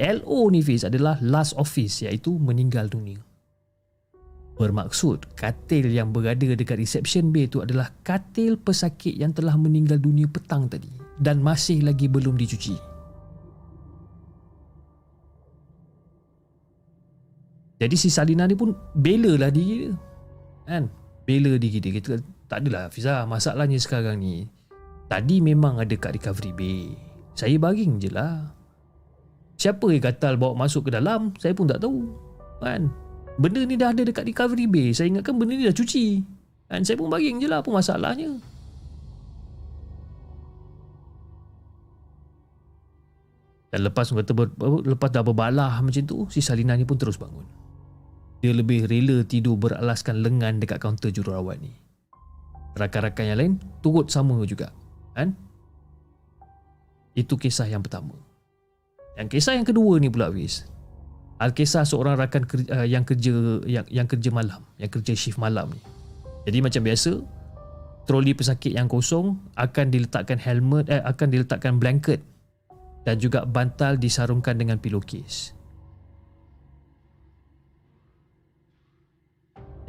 LO 0.00 0.48
ni 0.48 0.64
Fiz 0.64 0.88
adalah 0.88 1.20
last 1.20 1.52
office 1.60 2.08
iaitu 2.08 2.32
meninggal 2.40 2.88
dunia. 2.88 3.20
Bermaksud 4.56 5.36
katil 5.36 5.88
yang 5.92 6.12
berada 6.12 6.44
dekat 6.44 6.80
reception 6.80 7.32
bay 7.32 7.48
tu 7.48 7.64
adalah 7.64 7.92
katil 8.04 8.56
pesakit 8.60 9.16
yang 9.16 9.32
telah 9.32 9.56
meninggal 9.56 9.96
dunia 9.96 10.28
petang 10.28 10.68
tadi 10.68 10.99
dan 11.20 11.44
masih 11.44 11.84
lagi 11.84 12.08
belum 12.08 12.34
dicuci. 12.34 12.74
Jadi 17.80 17.96
si 17.96 18.08
Salina 18.12 18.44
ni 18.44 18.56
pun 18.56 18.76
bela 18.92 19.40
lah 19.40 19.48
diri 19.48 19.88
dia. 19.88 19.92
Kan? 20.68 20.88
Bela 21.24 21.56
diri 21.56 21.80
dia. 21.80 21.92
Kita 21.92 22.20
tak 22.44 22.64
adalah 22.64 22.92
Fiza. 22.92 23.24
Masalahnya 23.24 23.80
sekarang 23.80 24.20
ni 24.20 24.48
tadi 25.08 25.40
memang 25.40 25.80
ada 25.80 25.96
kat 25.96 26.16
recovery 26.16 26.52
bay. 26.52 26.92
Saya 27.32 27.56
baring 27.56 27.96
je 28.00 28.12
lah. 28.12 28.52
Siapa 29.56 29.92
yang 29.92 30.00
gatal 30.00 30.40
bawa 30.40 30.56
masuk 30.68 30.88
ke 30.88 30.90
dalam 30.92 31.32
saya 31.40 31.56
pun 31.56 31.68
tak 31.68 31.80
tahu. 31.80 32.04
Kan? 32.60 32.92
Benda 33.40 33.64
ni 33.64 33.80
dah 33.80 33.96
ada 33.96 34.04
dekat 34.04 34.28
recovery 34.28 34.68
bay. 34.68 34.92
Saya 34.92 35.08
ingatkan 35.08 35.40
benda 35.40 35.56
ni 35.56 35.64
dah 35.64 35.72
cuci. 35.72 36.20
Kan? 36.68 36.84
Saya 36.84 37.00
pun 37.00 37.08
baring 37.08 37.40
je 37.40 37.48
lah. 37.48 37.64
Apa 37.64 37.72
masalahnya 37.72 38.36
dan 43.70 43.86
lepas 43.86 44.10
kata 44.10 44.34
ber, 44.34 44.50
lepas 44.82 45.10
dah 45.14 45.22
berbalah 45.22 45.78
macam 45.78 46.02
tu 46.02 46.26
si 46.26 46.42
Salina 46.42 46.74
ni 46.74 46.82
pun 46.82 46.98
terus 46.98 47.14
bangun 47.14 47.46
dia 48.40 48.56
lebih 48.56 48.88
rela 48.88 49.20
tidur 49.24 49.60
beralaskan 49.60 50.24
lengan 50.24 50.58
dekat 50.60 50.80
kaunter 50.80 51.12
jururawat 51.12 51.60
ni. 51.60 51.76
Rakan-rakan 52.72 53.24
yang 53.28 53.38
lain 53.38 53.52
turut 53.84 54.08
sama 54.08 54.40
juga. 54.48 54.72
Kan? 55.12 55.36
Itu 57.12 57.36
kisah 57.36 57.68
yang 57.68 57.84
pertama. 57.84 58.16
Yang 59.20 59.36
kisah 59.36 59.60
yang 59.60 59.68
kedua 59.68 60.00
ni 60.00 60.08
pula 60.08 60.32
Fiz. 60.32 60.64
Al-kisah 61.40 61.84
seorang 61.88 62.20
rakan 62.20 62.44
kerja, 62.44 62.68
uh, 62.72 62.86
yang 62.88 63.04
kerja 63.04 63.32
yang, 63.64 63.84
yang 63.88 64.08
kerja 64.08 64.28
malam, 64.32 64.60
yang 64.76 64.92
kerja 64.92 65.12
shift 65.16 65.40
malam 65.40 65.72
ni. 65.72 65.80
Jadi 66.48 66.58
macam 66.64 66.82
biasa, 66.84 67.12
troli 68.08 68.32
pesakit 68.32 68.76
yang 68.76 68.88
kosong 68.88 69.40
akan 69.56 69.92
diletakkan 69.92 70.40
helmet 70.40 70.88
eh, 70.88 71.00
akan 71.00 71.28
diletakkan 71.32 71.76
blanket 71.80 72.24
dan 73.04 73.16
juga 73.16 73.48
bantal 73.48 73.96
disarungkan 73.96 74.56
dengan 74.56 74.76
pillowcase. 74.76 75.56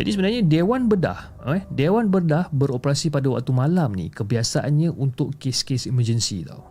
Jadi 0.01 0.09
sebenarnya 0.18 0.41
Dewan 0.41 0.89
Bedah, 0.89 1.30
eh, 1.45 1.62
Dewan 1.70 2.09
Bedah 2.09 2.49
beroperasi 2.49 3.14
pada 3.14 3.30
waktu 3.30 3.53
malam 3.53 3.93
ni 3.93 4.09
kebiasaannya 4.09 4.89
untuk 4.97 5.38
kes-kes 5.38 5.86
emergency 5.86 6.41
tau. 6.41 6.66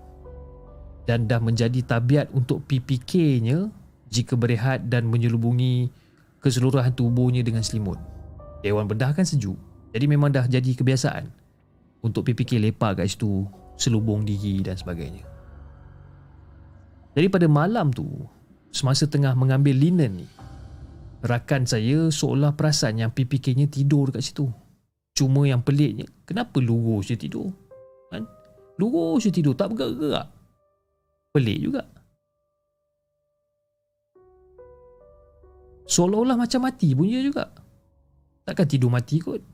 Dan 1.06 1.30
dah 1.30 1.38
menjadi 1.38 1.78
tabiat 1.86 2.34
untuk 2.34 2.66
PPK-nya 2.66 3.70
jika 4.10 4.34
berehat 4.34 4.90
dan 4.90 5.06
menyelubungi 5.06 5.94
keseluruhan 6.42 6.90
tubuhnya 6.90 7.46
dengan 7.46 7.62
selimut. 7.62 8.02
Dewan 8.66 8.90
Bedah 8.90 9.14
kan 9.14 9.22
sejuk. 9.22 9.54
Jadi 9.94 10.10
memang 10.10 10.34
dah 10.34 10.50
jadi 10.50 10.74
kebiasaan 10.74 11.30
untuk 12.02 12.26
PPK 12.26 12.58
lepak 12.58 12.98
kat 12.98 13.14
situ, 13.14 13.46
selubung 13.78 14.26
diri 14.26 14.58
dan 14.66 14.74
sebagainya. 14.74 15.29
Jadi 17.20 17.28
pada 17.28 17.44
malam 17.52 17.92
tu, 17.92 18.08
semasa 18.72 19.04
tengah 19.04 19.36
mengambil 19.36 19.76
linen 19.76 20.24
ni, 20.24 20.28
rakan 21.20 21.68
saya 21.68 22.08
seolah 22.08 22.56
perasan 22.56 22.96
yang 22.96 23.12
PPK-nya 23.12 23.68
tidur 23.68 24.08
dekat 24.08 24.24
situ. 24.24 24.48
Cuma 25.12 25.44
yang 25.44 25.60
peliknya, 25.60 26.08
kenapa 26.24 26.64
lurus 26.64 27.12
je 27.12 27.20
tidur? 27.20 27.52
Kan? 28.08 28.24
Lurus 28.80 29.28
je 29.28 29.36
tidur, 29.36 29.52
tak 29.52 29.68
bergerak-gerak. 29.68 30.32
Pelik 31.36 31.58
juga. 31.60 31.84
Seolah-olah 35.92 36.40
macam 36.40 36.64
mati 36.64 36.96
pun 36.96 37.04
dia 37.04 37.20
juga. 37.20 37.52
Takkan 38.48 38.64
tidur 38.64 38.88
mati 38.88 39.20
kot. 39.20 39.44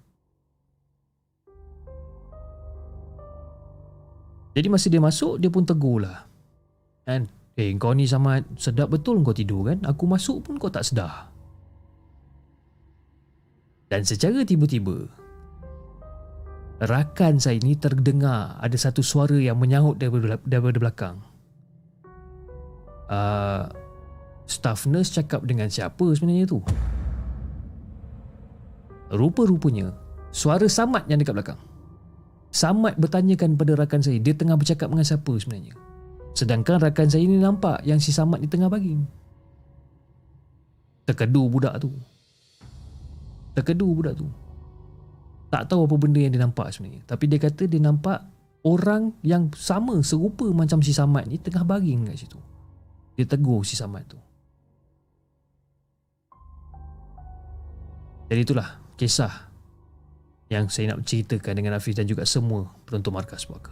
Jadi 4.55 4.67
masa 4.71 4.87
dia 4.87 5.03
masuk, 5.03 5.43
dia 5.43 5.51
pun 5.51 5.67
tegur 5.67 6.07
lah. 6.07 6.31
Kan? 7.03 7.27
Eh 7.57 7.73
kau 7.81 7.97
ni 7.97 8.05
sama 8.05 8.45
sedap 8.61 8.93
betul 8.93 9.25
kau 9.25 9.33
tidur 9.33 9.73
kan? 9.73 9.81
Aku 9.89 10.05
masuk 10.05 10.45
pun 10.45 10.61
kau 10.61 10.69
tak 10.69 10.85
sedar. 10.85 11.33
Dan 13.89 14.05
secara 14.05 14.45
tiba-tiba, 14.45 15.09
rakan 16.85 17.41
saya 17.41 17.57
ni 17.65 17.73
terdengar 17.79 18.61
ada 18.61 18.77
satu 18.77 19.01
suara 19.01 19.41
yang 19.41 19.57
menyahut 19.57 19.97
daripada, 19.97 20.69
belakang. 20.75 21.17
Uh, 23.07 23.71
staff 24.45 24.85
nurse 24.85 25.15
cakap 25.15 25.47
dengan 25.47 25.71
siapa 25.71 26.03
sebenarnya 26.13 26.51
tu? 26.51 26.61
Rupa-rupanya, 29.15 29.95
suara 30.35 30.67
Samad 30.67 31.07
yang 31.07 31.23
dekat 31.23 31.39
belakang. 31.39 31.61
Samad 32.51 32.99
bertanyakan 32.99 33.55
kepada 33.55 33.73
rakan 33.79 34.03
saya, 34.03 34.19
dia 34.19 34.35
tengah 34.35 34.59
bercakap 34.59 34.91
dengan 34.91 35.07
siapa 35.07 35.31
sebenarnya? 35.39 35.86
Sedangkan 36.37 36.77
rakan 36.77 37.09
saya 37.09 37.25
ni 37.25 37.41
nampak 37.41 37.81
yang 37.89 37.97
si 37.97 38.13
Samad 38.13 38.45
ni 38.45 38.49
tengah 38.53 38.69
bagi. 38.69 38.93
Terkedu 41.09 41.49
budak 41.49 41.81
tu. 41.81 41.89
Terkedu 43.57 43.89
budak 43.89 44.21
tu. 44.21 44.29
Tak 45.49 45.73
tahu 45.73 45.89
apa 45.89 45.97
benda 45.97 46.21
yang 46.21 46.37
dia 46.37 46.45
nampak 46.45 46.69
sebenarnya. 46.77 47.01
Tapi 47.09 47.25
dia 47.25 47.41
kata 47.41 47.65
dia 47.65 47.81
nampak 47.81 48.21
orang 48.69 49.17
yang 49.25 49.49
sama 49.57 49.97
serupa 50.05 50.45
macam 50.53 50.85
si 50.85 50.93
Samad 50.93 51.25
ni 51.25 51.41
tengah 51.41 51.65
baring 51.65 52.13
kat 52.13 52.21
situ. 52.21 52.37
Dia 53.17 53.25
tegur 53.25 53.65
si 53.65 53.73
Samad 53.73 54.05
tu. 54.05 54.21
Jadi 58.27 58.41
itulah 58.43 58.77
kisah 58.99 59.49
yang 60.51 60.67
saya 60.69 60.93
nak 60.93 61.07
ceritakan 61.07 61.55
dengan 61.57 61.79
Hafiz 61.79 61.97
dan 61.97 62.05
juga 62.05 62.27
semua 62.29 62.69
penonton 62.85 63.15
markas 63.15 63.47
puaka. 63.47 63.71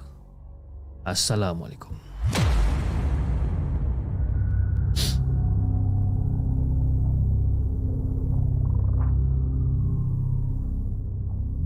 Assalamualaikum. 1.05 2.04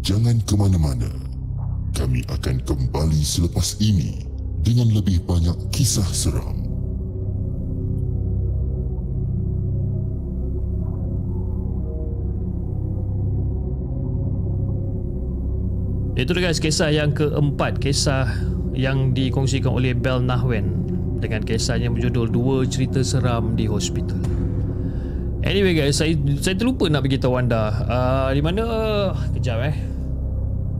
Jangan 0.08 0.40
ke 0.48 0.56
mana-mana. 0.56 1.12
Kami 1.92 2.24
akan 2.32 2.64
kembali 2.64 3.20
selepas 3.20 3.76
ini 3.76 4.24
dengan 4.64 4.88
lebih 4.88 5.20
banyak 5.28 5.68
kisah 5.68 6.08
seram. 6.16 6.64
Itu 16.16 16.32
dia 16.32 16.48
guys 16.48 16.56
kisah 16.56 16.88
yang 16.88 17.12
keempat. 17.12 17.76
Kisah 17.76 18.32
yang 18.72 19.12
dikongsikan 19.12 19.76
oleh 19.76 19.92
Bel 19.92 20.24
Nahwen 20.24 20.88
Dengan 21.20 21.44
kisahnya 21.44 21.92
berjudul 21.92 22.32
Dua 22.32 22.64
Cerita 22.64 23.04
Seram 23.04 23.52
di 23.60 23.68
Hospital. 23.68 24.24
Anyway 25.44 25.76
guys 25.76 26.00
Saya 26.00 26.16
saya 26.40 26.56
terlupa 26.56 26.88
nak 26.88 27.04
beritahu 27.04 27.36
anda. 27.36 27.76
Uh, 27.84 28.28
Di 28.32 28.40
mana? 28.40 28.64
Kejap 29.36 29.60
eh 29.68 29.97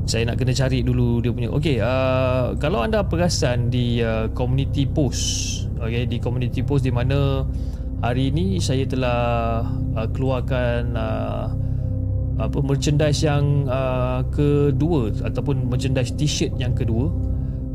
saya 0.09 0.25
nak 0.25 0.41
kena 0.41 0.57
cari 0.57 0.81
dulu 0.81 1.21
dia 1.21 1.29
punya. 1.37 1.53
Okay 1.53 1.85
uh, 1.85 2.57
Kalau 2.57 2.81
anda 2.81 3.05
perasan 3.05 3.69
Di 3.69 4.01
uh, 4.01 4.33
community 4.33 4.89
post 4.89 5.69
Okay 5.77 6.09
Di 6.09 6.17
community 6.17 6.65
post 6.65 6.89
di 6.89 6.93
mana 6.93 7.45
Hari 8.01 8.33
ini 8.33 8.57
Saya 8.57 8.89
telah 8.89 9.69
uh, 9.69 10.09
Keluarkan 10.09 10.97
uh, 10.97 11.47
apa 12.39 12.63
merchandise 12.63 13.27
yang 13.27 13.67
uh, 13.67 14.23
kedua 14.31 15.11
ataupun 15.27 15.67
merchandise 15.67 16.15
t-shirt 16.15 16.55
yang 16.55 16.71
kedua 16.71 17.11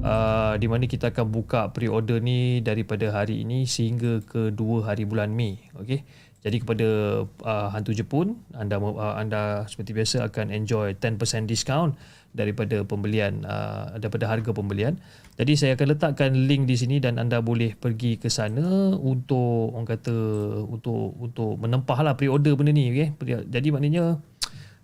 uh, 0.07 0.55
di 0.55 0.71
mana 0.71 0.87
kita 0.87 1.11
akan 1.11 1.35
buka 1.35 1.67
pre-order 1.75 2.23
ni 2.23 2.63
daripada 2.63 3.11
hari 3.11 3.43
ini 3.43 3.67
sehingga 3.67 4.23
ke 4.23 4.55
2 4.55 4.87
hari 4.87 5.03
bulan 5.03 5.35
Mei 5.35 5.59
okey. 5.75 6.07
Jadi 6.43 6.59
kepada 6.59 6.87
uh, 7.23 7.67
hantu 7.71 7.95
Jepun 7.95 8.39
anda 8.55 8.79
uh, 8.79 9.15
anda 9.15 9.63
seperti 9.67 9.95
biasa 9.95 10.27
akan 10.27 10.51
enjoy 10.51 10.95
10% 10.95 11.19
discount 11.47 11.95
daripada 12.33 12.81
pembelian 12.81 13.45
uh, 13.45 13.93
daripada 14.01 14.25
harga 14.25 14.51
pembelian. 14.51 14.97
Jadi 15.37 15.53
saya 15.53 15.71
akan 15.77 15.97
letakkan 15.97 16.33
link 16.33 16.65
di 16.65 16.75
sini 16.77 16.97
dan 16.97 17.21
anda 17.21 17.41
boleh 17.41 17.77
pergi 17.77 18.17
ke 18.17 18.29
sana 18.29 18.93
untuk 18.97 19.73
orang 19.73 19.87
kata 19.87 20.17
untuk 20.65 21.13
untuk 21.17 21.61
menempahlah 21.61 22.17
pre-order 22.17 22.57
benda 22.57 22.73
ni 22.73 22.89
okey? 22.89 23.13
Jadi 23.49 23.67
maknanya 23.69 24.17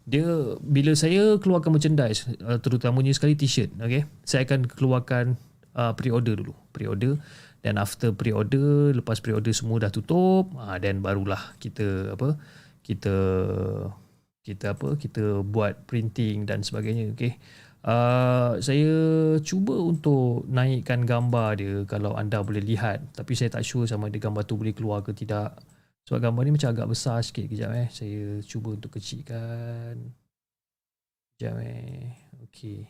dia 0.10 0.26
bila 0.62 0.98
saya 0.98 1.38
keluarkan 1.38 1.78
merchandise 1.78 2.26
uh, 2.46 2.58
terutamanya 2.62 3.14
sekali 3.14 3.34
t-shirt 3.34 3.74
okey? 3.82 4.06
Saya 4.26 4.46
akan 4.46 4.70
keluarkan 4.70 5.38
uh, 5.74 5.94
pre-order 5.98 6.38
dulu. 6.38 6.54
Pre-order 6.74 7.18
dan 7.60 7.76
after 7.76 8.16
pre-order 8.16 8.96
lepas 8.96 9.20
pre-order 9.20 9.52
semua 9.52 9.84
dah 9.84 9.92
tutup 9.92 10.48
uh, 10.56 10.80
then 10.80 11.04
barulah 11.04 11.60
kita 11.60 12.16
apa 12.16 12.40
kita 12.88 13.16
kita 14.50 14.74
apa 14.74 14.98
kita 14.98 15.46
buat 15.46 15.86
printing 15.86 16.50
dan 16.50 16.66
sebagainya 16.66 17.14
okey 17.14 17.38
uh, 17.86 18.58
saya 18.58 18.92
cuba 19.46 19.78
untuk 19.78 20.50
naikkan 20.50 21.06
gambar 21.06 21.50
dia 21.62 21.74
kalau 21.86 22.18
anda 22.18 22.42
boleh 22.42 22.66
lihat 22.66 23.14
tapi 23.14 23.38
saya 23.38 23.54
tak 23.54 23.62
sure 23.62 23.86
sama 23.86 24.10
ada 24.10 24.18
gambar 24.18 24.42
tu 24.50 24.58
boleh 24.58 24.74
keluar 24.74 25.06
ke 25.06 25.14
tidak 25.14 25.54
sebab 26.10 26.26
gambar 26.26 26.42
ni 26.42 26.58
macam 26.58 26.74
agak 26.74 26.90
besar 26.90 27.22
sikit 27.22 27.46
kejap 27.46 27.70
eh. 27.78 27.86
Saya 27.94 28.42
cuba 28.42 28.74
untuk 28.74 28.98
kecilkan. 28.98 30.10
Kejap 31.38 31.56
eh. 31.62 32.18
Okay. 32.50 32.90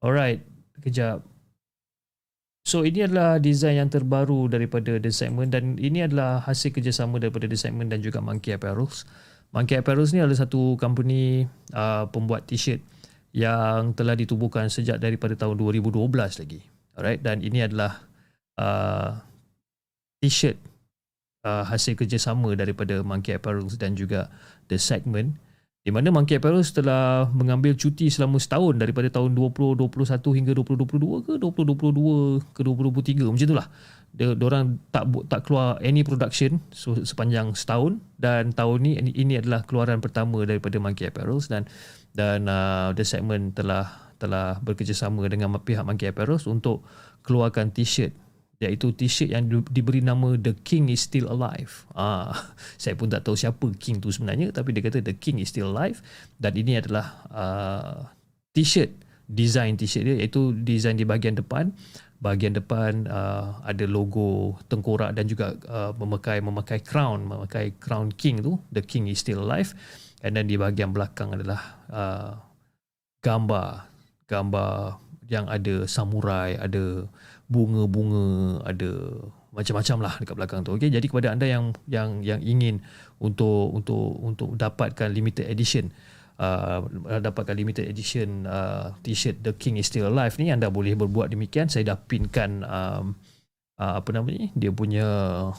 Alright. 0.00 0.40
Kejap. 0.80 1.20
So 2.64 2.88
ini 2.88 3.04
adalah 3.04 3.36
design 3.36 3.76
yang 3.76 3.92
terbaru 3.92 4.48
daripada 4.48 4.96
The 4.96 5.12
Segment 5.12 5.52
dan 5.52 5.76
ini 5.76 6.00
adalah 6.00 6.40
hasil 6.48 6.72
kerjasama 6.72 7.20
daripada 7.20 7.44
The 7.44 7.60
Segment 7.60 7.92
dan 7.92 8.00
juga 8.00 8.24
Monkey 8.24 8.56
Apparels. 8.56 9.04
Monkey 9.50 9.78
Apparels 9.82 10.14
ni 10.14 10.22
adalah 10.22 10.46
satu 10.46 10.78
company 10.78 11.42
uh, 11.74 12.06
pembuat 12.06 12.46
t-shirt 12.46 12.78
yang 13.34 13.94
telah 13.94 14.14
ditubuhkan 14.14 14.70
sejak 14.70 15.02
daripada 15.02 15.34
tahun 15.34 15.58
2012 15.58 16.06
lagi. 16.14 16.60
Alright 16.94 17.22
dan 17.22 17.42
ini 17.42 17.66
adalah 17.66 18.06
uh, 18.58 19.18
t-shirt 20.22 20.58
uh, 21.42 21.66
hasil 21.66 21.98
kerjasama 21.98 22.54
daripada 22.54 23.02
Monkey 23.02 23.34
Apparels 23.34 23.74
dan 23.74 23.98
juga 23.98 24.30
The 24.70 24.78
Segment 24.78 25.34
di 25.80 25.88
mana 25.88 26.12
Monkey 26.12 26.36
Apparels 26.36 26.76
telah 26.76 27.32
mengambil 27.32 27.72
cuti 27.72 28.12
selama 28.12 28.36
setahun 28.36 28.76
daripada 28.76 29.08
tahun 29.08 29.32
2021 29.32 29.80
hingga 30.36 30.52
2022 30.52 31.24
ke 31.24 31.32
2022 31.40 32.52
ke 32.52 32.60
2023 32.60 33.32
macam 33.32 33.46
itulah 33.48 33.68
dia 34.12 34.36
orang 34.36 34.76
tak 34.92 35.08
tak 35.32 35.40
keluar 35.48 35.80
any 35.80 36.04
production 36.04 36.60
so, 36.68 36.92
sepanjang 37.00 37.56
setahun 37.56 37.96
dan 38.20 38.52
tahun 38.52 38.78
ni 38.84 38.92
ini, 39.00 39.40
adalah 39.40 39.64
keluaran 39.64 40.04
pertama 40.04 40.44
daripada 40.44 40.76
Monkey 40.76 41.08
Apparels 41.08 41.48
dan 41.48 41.64
dan 42.12 42.44
uh, 42.44 42.92
The 42.92 43.06
Segment 43.06 43.56
telah 43.56 44.12
telah 44.20 44.60
bekerjasama 44.60 45.24
dengan 45.32 45.56
pihak 45.64 45.80
Monkey 45.80 46.12
Apparels 46.12 46.44
untuk 46.44 46.84
keluarkan 47.24 47.72
t-shirt 47.72 48.12
iaitu 48.60 48.92
t-shirt 48.92 49.32
yang 49.32 49.48
diberi 49.48 50.04
nama 50.04 50.36
The 50.36 50.52
King 50.52 50.92
is 50.92 51.08
Still 51.08 51.32
Alive. 51.32 51.88
Ah, 51.96 52.52
saya 52.80 52.92
pun 52.92 53.08
tak 53.08 53.24
tahu 53.24 53.32
siapa 53.32 53.72
King 53.80 54.04
tu 54.04 54.12
sebenarnya 54.12 54.52
tapi 54.52 54.76
dia 54.76 54.84
kata 54.84 55.00
The 55.00 55.16
King 55.16 55.40
is 55.40 55.48
Still 55.48 55.72
Alive. 55.72 56.04
Dan 56.36 56.60
ini 56.60 56.76
adalah 56.76 57.24
uh, 57.32 57.96
t-shirt 58.52 58.92
design 59.24 59.80
t-shirt 59.80 60.04
dia 60.04 60.16
iaitu 60.20 60.52
design 60.60 61.00
di 61.00 61.08
bahagian 61.08 61.40
depan. 61.40 61.72
Bahagian 62.20 62.52
depan 62.52 63.08
uh, 63.08 63.64
ada 63.64 63.88
logo 63.88 64.60
tengkorak 64.68 65.16
dan 65.16 65.24
juga 65.24 65.56
uh, 65.64 65.96
memakai 65.96 66.44
memakai 66.44 66.84
crown 66.84 67.24
memakai 67.24 67.80
crown 67.80 68.12
king 68.12 68.44
tu 68.44 68.60
the 68.68 68.84
king 68.84 69.08
is 69.08 69.24
still 69.24 69.40
alive. 69.40 69.72
And 70.20 70.36
then 70.36 70.52
di 70.52 70.60
bahagian 70.60 70.92
belakang 70.92 71.32
adalah 71.32 71.80
uh, 71.88 72.36
gambar 73.24 73.88
gambar 74.28 75.00
yang 75.30 75.46
ada 75.48 75.88
samurai, 75.88 76.60
ada 76.60 77.08
bunga-bunga, 77.50 78.62
ada 78.62 78.90
macam-macam 79.50 79.96
lah 79.98 80.14
dekat 80.22 80.34
belakang 80.38 80.60
tu. 80.62 80.78
Okey, 80.78 80.94
jadi 80.94 81.02
kepada 81.02 81.34
anda 81.34 81.46
yang 81.50 81.74
yang 81.90 82.22
yang 82.22 82.38
ingin 82.38 82.78
untuk 83.18 83.74
untuk 83.74 84.14
untuk 84.22 84.54
dapatkan 84.54 85.10
limited 85.10 85.50
edition 85.50 85.90
uh, 86.38 86.86
dapatkan 87.20 87.54
limited 87.58 87.84
edition 87.90 88.46
uh, 88.46 88.94
t-shirt 89.04 89.44
The 89.44 89.58
King 89.58 89.76
is 89.76 89.90
Still 89.90 90.08
Alive 90.08 90.40
ni 90.40 90.48
anda 90.48 90.72
boleh 90.72 90.96
berbuat 90.96 91.34
demikian. 91.34 91.68
Saya 91.68 91.94
dah 91.94 91.98
pinkan 92.00 92.64
um, 92.64 93.18
uh, 93.76 93.94
apa 94.00 94.08
nama 94.14 94.30
ni? 94.30 94.54
Dia 94.56 94.72
punya 94.72 95.06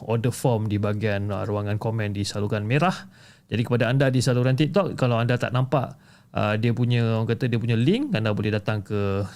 order 0.08 0.34
form 0.34 0.72
di 0.72 0.82
bahagian 0.82 1.30
uh, 1.30 1.46
ruangan 1.46 1.78
komen 1.78 2.18
di 2.18 2.26
saluran 2.26 2.66
merah. 2.66 2.96
Jadi 3.52 3.62
kepada 3.68 3.92
anda 3.92 4.08
di 4.08 4.24
saluran 4.24 4.56
TikTok 4.56 4.96
kalau 4.96 5.20
anda 5.20 5.36
tak 5.36 5.52
nampak 5.52 6.00
uh, 6.34 6.56
dia 6.56 6.72
punya 6.72 7.20
orang 7.20 7.28
kata 7.28 7.52
dia 7.52 7.60
punya 7.60 7.76
link 7.76 8.16
anda 8.16 8.32
boleh 8.32 8.56
datang 8.56 8.80
ke 8.82 9.28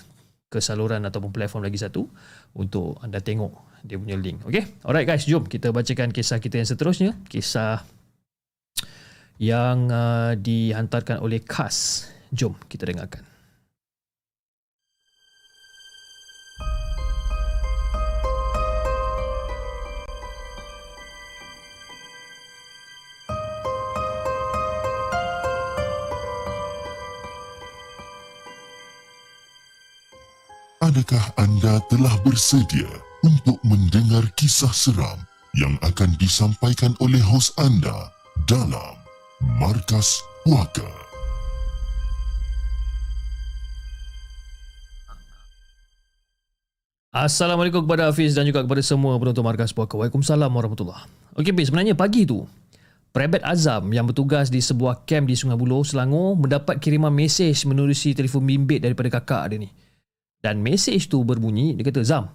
ke 0.45 0.63
saluran 0.63 1.03
ataupun 1.03 1.35
platform 1.35 1.67
lagi 1.67 1.75
satu 1.75 2.07
untuk 2.55 2.97
anda 3.03 3.19
tengok 3.19 3.53
dia 3.85 4.01
punya 4.01 4.17
link. 4.17 4.41
Okay? 4.41 4.65
Alright 4.81 5.05
guys, 5.05 5.29
jom 5.29 5.45
kita 5.45 5.69
bacakan 5.69 6.09
kisah 6.09 6.41
kita 6.41 6.57
yang 6.57 6.65
seterusnya. 6.65 7.11
Kisah 7.29 7.85
yang 9.37 9.91
uh, 9.93 10.33
dihantarkan 10.33 11.21
oleh 11.21 11.43
Kas. 11.45 12.09
Jom 12.33 12.57
kita 12.65 12.89
dengarkan. 12.89 13.34
Adakah 30.95 31.27
anda 31.35 31.83
telah 31.91 32.15
bersedia 32.23 32.87
untuk 33.19 33.59
mendengar 33.67 34.23
kisah 34.39 34.71
seram 34.71 35.19
yang 35.59 35.75
akan 35.83 36.15
disampaikan 36.15 36.95
oleh 37.03 37.19
hos 37.19 37.51
anda 37.59 38.15
dalam 38.47 38.95
Markas 39.59 40.23
Puaka. 40.47 40.87
Assalamualaikum 47.11 47.83
kepada 47.83 48.07
Hafiz 48.07 48.31
dan 48.31 48.47
juga 48.47 48.63
kepada 48.63 48.79
semua 48.79 49.19
penonton 49.19 49.43
Markas 49.43 49.75
Puaka. 49.75 49.99
Waalaikumsalam 49.99 50.47
warahmatullahi 50.47 51.11
Okey, 51.35 51.51
Hafiz, 51.51 51.75
sebenarnya 51.75 51.99
pagi 51.99 52.23
tu, 52.23 52.47
Prebet 53.11 53.43
Azam 53.43 53.91
yang 53.91 54.07
bertugas 54.07 54.47
di 54.47 54.63
sebuah 54.63 55.03
kem 55.03 55.27
di 55.27 55.35
Sungai 55.35 55.59
Buloh, 55.59 55.83
Selangor 55.83 56.39
mendapat 56.39 56.79
kiriman 56.79 57.11
mesej 57.11 57.67
menerusi 57.67 58.15
telefon 58.15 58.47
bimbit 58.47 58.79
daripada 58.79 59.11
kakak 59.19 59.51
dia 59.51 59.59
ni. 59.59 59.83
Dan 60.45 60.61
mesej 60.61 61.09
tu 61.09 61.25
berbunyi, 61.25 61.73
dia 61.73 61.89
kata, 61.89 62.05
Zam, 62.05 62.29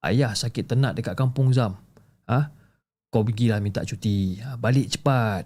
ayah 0.00 0.32
sakit 0.32 0.64
tenat 0.64 0.96
dekat 0.96 1.12
kampung 1.12 1.52
Zam. 1.52 1.76
Ha? 2.24 2.48
Kau 3.12 3.20
pergilah 3.20 3.60
minta 3.60 3.84
cuti. 3.84 4.40
Ha, 4.40 4.56
balik 4.56 4.96
cepat. 4.96 5.44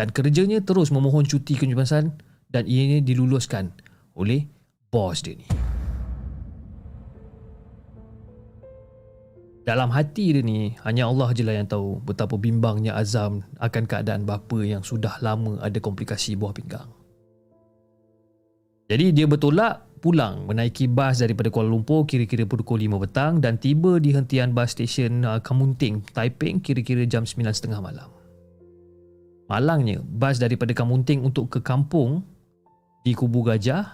Dan 0.00 0.08
kerjanya 0.08 0.64
terus 0.64 0.88
memohon 0.88 1.28
cuti 1.28 1.60
kejumpasan 1.60 2.16
dan 2.48 2.64
ianya 2.64 3.04
diluluskan 3.04 3.68
oleh 4.16 4.48
bos 4.88 5.20
dia 5.20 5.36
ni. 5.36 5.44
Dalam 9.68 9.92
hati 9.92 10.32
dia 10.32 10.40
ni, 10.40 10.72
hanya 10.88 11.04
Allah 11.04 11.36
je 11.36 11.44
lah 11.44 11.52
yang 11.52 11.68
tahu 11.68 12.00
betapa 12.00 12.40
bimbangnya 12.40 12.96
Azam 12.96 13.44
akan 13.60 13.84
keadaan 13.84 14.24
bapa 14.24 14.56
yang 14.64 14.80
sudah 14.80 15.20
lama 15.20 15.60
ada 15.60 15.76
komplikasi 15.84 16.32
buah 16.32 16.56
pinggang. 16.56 16.88
Jadi 18.88 19.12
dia 19.12 19.28
bertolak 19.28 19.89
pulang 20.00 20.48
menaiki 20.48 20.88
bas 20.88 21.20
daripada 21.20 21.52
Kuala 21.52 21.68
Lumpur 21.68 22.08
kira-kira 22.08 22.48
pukul 22.48 22.88
5 22.88 23.04
petang 23.04 23.32
dan 23.38 23.60
tiba 23.60 24.00
di 24.00 24.16
hentian 24.16 24.56
bas 24.56 24.72
stesen 24.72 25.22
uh, 25.28 25.38
Kamunting, 25.44 26.00
Taiping 26.16 26.64
kira-kira 26.64 27.04
jam 27.04 27.28
9.30 27.28 27.76
malam. 27.78 28.08
Malangnya, 29.46 30.00
bas 30.00 30.40
daripada 30.40 30.72
Kamunting 30.72 31.20
untuk 31.20 31.52
ke 31.52 31.60
kampung 31.60 32.24
di 33.04 33.12
Kubu 33.12 33.44
Gajah 33.44 33.84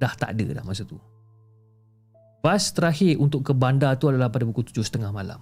dah 0.00 0.12
tak 0.16 0.32
ada 0.36 0.56
dah 0.56 0.64
masa 0.64 0.88
tu. 0.88 0.96
Bas 2.40 2.72
terakhir 2.72 3.20
untuk 3.20 3.44
ke 3.44 3.52
bandar 3.52 4.00
tu 4.00 4.08
adalah 4.08 4.32
pada 4.32 4.48
pukul 4.48 4.64
7.30 4.64 5.12
malam. 5.12 5.40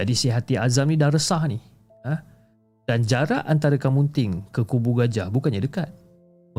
Jadi 0.00 0.12
si 0.16 0.32
hati 0.32 0.56
Azam 0.56 0.88
ni 0.88 0.96
dah 0.96 1.12
resah 1.12 1.44
ni. 1.44 1.60
Ha? 2.08 2.14
Dan 2.88 3.04
jarak 3.04 3.44
antara 3.44 3.76
Kamunting 3.76 4.48
ke 4.48 4.64
Kubu 4.64 4.96
Gajah 4.96 5.28
bukannya 5.28 5.60
dekat 5.60 5.99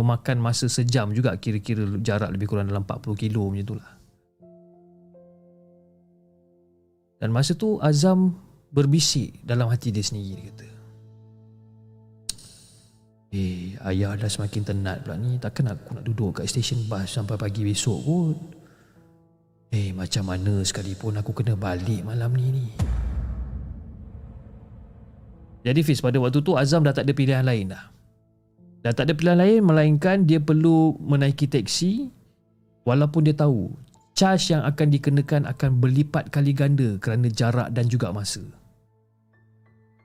memakan 0.02 0.42
masa 0.42 0.66
sejam 0.66 1.14
juga 1.14 1.38
kira-kira 1.38 1.86
jarak 2.02 2.34
lebih 2.34 2.50
kurang 2.50 2.68
dalam 2.68 2.82
40 2.82 3.14
kilo 3.14 3.48
macam 3.54 3.62
itulah. 3.62 3.92
Dan 7.22 7.30
masa 7.30 7.54
tu 7.54 7.78
Azam 7.78 8.34
berbisik 8.74 9.46
dalam 9.46 9.70
hati 9.70 9.94
dia 9.94 10.02
sendiri 10.02 10.42
dia 10.42 10.46
kata. 10.50 10.68
Eh, 13.32 13.80
ayah 13.88 14.18
dah 14.18 14.28
semakin 14.28 14.66
tenat 14.66 15.06
pula 15.06 15.16
ni. 15.16 15.38
Takkan 15.38 15.72
aku 15.72 15.96
nak 15.96 16.04
duduk 16.04 16.42
kat 16.42 16.50
stesen 16.50 16.90
bas 16.90 17.08
sampai 17.08 17.38
pagi 17.38 17.62
besok 17.62 18.00
kot. 18.02 18.38
Eh, 19.72 19.96
macam 19.96 20.28
mana 20.28 20.66
sekalipun 20.66 21.16
aku 21.16 21.32
kena 21.32 21.56
balik 21.56 22.04
malam 22.04 22.34
ni 22.36 22.48
ni. 22.52 22.68
Jadi 25.62 25.80
Fiz, 25.86 26.02
pada 26.02 26.18
waktu 26.18 26.42
tu 26.42 26.58
Azam 26.58 26.82
dah 26.82 26.92
tak 26.92 27.06
ada 27.06 27.14
pilihan 27.14 27.46
lain 27.46 27.72
dah. 27.72 27.91
Dan 28.82 28.92
tak 28.98 29.10
ada 29.10 29.14
pilihan 29.14 29.38
lain 29.38 29.60
melainkan 29.62 30.26
dia 30.26 30.42
perlu 30.42 30.98
menaiki 30.98 31.46
teksi 31.46 32.10
walaupun 32.82 33.30
dia 33.30 33.38
tahu 33.38 33.70
charge 34.18 34.54
yang 34.54 34.66
akan 34.66 34.88
dikenakan 34.90 35.46
akan 35.46 35.78
berlipat 35.78 36.34
kali 36.34 36.54
ganda 36.54 36.98
kerana 36.98 37.30
jarak 37.30 37.70
dan 37.74 37.86
juga 37.86 38.10
masa. 38.10 38.42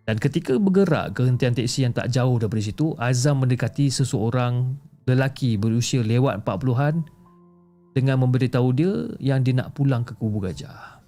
Dan 0.07 0.23
ketika 0.23 0.55
bergerak 0.55 1.19
ke 1.19 1.27
hentian 1.27 1.51
teksi 1.51 1.83
yang 1.83 1.91
tak 1.97 2.15
jauh 2.15 2.39
daripada 2.39 2.63
situ, 2.63 2.95
Azam 2.95 3.43
mendekati 3.43 3.91
seseorang 3.91 4.79
lelaki 5.03 5.59
berusia 5.59 6.05
lewat 6.07 6.47
40-an 6.47 7.03
dengan 7.91 8.23
memberitahu 8.23 8.69
dia 8.71 8.93
yang 9.19 9.43
dia 9.43 9.57
nak 9.57 9.75
pulang 9.75 10.07
ke 10.07 10.15
kubu 10.15 10.39
gajah. 10.39 11.03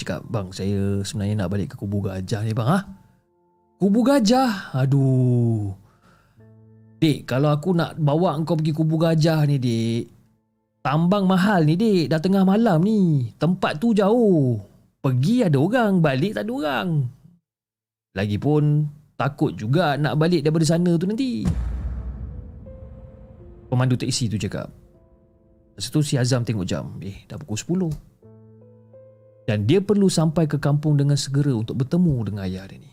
Cakap, 0.00 0.24
bang 0.32 0.48
saya 0.48 1.04
sebenarnya 1.04 1.44
nak 1.44 1.50
balik 1.52 1.74
ke 1.74 1.76
kubu 1.76 2.00
gajah 2.00 2.40
ni 2.40 2.56
bang. 2.56 2.68
Ha? 2.72 2.78
Kubu 3.76 4.00
gajah? 4.00 4.72
Aduh. 4.72 5.76
Dik, 7.00 7.24
kalau 7.24 7.48
aku 7.48 7.72
nak 7.72 7.96
bawa 7.96 8.36
kau 8.44 8.60
pergi 8.60 8.76
kubu 8.76 9.00
gajah 9.00 9.48
ni, 9.48 9.56
Dik. 9.56 10.04
Tambang 10.84 11.24
mahal 11.24 11.64
ni, 11.64 11.72
Dik. 11.80 12.12
Dah 12.12 12.20
tengah 12.20 12.44
malam 12.44 12.84
ni. 12.84 13.32
Tempat 13.40 13.80
tu 13.80 13.96
jauh. 13.96 14.60
Pergi 15.00 15.48
ada 15.48 15.56
orang, 15.56 16.04
balik 16.04 16.36
tak 16.36 16.44
ada 16.44 16.52
orang. 16.52 16.88
Lagipun, 18.12 18.84
takut 19.16 19.56
juga 19.56 19.96
nak 19.96 20.20
balik 20.20 20.44
daripada 20.44 20.68
sana 20.68 20.92
tu 21.00 21.08
nanti. 21.08 21.48
Pemandu 23.72 23.96
teksi 23.96 24.28
tu 24.28 24.36
cakap. 24.36 24.68
Lepas 25.72 25.88
tu 25.88 26.04
si 26.04 26.20
Azam 26.20 26.44
tengok 26.44 26.68
jam. 26.68 27.00
Eh, 27.00 27.24
dah 27.24 27.40
pukul 27.40 27.88
10. 27.88 29.48
Dan 29.48 29.64
dia 29.64 29.80
perlu 29.80 30.12
sampai 30.12 30.44
ke 30.44 30.60
kampung 30.60 31.00
dengan 31.00 31.16
segera 31.16 31.56
untuk 31.56 31.80
bertemu 31.80 32.28
dengan 32.28 32.44
ayah 32.44 32.68
dia 32.68 32.76
ni. 32.76 32.89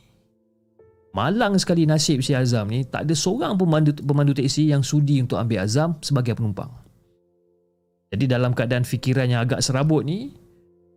Malang 1.17 1.57
sekali 1.57 1.89
nasib 1.89 2.21
si 2.21 2.37
Azam 2.37 2.69
ni 2.69 2.85
tak 2.85 3.09
ada 3.09 3.17
seorang 3.17 3.57
pemandu, 3.57 3.89
pemandu 4.05 4.37
teksi 4.37 4.69
yang 4.69 4.85
sudi 4.85 5.17
untuk 5.17 5.41
ambil 5.41 5.65
Azam 5.65 5.97
sebagai 5.97 6.37
penumpang. 6.37 6.69
Jadi 8.13 8.29
dalam 8.29 8.53
keadaan 8.53 8.85
fikiran 8.85 9.25
yang 9.25 9.41
agak 9.41 9.65
serabut 9.65 10.05
ni, 10.05 10.37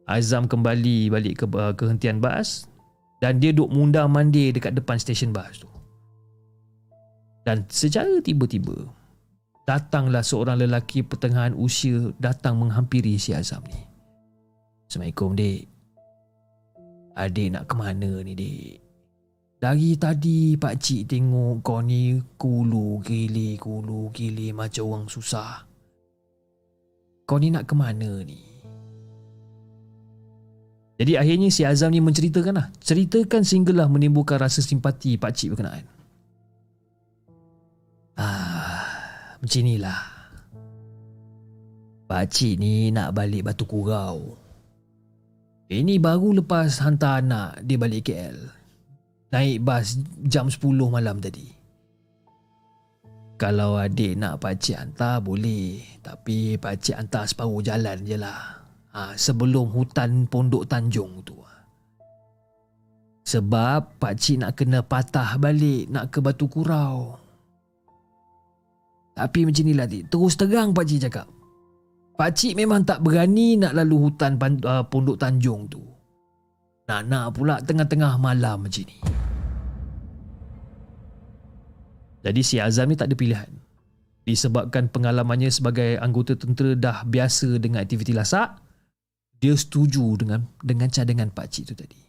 Azam 0.05 0.45
kembali 0.45 1.09
balik 1.09 1.41
ke 1.41 1.47
uh, 1.49 1.73
kehentian 1.73 2.21
bas 2.21 2.69
dan 3.25 3.41
dia 3.41 3.57
duduk 3.57 3.73
mundar 3.73 4.13
mandir 4.13 4.53
dekat 4.53 4.77
depan 4.77 5.01
stesen 5.01 5.33
bas 5.33 5.57
tu. 5.57 5.73
Dan 7.49 7.65
secara 7.73 8.21
tiba-tiba, 8.21 8.77
datanglah 9.65 10.21
seorang 10.21 10.61
lelaki 10.61 11.01
pertengahan 11.01 11.57
usia 11.57 12.13
datang 12.21 12.61
menghampiri 12.61 13.17
si 13.17 13.33
Azam 13.33 13.65
ni. 13.73 13.81
Assalamualaikum, 14.85 15.33
Dik. 15.33 15.65
Adik 17.17 17.57
nak 17.57 17.65
ke 17.65 17.73
mana 17.73 18.21
ni, 18.21 18.37
Dik? 18.37 18.90
Dari 19.61 19.93
tadi 20.01 20.57
pak 20.57 20.81
cik 20.81 21.05
tengok 21.05 21.61
kau 21.61 21.85
ni 21.85 22.17
kulu 22.41 23.05
gili 23.05 23.61
kulu 23.61 24.09
gili 24.09 24.57
macam 24.57 24.89
orang 24.89 25.05
susah. 25.13 25.69
Kau 27.29 27.37
ni 27.37 27.53
nak 27.53 27.69
ke 27.69 27.77
mana 27.77 28.25
ni? 28.25 28.41
Jadi 30.97 31.13
akhirnya 31.13 31.53
si 31.53 31.69
Azam 31.69 31.93
ni 31.93 32.01
menceritakan 32.01 32.57
lah. 32.57 32.73
Ceritakan 32.81 33.45
sehinggalah 33.45 33.85
menimbulkan 33.93 34.41
rasa 34.41 34.65
simpati 34.65 35.21
pak 35.21 35.37
cik 35.37 35.53
berkenaan. 35.53 35.85
Ah, 38.17 39.37
macam 39.45 39.61
inilah. 39.61 40.01
Pak 42.09 42.25
cik 42.33 42.57
ni 42.57 42.89
nak 42.89 43.13
balik 43.13 43.45
batu 43.45 43.69
kurau. 43.69 44.41
Ini 45.69 46.01
baru 46.01 46.41
lepas 46.41 46.81
hantar 46.81 47.21
anak 47.21 47.61
dia 47.61 47.77
balik 47.77 48.09
KL. 48.09 48.60
Naik 49.31 49.63
bas 49.63 49.99
jam 50.27 50.51
10 50.51 50.61
malam 50.91 51.23
tadi. 51.23 51.47
Kalau 53.41 53.81
adik 53.81 54.21
nak 54.21 54.37
pakcik 54.37 54.77
hantar 54.77 55.25
boleh. 55.25 55.81
Tapi 56.05 56.61
pakcik 56.61 56.93
hantar 57.01 57.25
separuh 57.25 57.65
jalan 57.65 58.05
je 58.05 58.21
lah. 58.21 58.61
Ha, 58.91 59.17
sebelum 59.17 59.73
hutan 59.73 60.29
pondok 60.29 60.69
tanjung 60.69 61.25
tu. 61.25 61.41
Sebab 63.25 63.97
pakcik 63.97 64.45
nak 64.45 64.53
kena 64.59 64.85
patah 64.85 65.39
balik 65.41 65.89
nak 65.89 66.13
ke 66.13 66.19
batu 66.21 66.51
kurau. 66.51 67.17
Tapi 69.15 69.47
macam 69.47 69.65
ni 69.65 69.73
lah 69.73 69.89
Terus 69.89 70.35
terang 70.37 70.77
pakcik 70.77 71.09
cakap. 71.09 71.29
Pakcik 72.21 72.53
memang 72.53 72.85
tak 72.85 73.01
berani 73.01 73.57
nak 73.57 73.73
lalu 73.73 74.11
hutan 74.11 74.37
uh, 74.37 74.85
pondok 74.85 75.17
tanjung 75.17 75.65
tu. 75.71 75.81
Nak-nak 76.91 77.39
pula 77.39 77.63
tengah-tengah 77.63 78.19
malam 78.19 78.67
macam 78.67 78.83
ni. 78.83 78.99
Jadi 82.27 82.41
si 82.43 82.59
Azam 82.59 82.91
ni 82.91 82.99
tak 82.99 83.15
ada 83.15 83.15
pilihan. 83.15 83.51
Disebabkan 84.27 84.91
pengalamannya 84.91 85.55
sebagai 85.55 86.03
anggota 86.03 86.35
tentera 86.35 86.75
dah 86.75 87.07
biasa 87.07 87.63
dengan 87.63 87.87
aktiviti 87.87 88.11
lasak, 88.11 88.59
dia 89.39 89.55
setuju 89.55 90.19
dengan 90.19 90.45
dengan 90.61 90.91
cadangan 90.91 91.31
pak 91.31 91.47
cik 91.47 91.65
tu 91.71 91.75
tadi. 91.79 92.01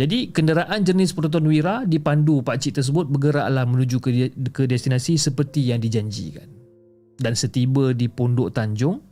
Jadi 0.00 0.32
kenderaan 0.32 0.80
jenis 0.86 1.12
Proton 1.12 1.44
Wira 1.44 1.84
dipandu 1.84 2.40
pak 2.40 2.56
cik 2.62 2.80
tersebut 2.80 3.12
bergeraklah 3.12 3.68
menuju 3.68 3.98
ke, 4.00 4.10
ke 4.54 4.64
destinasi 4.64 5.20
seperti 5.20 5.68
yang 5.68 5.82
dijanjikan. 5.82 6.48
Dan 7.20 7.36
setiba 7.36 7.92
di 7.92 8.08
Pondok 8.08 8.56
Tanjung, 8.56 9.11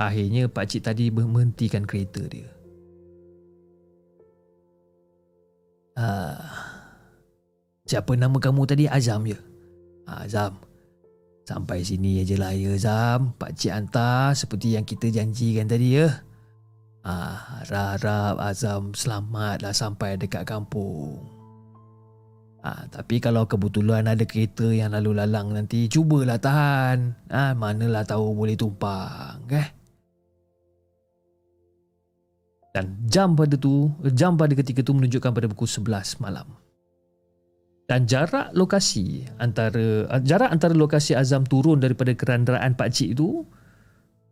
Akhirnya 0.00 0.48
Pak 0.48 0.64
Cik 0.64 0.88
tadi 0.88 1.12
menghentikan 1.12 1.84
kereta 1.84 2.24
dia. 2.24 2.48
Ah, 5.92 6.40
siapa 7.84 8.16
nama 8.16 8.40
kamu 8.40 8.64
tadi? 8.64 8.88
Azam 8.88 9.28
ya? 9.28 9.36
Ah, 10.08 10.24
Azam. 10.24 10.56
Sampai 11.44 11.84
sini 11.84 12.24
aja 12.24 12.40
lah 12.40 12.56
ya 12.56 12.72
Azam. 12.80 13.36
Pak 13.36 13.60
Cik 13.60 13.72
hantar 13.76 14.32
seperti 14.32 14.80
yang 14.80 14.88
kita 14.88 15.12
janjikan 15.12 15.68
tadi 15.68 16.00
ya. 16.00 16.08
Ah, 17.04 17.60
harap 17.60 18.40
Azam 18.40 18.96
selamatlah 18.96 19.76
sampai 19.76 20.16
dekat 20.16 20.48
kampung. 20.48 21.28
Ah, 22.64 22.88
tapi 22.88 23.20
kalau 23.20 23.44
kebetulan 23.44 24.08
ada 24.08 24.24
kereta 24.24 24.72
yang 24.72 24.96
lalu 24.96 25.20
lalang 25.20 25.52
nanti, 25.52 25.92
cubalah 25.92 26.40
tahan. 26.40 27.28
Ah, 27.28 27.52
manalah 27.52 28.08
tahu 28.08 28.32
boleh 28.32 28.56
tumpang, 28.56 29.44
eh? 29.52 29.79
Dan 32.70 32.94
jam 33.10 33.34
pada 33.34 33.58
tu 33.58 33.90
jam 34.14 34.38
pada 34.38 34.54
ketika 34.54 34.86
tu 34.86 34.94
menunjukkan 34.94 35.30
pada 35.34 35.46
pukul 35.50 35.66
11 35.66 36.22
malam. 36.22 36.46
Dan 37.90 38.06
jarak 38.06 38.54
lokasi 38.54 39.26
antara 39.42 40.06
jarak 40.22 40.54
antara 40.54 40.70
lokasi 40.78 41.18
Azam 41.18 41.42
turun 41.42 41.82
daripada 41.82 42.14
kenderaan 42.14 42.78
pak 42.78 42.94
cik 42.94 43.18
itu 43.18 43.42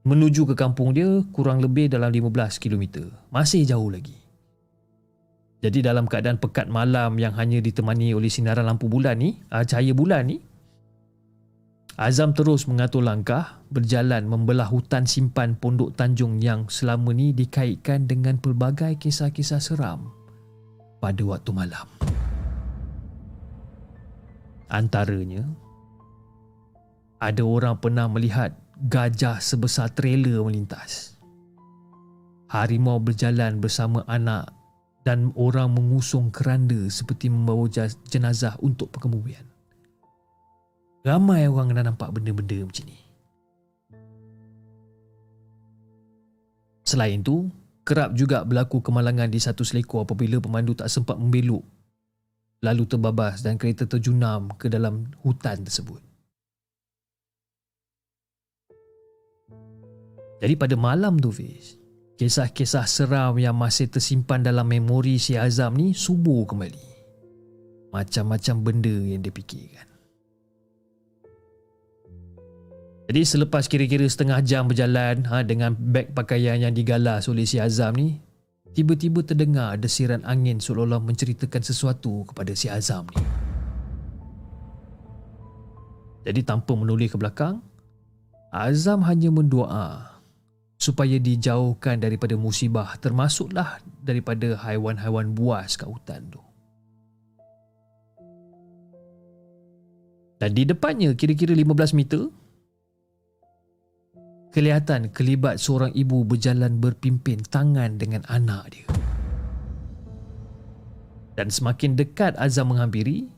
menuju 0.07 0.47
ke 0.47 0.55
kampung 0.55 0.95
dia 0.95 1.27
kurang 1.35 1.59
lebih 1.59 1.91
dalam 1.91 2.15
15 2.15 2.63
km 2.63 3.11
masih 3.35 3.67
jauh 3.67 3.91
lagi. 3.91 4.15
Jadi 5.59 5.83
dalam 5.83 6.07
keadaan 6.07 6.39
pekat 6.39 6.71
malam 6.71 7.19
yang 7.19 7.35
hanya 7.35 7.59
ditemani 7.59 8.15
oleh 8.15 8.31
sinaran 8.31 8.63
lampu 8.63 8.87
bulan 8.87 9.19
ni 9.19 9.43
ah, 9.51 9.67
cahaya 9.67 9.91
bulan 9.91 10.31
ni 10.31 10.39
Azam 11.99 12.31
terus 12.31 12.71
mengatur 12.71 13.03
langkah 13.03 13.59
berjalan 13.75 14.23
membelah 14.31 14.71
hutan 14.71 15.03
simpan 15.03 15.59
Pondok 15.59 15.99
Tanjung 15.99 16.39
yang 16.39 16.71
selama 16.71 17.11
ni 17.11 17.35
dikaitkan 17.35 18.07
dengan 18.07 18.39
pelbagai 18.39 19.03
kisah-kisah 19.03 19.59
seram 19.59 20.07
pada 21.03 21.19
waktu 21.27 21.51
malam. 21.51 21.91
Antaranya, 24.71 25.43
ada 27.19 27.43
orang 27.43 27.75
pernah 27.83 28.07
melihat 28.07 28.55
gajah 28.79 29.43
sebesar 29.43 29.91
trailer 29.91 30.39
melintas. 30.47 31.19
Harimau 32.47 33.03
berjalan 33.03 33.59
bersama 33.59 34.07
anak 34.07 34.55
dan 35.03 35.35
orang 35.35 35.75
mengusung 35.75 36.31
keranda 36.31 36.79
seperti 36.87 37.27
membawa 37.27 37.67
jenazah 38.07 38.55
untuk 38.63 38.95
perkemudian. 38.95 39.48
Ramai 41.07 41.47
orang 41.47 41.75
dah 41.75 41.85
nampak 41.87 42.11
benda-benda 42.11 42.65
macam 42.67 42.85
ni. 42.87 42.99
Selain 46.83 47.21
itu, 47.21 47.53
kerap 47.85 48.17
juga 48.17 48.43
berlaku 48.43 48.81
kemalangan 48.81 49.29
di 49.29 49.37
satu 49.37 49.63
selekor 49.63 50.09
apabila 50.09 50.41
pemandu 50.41 50.73
tak 50.73 50.89
sempat 50.89 51.21
membelok 51.21 51.63
lalu 52.59 52.85
terbabas 52.91 53.43
dan 53.43 53.55
kereta 53.55 53.87
terjunam 53.87 54.51
ke 54.59 54.67
dalam 54.67 55.07
hutan 55.23 55.63
tersebut. 55.63 56.03
Jadi 60.39 60.55
pada 60.55 60.79
malam 60.79 61.19
tu 61.19 61.35
Fiz, 61.35 61.75
kisah-kisah 62.19 62.87
seram 62.87 63.35
yang 63.43 63.59
masih 63.59 63.91
tersimpan 63.91 64.43
dalam 64.43 64.71
memori 64.71 65.19
si 65.19 65.35
Azam 65.35 65.75
ni 65.75 65.95
subuh 65.95 66.47
kembali. 66.47 66.87
Macam-macam 67.91 68.57
benda 68.63 68.95
yang 68.95 69.23
dia 69.23 69.35
fikirkan. 69.35 69.88
Jadi 73.09 73.25
selepas 73.25 73.65
kira-kira 73.65 74.05
setengah 74.05 74.45
jam 74.45 74.69
berjalan 74.69 75.25
ha, 75.33 75.41
dengan 75.41 75.73
beg 75.73 76.13
pakaian 76.13 76.61
yang 76.61 76.77
digalas 76.77 77.25
oleh 77.33 77.49
si 77.49 77.57
Azam 77.57 77.97
ni, 77.97 78.21
tiba-tiba 78.77 79.25
terdengar 79.25 79.81
desiran 79.81 80.21
angin 80.29 80.61
seolah-olah 80.61 81.01
menceritakan 81.01 81.65
sesuatu 81.65 82.29
kepada 82.29 82.53
si 82.53 82.69
Azam 82.69 83.09
ni. 83.17 83.25
Jadi 86.29 86.45
tanpa 86.45 86.77
menoleh 86.77 87.09
ke 87.09 87.17
belakang, 87.17 87.65
Azam 88.53 89.01
hanya 89.09 89.33
mendoa 89.33 90.21
supaya 90.77 91.17
dijauhkan 91.17 91.97
daripada 91.97 92.37
musibah 92.37 92.93
termasuklah 93.01 93.81
daripada 94.05 94.53
haiwan-haiwan 94.61 95.33
buas 95.33 95.81
kat 95.81 95.89
hutan 95.89 96.29
tu. 96.29 96.45
Dan 100.39 100.53
di 100.53 100.69
depannya 100.69 101.17
kira-kira 101.17 101.57
15 101.57 101.99
meter, 101.99 102.31
kelihatan 104.59 105.15
kelibat 105.15 105.63
seorang 105.63 105.95
ibu 105.95 106.27
berjalan 106.27 106.83
berpimpin 106.83 107.39
tangan 107.47 107.95
dengan 107.95 108.27
anak 108.27 108.75
dia. 108.75 108.91
Dan 111.39 111.47
semakin 111.55 111.95
dekat 111.95 112.35
Azam 112.35 112.75
menghampiri, 112.75 113.31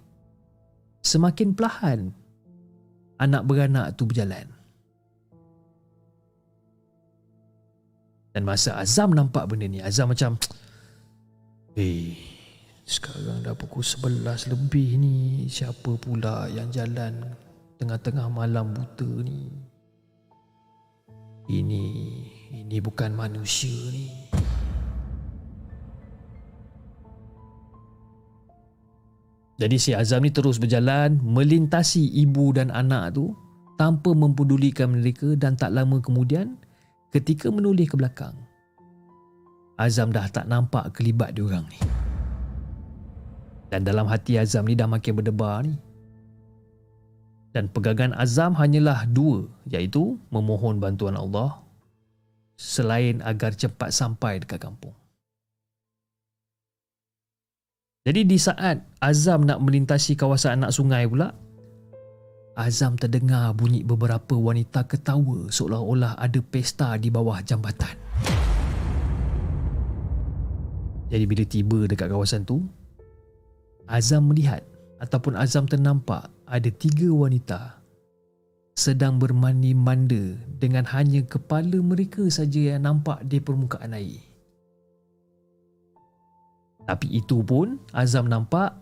semakin 1.05 1.53
perlahan 1.53 2.09
anak 3.21 3.45
beranak 3.45 3.93
tu 4.01 4.09
berjalan. 4.09 4.49
Dan 8.33 8.49
masa 8.49 8.81
Azam 8.81 9.13
nampak 9.13 9.45
benda 9.45 9.69
ni, 9.69 9.85
Azam 9.85 10.09
macam 10.09 10.41
Eh, 11.77 12.17
sekarang 12.89 13.45
dah 13.45 13.55
pukul 13.55 13.87
11 13.87 14.51
lebih 14.51 14.99
ni 14.99 15.47
Siapa 15.47 15.95
pula 16.03 16.51
yang 16.51 16.67
jalan 16.75 17.15
tengah-tengah 17.79 18.27
malam 18.27 18.75
buta 18.75 19.07
ni 19.23 19.70
ini 21.51 21.85
ini 22.55 22.79
bukan 22.79 23.11
manusia 23.11 23.75
ni. 23.91 24.07
Jadi 29.61 29.77
si 29.77 29.93
Azam 29.93 30.25
ni 30.25 30.33
terus 30.33 30.57
berjalan 30.57 31.21
melintasi 31.21 32.01
ibu 32.17 32.49
dan 32.57 32.73
anak 32.73 33.13
tu 33.19 33.37
tanpa 33.77 34.17
mempedulikan 34.17 34.89
mereka 34.89 35.37
dan 35.37 35.53
tak 35.53 35.77
lama 35.77 36.01
kemudian 36.01 36.57
ketika 37.13 37.53
menoleh 37.53 37.85
ke 37.85 37.93
belakang 37.93 38.33
Azam 39.77 40.13
dah 40.13 40.25
tak 40.33 40.49
nampak 40.49 40.97
kelibat 40.97 41.37
diorang 41.37 41.69
ni. 41.69 41.77
Dan 43.69 43.85
dalam 43.85 44.09
hati 44.09 44.41
Azam 44.41 44.65
ni 44.65 44.77
dah 44.77 44.89
makin 44.89 45.13
berdebar 45.13 45.69
ni 45.69 45.77
dan 47.51 47.67
pegangan 47.67 48.15
azam 48.15 48.55
hanyalah 48.55 49.07
dua 49.11 49.47
iaitu 49.67 50.19
memohon 50.31 50.79
bantuan 50.79 51.19
Allah 51.19 51.59
selain 52.61 53.25
agar 53.25 53.57
cepat 53.57 53.91
sampai 53.91 54.45
dekat 54.45 54.61
kampung. 54.61 54.93
Jadi 58.01 58.25
di 58.25 58.41
saat 58.41 58.81
Azam 58.97 59.45
nak 59.45 59.61
melintasi 59.61 60.17
kawasan 60.17 60.61
anak 60.65 60.73
sungai 60.73 61.05
pula, 61.05 61.37
Azam 62.57 62.97
terdengar 62.97 63.53
bunyi 63.53 63.85
beberapa 63.85 64.37
wanita 64.37 64.89
ketawa 64.89 65.53
seolah-olah 65.53 66.17
ada 66.17 66.41
pesta 66.41 66.97
di 66.97 67.13
bawah 67.13 67.41
jambatan. 67.45 67.93
Jadi 71.13 71.25
bila 71.29 71.45
tiba 71.45 71.79
dekat 71.85 72.09
kawasan 72.09 72.49
tu, 72.49 72.65
Azam 73.85 74.33
melihat 74.33 74.65
ataupun 75.01 75.37
Azam 75.37 75.69
ternampak 75.69 76.33
ada 76.51 76.67
tiga 76.67 77.07
wanita 77.15 77.79
sedang 78.75 79.23
bermandi 79.23 79.71
manda 79.71 80.35
dengan 80.59 80.83
hanya 80.91 81.23
kepala 81.23 81.79
mereka 81.79 82.27
saja 82.27 82.75
yang 82.75 82.91
nampak 82.91 83.23
di 83.23 83.39
permukaan 83.39 83.95
air. 83.95 84.19
Tapi 86.91 87.07
itu 87.15 87.47
pun 87.47 87.79
Azam 87.95 88.27
nampak 88.27 88.75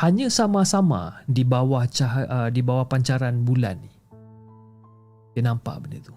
hanya 0.00 0.32
sama-sama 0.32 1.20
di 1.28 1.44
bawah 1.44 1.84
cahaya, 1.84 2.26
uh, 2.30 2.48
di 2.48 2.64
bawah 2.64 2.88
pancaran 2.88 3.44
bulan 3.44 3.84
ni. 3.84 3.92
Dia 5.36 5.44
nampak 5.44 5.84
benda 5.84 6.00
tu. 6.00 6.16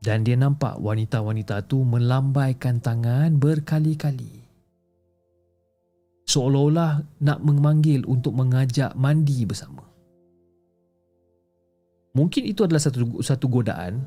Dan 0.00 0.24
dia 0.24 0.40
nampak 0.40 0.80
wanita-wanita 0.80 1.68
tu 1.68 1.84
melambaikan 1.84 2.80
tangan 2.80 3.36
berkali-kali. 3.36 4.43
Seolah-olah 6.24 7.20
nak 7.20 7.38
memanggil 7.44 8.00
untuk 8.08 8.32
mengajak 8.32 8.96
mandi 8.96 9.44
bersama. 9.44 9.84
Mungkin 12.16 12.48
itu 12.48 12.64
adalah 12.64 12.80
satu 12.80 13.20
satu 13.20 13.46
godaan. 13.50 14.00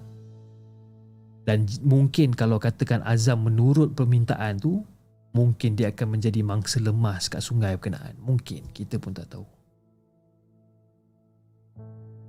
Dan 1.48 1.64
mungkin 1.86 2.36
kalau 2.36 2.60
katakan 2.60 3.06
Azam 3.08 3.48
menurut 3.48 3.96
permintaan 3.96 4.60
tu 4.60 4.84
mungkin 5.32 5.80
dia 5.80 5.94
akan 5.94 6.20
menjadi 6.20 6.44
mangsa 6.44 6.82
lemas 6.82 7.30
kat 7.30 7.40
sungai 7.40 7.78
berkenaan. 7.78 8.18
Mungkin 8.20 8.74
kita 8.74 8.98
pun 8.98 9.14
tak 9.16 9.32
tahu. 9.32 9.46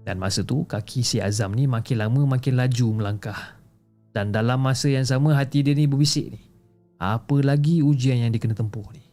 Dan 0.04 0.20
masa 0.20 0.44
tu 0.44 0.68
kaki 0.68 1.00
si 1.02 1.18
Azam 1.18 1.56
ni 1.56 1.64
makin 1.64 1.98
lama 1.98 2.36
makin 2.38 2.60
laju 2.60 2.86
melangkah. 2.92 3.56
Dan 4.12 4.30
dalam 4.30 4.60
masa 4.60 4.92
yang 4.92 5.08
sama 5.08 5.34
hati 5.34 5.64
dia 5.64 5.72
ni 5.72 5.88
berbisik 5.88 6.28
ni. 6.28 6.40
Apa 7.00 7.40
lagi 7.40 7.80
ujian 7.80 8.18
yang 8.20 8.30
dia 8.34 8.42
kena 8.42 8.58
tempuh 8.58 8.86
ni 8.90 9.07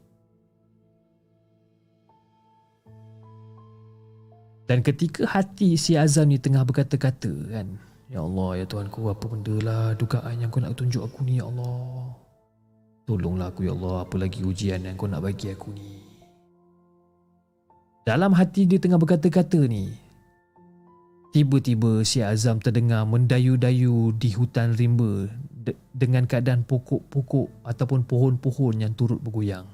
dan 4.65 4.81
ketika 4.81 5.29
hati 5.29 5.77
si 5.77 5.93
Azam 5.93 6.29
ni 6.29 6.41
tengah 6.41 6.65
berkata-kata 6.65 7.31
kan 7.49 7.67
Ya 8.05 8.21
Allah, 8.21 8.61
ya 8.61 8.65
Tuhanku, 8.69 9.09
apa 9.09 9.25
benda 9.25 9.55
lah 9.65 9.83
dugaan 9.97 10.37
yang 10.37 10.53
kau 10.53 10.61
nak 10.61 10.77
tunjuk 10.77 11.01
aku 11.01 11.25
ni, 11.25 11.41
ya 11.41 11.49
Allah. 11.49 12.13
Tolonglah 13.09 13.49
aku, 13.49 13.65
ya 13.65 13.73
Allah, 13.73 14.05
apa 14.05 14.15
lagi 14.21 14.45
ujian 14.45 14.85
yang 14.85 14.93
kau 14.93 15.09
nak 15.09 15.25
bagi 15.25 15.49
aku 15.49 15.73
ni. 15.73 16.05
Dalam 18.05 18.37
hati 18.37 18.69
dia 18.69 18.77
tengah 18.77 19.01
berkata-kata 19.01 19.57
ni, 19.65 19.89
tiba-tiba 21.33 22.05
si 22.05 22.21
Azam 22.21 22.61
terdengar 22.61 23.09
mendayu-dayu 23.09 24.13
di 24.13 24.29
hutan 24.37 24.77
rimba 24.77 25.25
de- 25.49 25.77
dengan 25.89 26.29
keadaan 26.29 26.61
pokok-pokok 26.61 27.65
ataupun 27.65 28.05
pohon-pohon 28.05 28.85
yang 28.85 28.93
turut 28.93 29.17
bergoyang. 29.17 29.65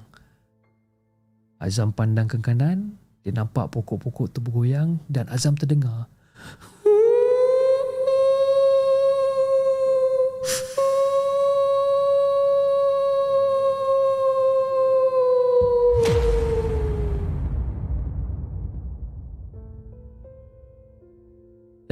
Azam 1.60 1.92
pandang 1.92 2.32
ke 2.32 2.40
kanan, 2.40 2.96
dia 3.22 3.30
nampak 3.30 3.70
pokok-pokok 3.70 4.26
tu 4.34 4.38
bergoyang 4.42 4.98
dan 5.06 5.30
Azam 5.30 5.54
terdengar 5.54 6.10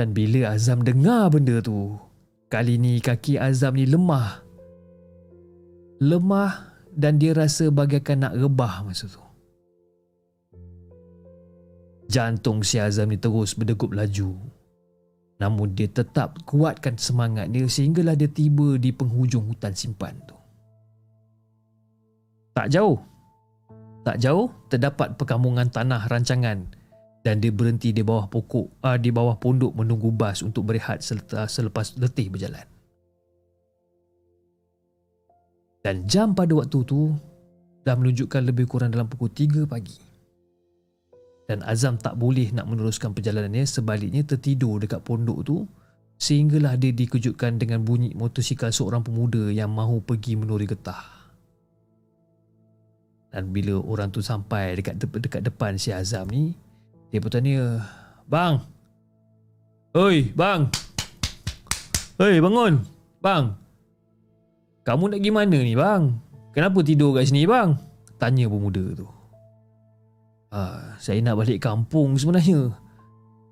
Dan 0.00 0.16
bila 0.16 0.56
Azam 0.56 0.80
dengar 0.80 1.28
benda 1.28 1.60
tu, 1.60 1.92
kali 2.48 2.80
ni 2.80 3.04
kaki 3.04 3.36
Azam 3.36 3.76
ni 3.76 3.84
lemah. 3.84 4.40
Lemah 6.00 6.72
dan 6.88 7.20
dia 7.20 7.36
rasa 7.36 7.68
bagaikan 7.68 8.24
nak 8.24 8.32
rebah 8.32 8.80
masa 8.80 9.12
tu. 9.12 9.29
Jantung 12.10 12.66
si 12.66 12.82
Azam 12.82 13.06
ni 13.06 13.22
terus 13.22 13.54
berdegup 13.54 13.94
laju. 13.94 14.34
Namun 15.38 15.78
dia 15.78 15.86
tetap 15.86 16.42
kuatkan 16.42 16.98
semangat 16.98 17.54
dia 17.54 17.64
sehinggalah 17.70 18.18
dia 18.18 18.26
tiba 18.26 18.74
di 18.76 18.90
penghujung 18.90 19.46
hutan 19.46 19.72
simpan 19.72 20.18
tu. 20.26 20.34
Tak 22.50 22.66
jauh. 22.66 22.98
Tak 24.02 24.18
jauh 24.18 24.50
terdapat 24.66 25.14
perkampungan 25.14 25.70
tanah 25.70 26.10
rancangan 26.10 26.66
dan 27.22 27.38
dia 27.38 27.54
berhenti 27.54 27.94
di 27.94 28.02
bawah 28.02 28.26
pokok 28.26 28.82
uh, 28.82 28.98
di 28.98 29.14
bawah 29.14 29.38
pondok 29.38 29.76
menunggu 29.76 30.10
bas 30.10 30.40
untuk 30.42 30.66
berehat 30.66 31.04
selepas, 31.04 31.86
letih 32.00 32.26
berjalan. 32.32 32.66
Dan 35.80 36.04
jam 36.04 36.36
pada 36.36 36.52
waktu 36.58 36.84
tu 36.84 37.14
dah 37.86 37.96
menunjukkan 37.96 38.42
lebih 38.44 38.68
kurang 38.68 38.92
dalam 38.92 39.08
pukul 39.08 39.32
3 39.32 39.64
pagi. 39.64 40.09
Dan 41.50 41.66
Azam 41.66 41.98
tak 41.98 42.14
boleh 42.14 42.54
nak 42.54 42.70
meneruskan 42.70 43.10
perjalanannya. 43.10 43.66
Sebaliknya 43.66 44.22
tertidur 44.22 44.78
dekat 44.78 45.02
pondok 45.02 45.42
tu 45.42 45.66
sehinggalah 46.14 46.78
dia 46.78 46.94
dikejutkan 46.94 47.58
dengan 47.58 47.82
bunyi 47.82 48.14
motosikal 48.14 48.70
seorang 48.70 49.02
pemuda 49.02 49.50
yang 49.50 49.74
mahu 49.74 49.98
pergi 49.98 50.38
menuri 50.38 50.70
getah. 50.70 51.02
Dan 53.34 53.50
bila 53.50 53.82
orang 53.82 54.14
tu 54.14 54.22
sampai 54.22 54.78
dekat 54.78 55.02
dekat 55.02 55.42
depan 55.42 55.74
si 55.74 55.90
Azam 55.90 56.30
ni, 56.30 56.54
dia 57.10 57.18
pun 57.18 57.34
tanya 57.34 57.82
Bang 58.30 58.62
Oi 59.90 60.30
bang 60.30 60.70
Oi 62.22 62.38
bangun 62.38 62.78
Bang 63.18 63.58
Kamu 64.86 65.10
nak 65.10 65.18
pergi 65.18 65.34
mana 65.34 65.58
ni 65.58 65.74
bang? 65.74 66.14
Kenapa 66.54 66.78
tidur 66.86 67.18
kat 67.18 67.26
sini 67.26 67.42
bang? 67.42 67.74
Tanya 68.22 68.46
pemuda 68.46 68.82
tu 68.94 69.19
ah, 70.50 70.98
Saya 70.98 71.22
nak 71.22 71.38
balik 71.40 71.62
kampung 71.62 72.18
sebenarnya 72.18 72.74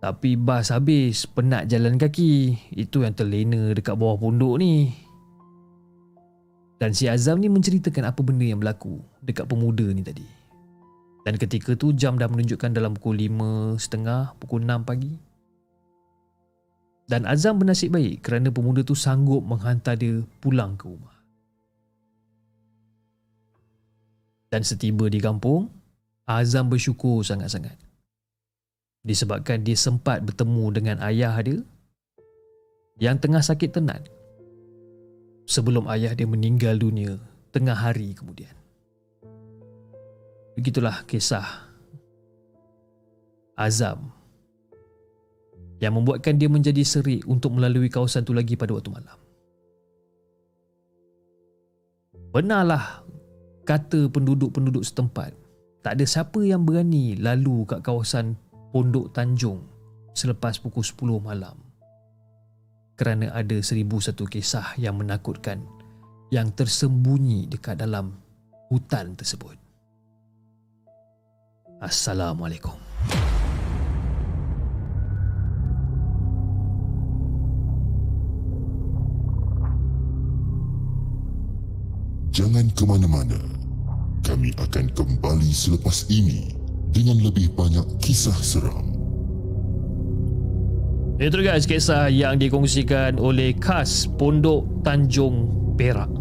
Tapi 0.03 0.39
bas 0.39 0.71
habis 0.71 1.27
Penat 1.27 1.71
jalan 1.71 1.99
kaki 1.99 2.59
Itu 2.75 3.07
yang 3.07 3.15
terlena 3.17 3.75
dekat 3.75 3.95
bawah 3.95 4.19
pondok 4.19 4.59
ni 4.61 4.95
Dan 6.79 6.95
si 6.95 7.11
Azam 7.11 7.43
ni 7.43 7.51
menceritakan 7.51 8.11
apa 8.11 8.21
benda 8.23 8.47
yang 8.47 8.61
berlaku 8.61 9.03
Dekat 9.23 9.47
pemuda 9.47 9.87
ni 9.91 10.03
tadi 10.03 10.39
dan 11.29 11.37
ketika 11.37 11.77
tu 11.77 11.93
jam 11.93 12.17
dah 12.17 12.25
menunjukkan 12.25 12.73
dalam 12.73 12.97
pukul 12.97 13.21
5.30, 13.21 14.41
pukul 14.41 14.65
6 14.65 14.89
pagi. 14.89 15.13
Dan 17.05 17.29
Azam 17.29 17.61
bernasib 17.61 17.93
baik 17.93 18.25
kerana 18.25 18.49
pemuda 18.49 18.81
tu 18.81 18.97
sanggup 18.97 19.45
menghantar 19.45 20.01
dia 20.01 20.25
pulang 20.41 20.81
ke 20.81 20.89
rumah. 20.89 21.17
Dan 24.49 24.65
setiba 24.65 25.13
di 25.13 25.21
kampung, 25.21 25.69
Azam 26.29 26.69
bersyukur 26.69 27.25
sangat-sangat. 27.25 27.73
Disebabkan 29.01 29.65
dia 29.65 29.73
sempat 29.73 30.21
bertemu 30.21 30.65
dengan 30.77 30.97
ayah 31.01 31.33
dia 31.41 31.65
yang 33.01 33.17
tengah 33.17 33.41
sakit 33.41 33.73
tenat 33.73 34.05
sebelum 35.49 35.89
ayah 35.89 36.13
dia 36.13 36.29
meninggal 36.29 36.77
dunia 36.77 37.17
tengah 37.49 37.73
hari 37.73 38.13
kemudian. 38.13 38.53
Begitulah 40.53 41.01
kisah 41.09 41.65
Azam 43.57 44.13
yang 45.81 45.97
membuatkan 45.97 46.37
dia 46.37 46.53
menjadi 46.53 46.85
serik 46.85 47.25
untuk 47.25 47.57
melalui 47.57 47.89
kawasan 47.89 48.29
itu 48.29 48.37
lagi 48.37 48.53
pada 48.53 48.77
waktu 48.77 48.93
malam. 48.93 49.19
Benarlah 52.37 53.01
kata 53.65 54.13
penduduk-penduduk 54.13 54.85
setempat, 54.85 55.33
tak 55.89 55.97
ada 55.97 56.05
siapa 56.05 56.45
yang 56.45 56.69
berani 56.69 57.17
lalu 57.17 57.65
kat 57.65 57.81
kawasan 57.81 58.37
Pondok 58.77 59.09
Tanjung 59.09 59.65
selepas 60.13 60.61
pukul 60.61 60.85
10 60.85 61.17
malam. 61.17 61.57
Kerana 62.93 63.33
ada 63.33 63.57
seribu 63.65 63.97
satu 63.97 64.29
kisah 64.29 64.77
yang 64.77 65.01
menakutkan 65.01 65.65
yang 66.29 66.53
tersembunyi 66.53 67.49
dekat 67.49 67.81
dalam 67.81 68.21
hutan 68.69 69.17
tersebut. 69.17 69.57
Assalamualaikum. 71.81 72.77
Jangan 82.29 82.69
ke 82.77 82.85
mana-mana. 82.85 83.58
Kami 84.29 84.53
akan 84.61 84.93
kembali 84.93 85.49
selepas 85.57 86.05
ini 86.13 86.53
dengan 86.93 87.17
lebih 87.17 87.49
banyak 87.57 87.97
kisah 87.97 88.37
seram. 88.37 88.85
Itu 91.17 91.41
guys 91.41 91.65
kisah 91.65 92.13
yang 92.13 92.37
dikongsikan 92.37 93.17
oleh 93.17 93.57
Kas 93.57 94.05
Pondok 94.21 94.85
Tanjung 94.85 95.49
Perak. 95.81 96.13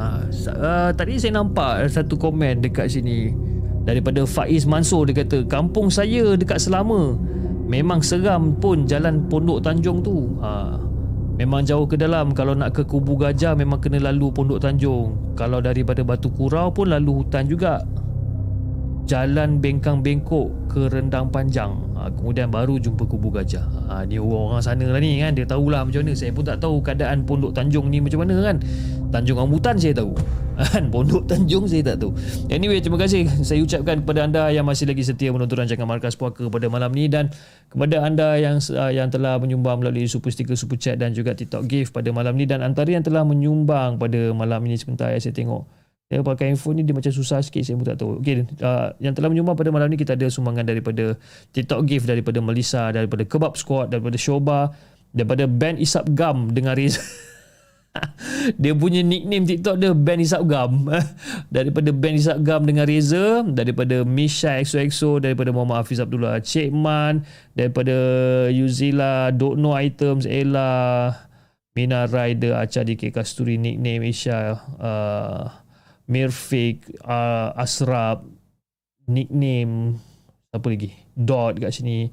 Ha, 0.00 0.24
uh, 0.56 0.90
tadi 0.96 1.20
saya 1.20 1.44
nampak 1.44 1.84
satu 1.92 2.16
komen 2.16 2.64
dekat 2.64 2.88
sini 2.96 3.36
daripada 3.84 4.24
Faiz 4.24 4.64
Mansur 4.64 5.04
dia 5.04 5.20
kata 5.20 5.44
kampung 5.44 5.92
saya 5.92 6.40
dekat 6.40 6.64
Selama 6.64 7.20
memang 7.68 8.00
seram 8.00 8.56
pun 8.56 8.88
jalan 8.88 9.20
Pondok 9.28 9.60
Tanjung 9.60 10.00
tu 10.00 10.32
ha, 10.40 10.80
memang 11.36 11.66
jauh 11.66 11.86
ke 11.86 11.98
dalam. 11.98 12.32
Kalau 12.32 12.54
nak 12.54 12.74
ke 12.74 12.82
Kubu 12.86 13.18
Gajah 13.18 13.54
memang 13.58 13.82
kena 13.82 14.00
lalu 14.10 14.30
Pondok 14.30 14.62
Tanjung. 14.62 15.34
Kalau 15.38 15.58
daripada 15.58 16.02
Batu 16.06 16.30
Kurau 16.30 16.70
pun 16.70 16.90
lalu 16.90 17.22
hutan 17.22 17.46
juga. 17.46 17.82
Jalan 19.04 19.60
bengkang 19.60 20.00
bengkok 20.00 20.48
ke 20.72 20.88
Rendang 20.88 21.28
Panjang. 21.28 21.76
Ha, 21.92 22.08
kemudian 22.08 22.48
baru 22.48 22.80
jumpa 22.80 23.04
Kubu 23.04 23.28
Gajah. 23.28 23.68
Ha, 23.92 24.08
ni 24.08 24.16
orang-orang 24.16 24.64
sana 24.64 24.88
lah 24.88 24.96
ni 24.96 25.20
kan. 25.20 25.36
Dia 25.36 25.44
tahulah 25.44 25.84
macam 25.84 26.00
mana. 26.00 26.16
Saya 26.16 26.32
pun 26.32 26.44
tak 26.48 26.56
tahu 26.64 26.80
keadaan 26.80 27.28
Pondok 27.28 27.52
Tanjung 27.52 27.92
ni 27.92 28.00
macam 28.00 28.24
mana 28.24 28.40
kan 28.40 28.56
Tanjung 29.14 29.38
Rambutan 29.38 29.78
saya 29.78 29.94
tahu 29.94 30.10
Kan 30.58 30.90
Pondok 30.92 31.30
Tanjung 31.30 31.70
saya 31.70 31.86
tak 31.86 32.02
tahu 32.02 32.18
Anyway 32.50 32.82
terima 32.82 32.98
kasih 32.98 33.30
Saya 33.46 33.62
ucapkan 33.62 34.02
kepada 34.02 34.26
anda 34.26 34.50
Yang 34.50 34.66
masih 34.66 34.84
lagi 34.90 35.02
setia 35.06 35.30
Menonton 35.30 35.62
rancangan 35.62 35.86
Markas 35.86 36.18
Puaka 36.18 36.50
Pada 36.50 36.66
malam 36.66 36.90
ni 36.90 37.06
Dan 37.06 37.30
kepada 37.70 38.02
anda 38.02 38.34
yang 38.34 38.58
uh, 38.58 38.90
Yang 38.90 39.18
telah 39.18 39.38
menyumbang 39.38 39.78
Melalui 39.78 40.10
Super 40.10 40.34
Sticker 40.34 40.58
Super 40.58 40.78
Chat 40.82 40.98
Dan 40.98 41.14
juga 41.14 41.38
TikTok 41.38 41.62
Gift 41.70 41.94
Pada 41.94 42.10
malam 42.10 42.34
ni 42.34 42.46
Dan 42.46 42.66
antara 42.66 42.90
yang 42.90 43.06
telah 43.06 43.22
menyumbang 43.22 44.02
Pada 44.02 44.34
malam 44.34 44.62
ini 44.66 44.74
Sebentar 44.74 45.14
ya 45.14 45.22
saya 45.22 45.30
tengok 45.30 45.86
Ya, 46.12 46.20
pakai 46.20 46.52
handphone 46.52 46.78
ni 46.78 46.82
dia 46.84 46.92
macam 46.92 47.10
susah 47.10 47.40
sikit 47.40 47.64
saya 47.64 47.80
pun 47.80 47.88
tak 47.88 47.96
tahu. 47.96 48.20
Okey, 48.20 48.44
uh, 48.60 48.92
yang 49.00 49.16
telah 49.16 49.32
menyumbang 49.32 49.56
pada 49.56 49.72
malam 49.72 49.88
ni 49.88 49.96
kita 49.96 50.14
ada 50.14 50.28
sumbangan 50.28 50.62
daripada 50.68 51.16
TikTok 51.56 51.80
gift 51.88 52.04
daripada 52.04 52.38
Melissa, 52.44 52.92
daripada 52.92 53.24
Kebab 53.24 53.56
Squad, 53.56 53.88
daripada 53.88 54.14
Shoba, 54.20 54.68
daripada 55.16 55.48
band 55.48 55.80
Isap 55.80 56.12
Gam 56.12 56.52
dengan 56.52 56.76
Riz. 56.76 57.00
dia 58.62 58.74
punya 58.74 59.00
nickname 59.00 59.46
TikTok 59.46 59.78
dia 59.78 59.94
band 59.94 60.20
Isap 60.22 60.42
Gam. 60.50 60.90
daripada 61.54 61.90
band 61.94 62.16
Isap 62.18 62.38
Gam 62.42 62.62
dengan 62.66 62.84
Reza, 62.86 63.46
daripada 63.46 64.02
Misha 64.02 64.58
XOXO, 64.58 65.22
daripada 65.22 65.54
Muhammad 65.54 65.86
Hafiz 65.86 66.02
Abdullah 66.02 66.42
Cik 66.42 66.74
Man, 66.74 67.22
daripada 67.54 67.94
Yuzila, 68.50 69.30
Don't 69.30 69.62
Know 69.62 69.74
Items, 69.78 70.26
Ella, 70.26 71.14
Mina 71.74 72.06
Rider, 72.06 72.54
Acha 72.54 72.86
DK 72.86 73.10
Kasturi, 73.10 73.58
nickname 73.58 74.10
Isha, 74.10 74.58
uh, 74.78 75.50
Mirfik, 76.10 76.86
uh, 77.02 77.54
Asrap, 77.58 78.22
nickname, 79.10 79.98
apa 80.54 80.66
lagi? 80.70 80.94
Dot 81.14 81.58
kat 81.62 81.70
sini. 81.70 82.10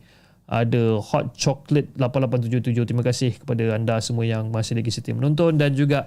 Ada 0.52 1.00
Hot 1.00 1.32
Chocolate 1.40 1.96
8877. 1.96 2.84
Terima 2.84 3.04
kasih 3.08 3.40
kepada 3.40 3.72
anda 3.72 4.04
semua 4.04 4.28
yang 4.28 4.52
masih 4.52 4.76
lagi 4.76 4.92
setia 4.92 5.16
menonton 5.16 5.56
dan 5.56 5.72
juga 5.72 6.04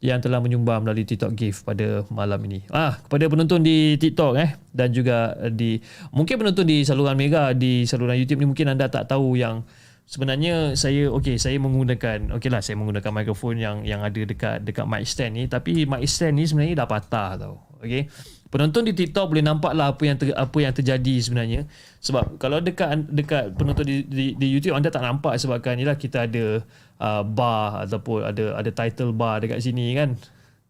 yang 0.00 0.20
telah 0.24 0.40
menyumbang 0.40 0.84
melalui 0.84 1.04
TikTok 1.04 1.32
gift 1.36 1.68
pada 1.68 2.04
malam 2.08 2.40
ini. 2.48 2.64
Ah, 2.72 2.96
kepada 2.96 3.28
penonton 3.28 3.60
di 3.60 4.00
TikTok 4.00 4.40
eh 4.40 4.56
dan 4.72 4.88
juga 4.92 5.36
di 5.52 5.80
mungkin 6.12 6.40
penonton 6.40 6.64
di 6.64 6.84
saluran 6.84 7.16
Mega 7.16 7.52
di 7.52 7.84
saluran 7.84 8.16
YouTube 8.16 8.40
ni 8.40 8.48
mungkin 8.48 8.72
anda 8.72 8.88
tak 8.88 9.08
tahu 9.08 9.36
yang 9.36 9.64
sebenarnya 10.04 10.76
saya 10.76 11.08
okey 11.08 11.40
saya 11.40 11.56
menggunakan 11.56 12.36
okeylah 12.36 12.60
saya 12.60 12.76
menggunakan 12.76 13.08
mikrofon 13.08 13.56
yang 13.56 13.76
yang 13.88 14.04
ada 14.04 14.20
dekat 14.20 14.60
dekat 14.60 14.84
mic 14.84 15.08
stand 15.08 15.32
ni 15.40 15.44
tapi 15.48 15.88
mic 15.88 16.04
stand 16.04 16.36
ni 16.36 16.44
sebenarnya 16.44 16.84
dah 16.84 16.88
patah 16.88 17.30
tau 17.40 17.54
okey 17.80 18.08
penonton 18.54 18.86
di 18.86 18.94
TikTok 18.94 19.34
boleh 19.34 19.42
nampak 19.42 19.74
lah 19.74 19.90
apa 19.90 20.02
yang 20.06 20.14
ter, 20.14 20.30
apa 20.30 20.58
yang 20.62 20.70
terjadi 20.70 21.14
sebenarnya. 21.18 21.66
Sebab 21.98 22.38
kalau 22.38 22.62
dekat 22.62 23.10
dekat 23.10 23.50
penonton 23.58 23.82
di, 23.82 24.06
di, 24.06 24.38
di 24.38 24.46
YouTube 24.46 24.78
anda 24.78 24.94
tak 24.94 25.02
nampak 25.02 25.34
sebabkan 25.42 25.74
ialah 25.74 25.98
kita 25.98 26.30
ada 26.30 26.62
uh, 27.02 27.26
bar 27.26 27.82
ataupun 27.82 28.22
ada 28.22 28.54
ada 28.54 28.70
title 28.70 29.10
bar 29.10 29.42
dekat 29.42 29.58
sini 29.58 29.90
kan. 29.98 30.14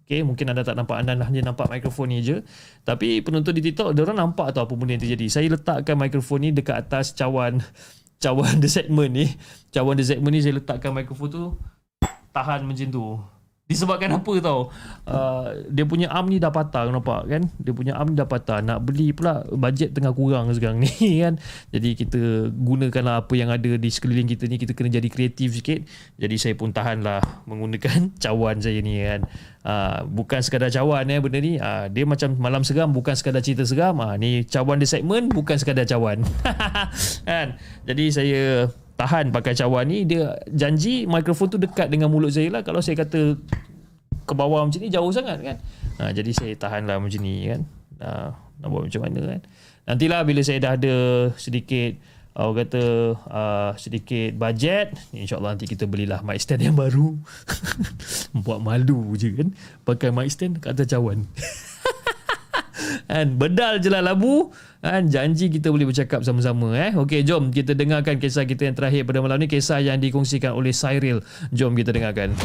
Okay, 0.08 0.24
mungkin 0.24 0.48
anda 0.48 0.64
tak 0.64 0.80
nampak 0.80 0.96
anda 0.96 1.12
hanya 1.28 1.52
nampak 1.52 1.68
mikrofon 1.68 2.08
ni 2.08 2.24
je. 2.24 2.40
Tapi 2.88 3.20
penonton 3.20 3.52
di 3.52 3.60
TikTok 3.60 3.92
dia 3.92 4.08
orang 4.08 4.32
nampak 4.32 4.56
tau 4.56 4.64
apa 4.64 4.72
benda 4.72 4.96
yang 4.96 5.04
terjadi. 5.04 5.28
Saya 5.28 5.52
letakkan 5.52 6.00
mikrofon 6.00 6.40
ni 6.40 6.56
dekat 6.56 6.88
atas 6.88 7.12
cawan 7.12 7.60
cawan 8.24 8.64
the 8.64 8.68
segment 8.72 9.12
ni. 9.12 9.28
Cawan 9.76 10.00
the 10.00 10.08
segment 10.08 10.32
ni 10.32 10.40
saya 10.40 10.56
letakkan 10.56 10.96
mikrofon 10.96 11.28
tu 11.28 11.44
tahan 12.32 12.64
macam 12.64 12.88
tu 12.88 13.04
disebabkan 13.64 14.12
apa 14.12 14.32
tau? 14.44 14.68
Uh, 15.08 15.64
dia 15.72 15.88
punya 15.88 16.12
arm 16.12 16.28
ni 16.28 16.36
dah 16.36 16.52
patah 16.52 16.84
nampak 16.92 17.24
kan? 17.24 17.42
Dia 17.56 17.72
punya 17.72 17.96
arm 17.96 18.12
ni 18.12 18.16
dah 18.20 18.28
patah. 18.28 18.60
Nak 18.60 18.84
beli 18.84 19.16
pula 19.16 19.40
bajet 19.48 19.96
tengah 19.96 20.12
kurang 20.12 20.52
sekarang 20.52 20.84
ni 20.84 20.92
kan? 21.24 21.40
Jadi 21.72 21.96
kita 21.96 22.52
gunakanlah 22.52 23.24
apa 23.24 23.32
yang 23.32 23.48
ada 23.48 23.80
di 23.80 23.88
sekeliling 23.88 24.28
kita 24.28 24.44
ni. 24.52 24.60
Kita 24.60 24.76
kena 24.76 24.92
jadi 24.92 25.08
kreatif 25.08 25.56
sikit. 25.56 25.80
Jadi 26.20 26.36
saya 26.36 26.54
pun 26.60 26.76
tahan 26.76 27.00
lah 27.00 27.24
menggunakan 27.48 28.12
cawan 28.24 28.60
saya 28.60 28.84
ni 28.84 29.00
kan? 29.00 29.24
Uh, 29.64 30.04
bukan 30.12 30.44
sekadar 30.44 30.68
cawan 30.68 31.08
eh 31.08 31.16
benda 31.24 31.40
ni. 31.40 31.56
Uh, 31.56 31.88
dia 31.88 32.04
macam 32.04 32.36
malam 32.36 32.60
seram 32.68 32.92
bukan 32.92 33.16
sekadar 33.16 33.40
cerita 33.40 33.64
seram. 33.64 33.96
Uh, 33.96 34.12
ni 34.20 34.44
cawan 34.44 34.76
the 34.76 34.84
segment 34.84 35.32
bukan 35.32 35.56
sekadar 35.56 35.88
cawan. 35.88 36.20
Kan? 37.28 37.56
Jadi 37.88 38.04
saya 38.12 38.68
tahan 38.94 39.34
pakai 39.34 39.58
cawan 39.58 39.90
ni 39.90 40.06
dia 40.06 40.38
janji 40.50 41.04
mikrofon 41.04 41.50
tu 41.50 41.58
dekat 41.58 41.90
dengan 41.90 42.10
mulut 42.10 42.30
saya 42.30 42.50
lah. 42.50 42.62
Kalau 42.62 42.78
saya 42.78 42.98
kata 42.98 43.38
ke 44.24 44.32
bawah 44.32 44.64
macam 44.64 44.80
ni 44.80 44.88
jauh 44.88 45.10
sangat 45.10 45.38
kan. 45.42 45.56
Ha, 46.00 46.10
jadi 46.14 46.30
saya 46.32 46.52
tahan 46.56 46.86
lah 46.86 46.98
macam 46.98 47.20
ni 47.20 47.50
kan. 47.50 47.60
Ha, 48.00 48.08
nak 48.34 48.68
buat 48.70 48.86
macam 48.86 49.00
mana 49.04 49.20
kan. 49.36 49.40
Nantilah 49.84 50.20
bila 50.24 50.40
saya 50.40 50.58
dah 50.62 50.72
ada 50.78 50.94
sedikit 51.36 52.00
Orang 52.34 52.66
kata 52.66 53.14
uh, 53.30 53.70
sedikit 53.78 54.34
bajet 54.34 54.90
InsyaAllah 55.14 55.54
nanti 55.54 55.70
kita 55.70 55.86
belilah 55.86 56.18
mic 56.26 56.42
stand 56.42 56.66
yang 56.66 56.74
baru. 56.74 57.14
Buat 58.42 58.58
malu 58.58 59.14
je 59.14 59.30
kan. 59.38 59.54
Pakai 59.86 60.10
mic 60.10 60.34
stand 60.34 60.58
kat 60.58 60.74
atas 60.74 60.90
cawan. 60.90 61.30
Kan? 63.14 63.38
Bedal 63.38 63.78
je 63.78 63.86
lah 63.86 64.02
labu 64.02 64.50
kan 64.84 65.08
janji 65.08 65.48
kita 65.48 65.72
boleh 65.72 65.88
bercakap 65.88 66.20
sama-sama 66.20 66.76
eh. 66.76 66.92
Okey 66.92 67.24
jom 67.24 67.48
kita 67.48 67.72
dengarkan 67.72 68.20
kisah 68.20 68.44
kita 68.44 68.68
yang 68.68 68.76
terakhir 68.76 69.08
pada 69.08 69.24
malam 69.24 69.40
ni. 69.40 69.48
Kisah 69.48 69.80
yang 69.80 69.96
dikongsikan 69.96 70.52
oleh 70.52 70.76
Cyril 70.76 71.24
jom 71.56 71.72
kita 71.72 71.88
dengarkan. 71.96 72.36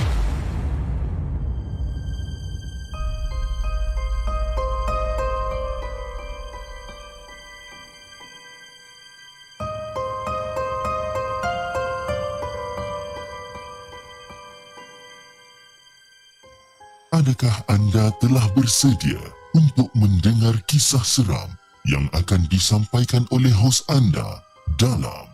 Adakah 17.12 17.68
anda 17.68 18.16
telah 18.24 18.48
bersedia 18.56 19.20
untuk 19.52 19.92
mendengar 19.92 20.56
kisah 20.72 21.04
seram 21.04 21.52
yang 21.88 22.10
akan 22.12 22.44
disampaikan 22.52 23.24
oleh 23.32 23.52
hos 23.54 23.86
anda 23.88 24.44
dalam 24.76 25.30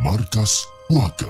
Markas 0.00 0.64
Puaka. 0.88 1.28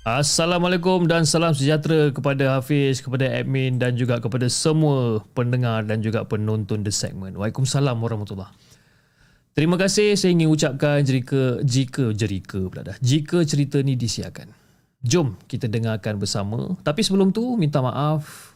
Assalamualaikum 0.00 1.04
dan 1.04 1.28
salam 1.28 1.52
sejahtera 1.52 2.08
kepada 2.10 2.58
Hafiz, 2.58 3.04
kepada 3.04 3.28
admin 3.30 3.76
dan 3.76 3.94
juga 3.94 4.18
kepada 4.18 4.48
semua 4.48 5.20
pendengar 5.36 5.84
dan 5.84 6.00
juga 6.00 6.24
penonton 6.24 6.82
The 6.82 6.90
Segment. 6.90 7.36
Waalaikumsalam 7.36 8.00
warahmatullahi 8.00 8.50
Terima 9.50 9.74
kasih 9.76 10.14
saya 10.14 10.30
ingin 10.32 10.48
ucapkan 10.48 11.02
jika 11.02 11.60
jika 11.66 12.14
jika 12.14 12.60
pula 12.70 12.86
dah. 12.86 12.96
Jika 13.02 13.42
cerita 13.42 13.82
ni 13.82 13.98
disiarkan. 13.98 14.54
Jom 15.02 15.36
kita 15.50 15.68
dengarkan 15.68 16.16
bersama. 16.16 16.78
Tapi 16.80 17.02
sebelum 17.02 17.34
tu 17.34 17.58
minta 17.58 17.82
maaf 17.84 18.49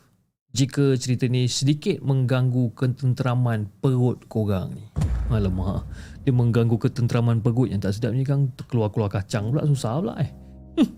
jika 0.54 0.94
cerita 0.94 1.26
ni 1.26 1.50
sedikit 1.50 1.98
mengganggu 2.06 2.70
ketenteraman 2.78 3.66
perut 3.82 4.22
korang 4.30 4.70
ni. 4.70 4.86
Alamak, 5.34 5.82
dia 6.22 6.30
mengganggu 6.30 6.78
ketenteraman 6.78 7.42
perut 7.42 7.74
yang 7.74 7.82
tak 7.82 7.98
sedap 7.98 8.14
ni 8.14 8.22
kan 8.22 8.54
keluar-keluar 8.70 9.10
kacang 9.10 9.50
pula 9.50 9.66
susah 9.66 9.98
pula 9.98 10.14
eh. 10.22 10.30
Hmm. 10.78 10.90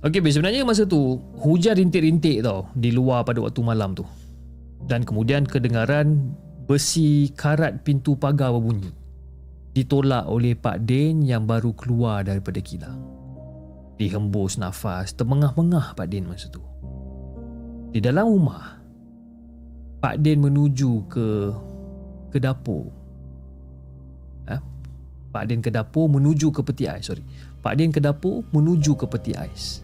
Okey, 0.00 0.24
sebenarnya 0.32 0.64
masa 0.64 0.88
tu 0.88 1.20
hujan 1.44 1.76
rintik-rintik 1.76 2.40
tau 2.40 2.72
di 2.72 2.88
luar 2.88 3.20
pada 3.20 3.44
waktu 3.44 3.60
malam 3.60 3.92
tu. 3.92 4.08
Dan 4.88 5.04
kemudian 5.04 5.44
kedengaran 5.44 6.32
besi 6.64 7.28
karat 7.36 7.84
pintu 7.84 8.16
pagar 8.16 8.56
berbunyi. 8.56 8.88
Ditolak 9.76 10.24
oleh 10.24 10.56
Pak 10.56 10.88
Din 10.88 11.20
yang 11.20 11.44
baru 11.44 11.76
keluar 11.76 12.24
daripada 12.24 12.64
kilang. 12.64 12.96
Dihembus 14.00 14.56
nafas, 14.56 15.12
termengah-mengah 15.12 15.92
Pak 15.92 16.08
Din 16.08 16.24
masa 16.24 16.48
tu. 16.48 16.64
Di 17.90 17.98
dalam 17.98 18.30
rumah 18.30 18.78
Pak 20.00 20.16
Din 20.22 20.40
menuju 20.40 21.10
ke 21.10 21.26
ke 22.30 22.38
dapur. 22.38 22.86
Ha? 24.46 24.56
Pak 25.34 25.44
Din 25.50 25.60
ke 25.60 25.68
dapur 25.68 26.06
menuju 26.06 26.54
ke 26.54 26.62
peti 26.62 26.86
ais, 26.86 27.04
sorry. 27.04 27.26
Pak 27.60 27.74
Din 27.76 27.90
ke 27.90 27.98
dapur 27.98 28.46
menuju 28.54 28.94
ke 28.94 29.04
peti 29.10 29.34
ais. 29.34 29.82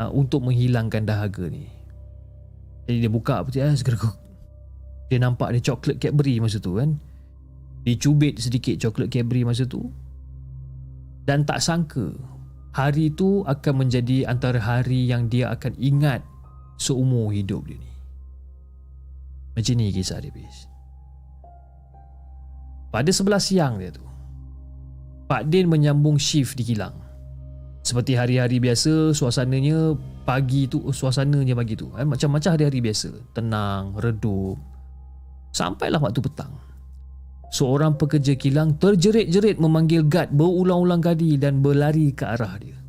Ha, 0.00 0.08
untuk 0.08 0.46
menghilangkan 0.46 1.04
dahaga 1.04 1.50
ni. 1.50 1.68
Jadi 2.88 2.98
dia 3.04 3.10
buka 3.10 3.42
peti 3.44 3.60
ais 3.60 3.82
gerguk. 3.86 4.16
Dia 5.12 5.20
nampak 5.20 5.52
ada 5.52 5.60
coklat 5.60 6.00
Cadbury 6.00 6.40
masa 6.40 6.56
tu 6.56 6.80
kan. 6.80 6.96
Dicubit 7.84 8.40
sedikit 8.40 8.80
coklat 8.80 9.12
Cadbury 9.12 9.44
masa 9.44 9.68
tu. 9.68 9.90
Dan 11.28 11.44
tak 11.44 11.60
sangka 11.60 12.14
hari 12.72 13.12
tu 13.12 13.44
akan 13.44 13.84
menjadi 13.84 14.24
antara 14.24 14.56
hari 14.56 15.04
yang 15.04 15.28
dia 15.28 15.52
akan 15.52 15.76
ingat 15.76 16.24
seumur 16.82 17.30
hidup 17.30 17.62
dia 17.70 17.78
ni. 17.78 17.92
Macam 19.54 19.74
ni 19.78 19.94
kisah 19.94 20.18
dia 20.18 20.34
bis. 20.34 20.66
Pada 22.90 23.08
sebelah 23.14 23.38
siang 23.38 23.78
dia 23.78 23.94
tu, 23.94 24.04
Pak 25.30 25.48
Din 25.48 25.70
menyambung 25.70 26.18
shift 26.18 26.58
di 26.58 26.74
kilang. 26.74 26.98
Seperti 27.82 28.14
hari-hari 28.14 28.60
biasa, 28.62 29.14
suasananya 29.16 29.96
pagi 30.22 30.68
tu, 30.68 30.92
suasananya 30.92 31.56
pagi 31.56 31.74
tu. 31.74 31.90
Eh, 31.96 32.06
macam-macam 32.06 32.50
hari-hari 32.54 32.78
biasa. 32.84 33.10
Tenang, 33.34 33.96
redup. 33.96 34.60
Sampailah 35.50 35.98
waktu 35.98 36.20
petang. 36.22 36.52
Seorang 37.52 38.00
pekerja 38.00 38.32
kilang 38.36 38.80
terjerit-jerit 38.80 39.60
memanggil 39.60 40.08
guard 40.08 40.32
berulang-ulang 40.32 41.04
kali 41.04 41.36
dan 41.36 41.60
berlari 41.60 42.14
ke 42.16 42.24
arah 42.24 42.56
dia. 42.56 42.81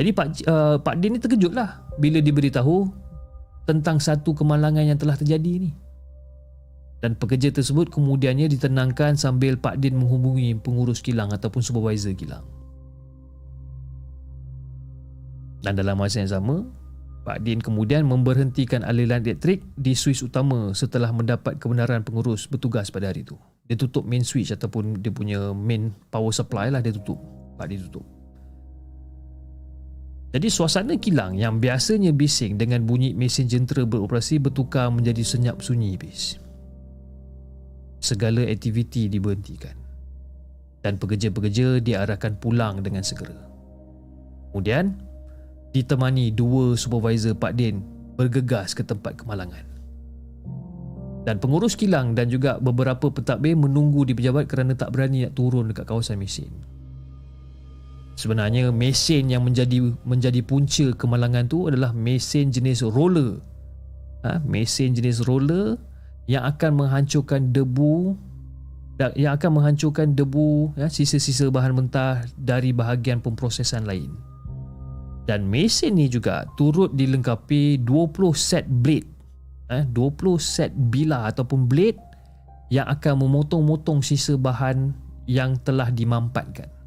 Jadi 0.00 0.16
Pak 0.16 0.26
uh, 0.48 0.76
Pak 0.80 0.96
Din 0.96 1.12
ni 1.12 1.20
terkejut 1.20 1.52
lah 1.52 1.84
bila 2.00 2.24
diberitahu 2.24 2.88
tentang 3.68 4.00
satu 4.00 4.32
kemalangan 4.32 4.80
yang 4.80 4.96
telah 4.96 5.12
terjadi 5.12 5.68
ni. 5.68 5.76
Dan 7.04 7.20
pekerja 7.20 7.52
tersebut 7.52 7.92
kemudiannya 7.92 8.48
ditenangkan 8.48 9.20
sambil 9.20 9.60
Pak 9.60 9.76
Din 9.76 10.00
menghubungi 10.00 10.56
pengurus 10.56 11.04
kilang 11.04 11.28
ataupun 11.36 11.60
supervisor 11.60 12.16
kilang. 12.16 12.48
Dan 15.60 15.76
dalam 15.76 16.00
masa 16.00 16.24
yang 16.24 16.32
sama, 16.32 16.64
Pak 17.28 17.44
Din 17.44 17.60
kemudian 17.60 18.08
memberhentikan 18.08 18.80
aliran 18.80 19.20
elektrik 19.20 19.60
di 19.76 19.92
switch 19.92 20.24
utama 20.24 20.72
setelah 20.72 21.12
mendapat 21.12 21.60
kebenaran 21.60 22.00
pengurus 22.00 22.48
bertugas 22.48 22.88
pada 22.88 23.12
hari 23.12 23.20
itu. 23.20 23.36
Dia 23.68 23.76
tutup 23.76 24.08
main 24.08 24.24
switch 24.24 24.48
ataupun 24.48 25.04
dia 25.04 25.12
punya 25.12 25.52
main 25.52 25.92
power 26.08 26.32
supply 26.32 26.72
lah 26.72 26.80
dia 26.80 26.96
tutup. 26.96 27.20
Pak 27.60 27.68
Din 27.68 27.84
tutup. 27.84 28.19
Jadi 30.30 30.46
suasana 30.46 30.94
kilang 30.94 31.34
yang 31.34 31.58
biasanya 31.58 32.14
bising 32.14 32.54
dengan 32.54 32.86
bunyi 32.86 33.18
mesin 33.18 33.50
jentera 33.50 33.82
beroperasi 33.82 34.38
bertukar 34.38 34.86
menjadi 34.94 35.26
senyap 35.26 35.58
sunyi 35.58 35.98
bis. 35.98 36.38
Segala 37.98 38.46
aktiviti 38.46 39.10
diberhentikan 39.10 39.74
dan 40.80 40.96
pekerja-pekerja 40.96 41.82
diarahkan 41.82 42.38
pulang 42.38 42.80
dengan 42.80 43.02
segera. 43.02 43.36
Kemudian, 44.50 44.96
ditemani 45.74 46.32
dua 46.34 46.78
supervisor 46.78 47.36
Pak 47.36 47.52
Din 47.58 47.82
bergegas 48.14 48.72
ke 48.72 48.86
tempat 48.86 49.18
kemalangan. 49.20 49.66
Dan 51.20 51.36
pengurus 51.36 51.76
kilang 51.76 52.16
dan 52.16 52.32
juga 52.32 52.56
beberapa 52.56 53.12
pentadbir 53.12 53.52
menunggu 53.52 54.08
di 54.08 54.16
pejabat 54.16 54.48
kerana 54.48 54.72
tak 54.72 54.96
berani 54.96 55.28
nak 55.28 55.36
turun 55.36 55.68
dekat 55.68 55.84
kawasan 55.84 56.16
mesin. 56.16 56.48
Sebenarnya 58.20 58.68
mesin 58.68 59.32
yang 59.32 59.48
menjadi 59.48 59.96
menjadi 60.04 60.44
punca 60.44 60.92
kemalangan 60.92 61.48
tu 61.48 61.72
adalah 61.72 61.96
mesin 61.96 62.52
jenis 62.52 62.84
roller. 62.84 63.40
Ha, 64.28 64.36
mesin 64.44 64.92
jenis 64.92 65.24
roller 65.24 65.80
yang 66.28 66.44
akan 66.44 66.84
menghancurkan 66.84 67.48
debu 67.48 68.12
yang 69.16 69.40
akan 69.40 69.56
menghancurkan 69.56 70.12
debu 70.12 70.76
ya, 70.76 70.92
sisa-sisa 70.92 71.48
bahan 71.48 71.72
mentah 71.72 72.20
dari 72.36 72.76
bahagian 72.76 73.24
pemprosesan 73.24 73.88
lain. 73.88 74.12
Dan 75.24 75.48
mesin 75.48 75.96
ni 75.96 76.12
juga 76.12 76.44
turut 76.60 76.92
dilengkapi 76.92 77.80
20 77.80 78.36
set 78.36 78.68
blade. 78.68 79.08
Eh, 79.72 79.88
20 79.96 80.36
set 80.36 80.76
bila 80.92 81.24
ataupun 81.32 81.64
blade 81.64 81.96
yang 82.68 82.84
akan 82.84 83.24
memotong-motong 83.24 84.04
sisa 84.04 84.36
bahan 84.36 84.92
yang 85.24 85.56
telah 85.64 85.88
dimampatkan. 85.88 86.79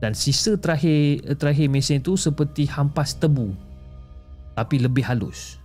Dan 0.00 0.16
sisa 0.16 0.56
terakhir 0.56 1.36
terakhir 1.36 1.68
mesin 1.68 2.00
itu 2.00 2.16
seperti 2.16 2.64
hampas 2.64 3.12
tebu 3.20 3.52
tapi 4.56 4.80
lebih 4.80 5.04
halus. 5.04 5.60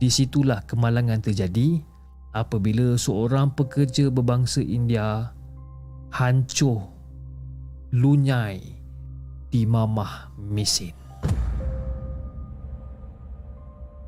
Di 0.00 0.08
situlah 0.12 0.64
kemalangan 0.64 1.20
terjadi 1.20 1.80
apabila 2.32 2.96
seorang 2.96 3.52
pekerja 3.52 4.08
berbangsa 4.08 4.64
India 4.64 5.30
hancur 6.12 6.88
lunyai 7.92 8.60
di 9.52 9.62
mamah 9.68 10.32
mesin. 10.40 10.96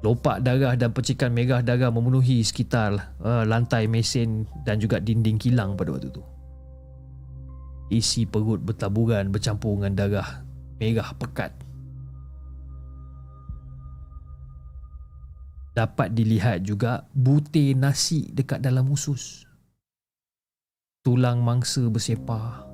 Lopak 0.05 0.45
darah 0.45 0.77
dan 0.77 0.93
percikan 0.93 1.33
merah 1.33 1.65
darah 1.65 1.89
memenuhi 1.89 2.45
sekitar 2.45 3.17
uh, 3.25 3.45
lantai 3.49 3.89
mesin 3.89 4.45
dan 4.69 4.77
juga 4.77 5.01
dinding 5.01 5.41
kilang 5.41 5.77
pada 5.81 5.97
waktu 5.97 6.13
itu. 6.13 6.34
Isi 7.93 8.25
perut 8.25 8.61
bertaburan 8.65 9.29
bercampur 9.29 9.77
dengan 9.77 9.93
darah 9.93 10.45
merah 10.81 11.11
pekat. 11.17 11.53
Dapat 15.75 16.15
dilihat 16.15 16.63
juga 16.63 17.05
butir 17.13 17.75
nasi 17.75 18.31
dekat 18.31 18.63
dalam 18.63 18.89
usus. 18.89 19.43
Tulang 21.05 21.45
mangsa 21.45 21.85
bersepah 21.91 22.65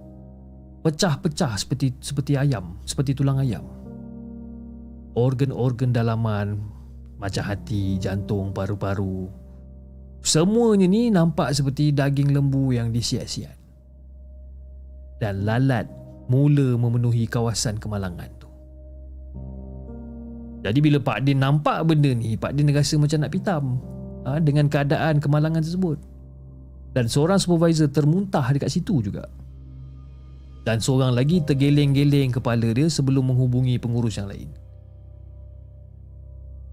pecah-pecah 0.86 1.58
seperti 1.58 1.96
seperti 1.98 2.38
ayam, 2.38 2.78
seperti 2.86 3.16
tulang 3.16 3.42
ayam. 3.42 3.66
Organ-organ 5.18 5.90
dalaman 5.90 6.60
macam 7.18 7.42
hati, 7.42 7.98
jantung, 7.98 8.54
paru-paru 8.54 9.40
semuanya 10.20 10.84
ni 10.84 11.08
nampak 11.08 11.52
seperti 11.56 11.96
daging 11.96 12.36
lembu 12.36 12.72
yang 12.76 12.92
disiat-siat. 12.92 13.59
Dan 15.20 15.44
lalat 15.44 15.86
mula 16.32 16.74
memenuhi 16.80 17.28
kawasan 17.28 17.76
kemalangan 17.76 18.30
tu. 18.40 18.48
Jadi 20.64 20.78
bila 20.80 20.98
Pak 21.00 21.24
Din 21.24 21.40
nampak 21.40 21.84
benda 21.84 22.12
ni, 22.12 22.36
Pak 22.36 22.56
Din 22.56 22.72
rasa 22.72 22.96
macam 22.96 23.18
nak 23.20 23.32
pitam 23.32 23.64
ha, 24.24 24.40
dengan 24.40 24.68
keadaan 24.68 25.20
kemalangan 25.20 25.60
tersebut. 25.60 26.00
Dan 26.96 27.06
seorang 27.06 27.38
supervisor 27.38 27.92
termuntah 27.92 28.44
dekat 28.50 28.72
situ 28.72 29.04
juga 29.04 29.28
dan 30.64 30.78
seorang 30.78 31.16
lagi 31.16 31.40
tergeleng-geleng 31.40 32.36
kepala 32.36 32.70
dia 32.76 32.86
sebelum 32.86 33.32
menghubungi 33.32 33.80
pengurus 33.80 34.20
yang 34.20 34.28
lain. 34.28 34.48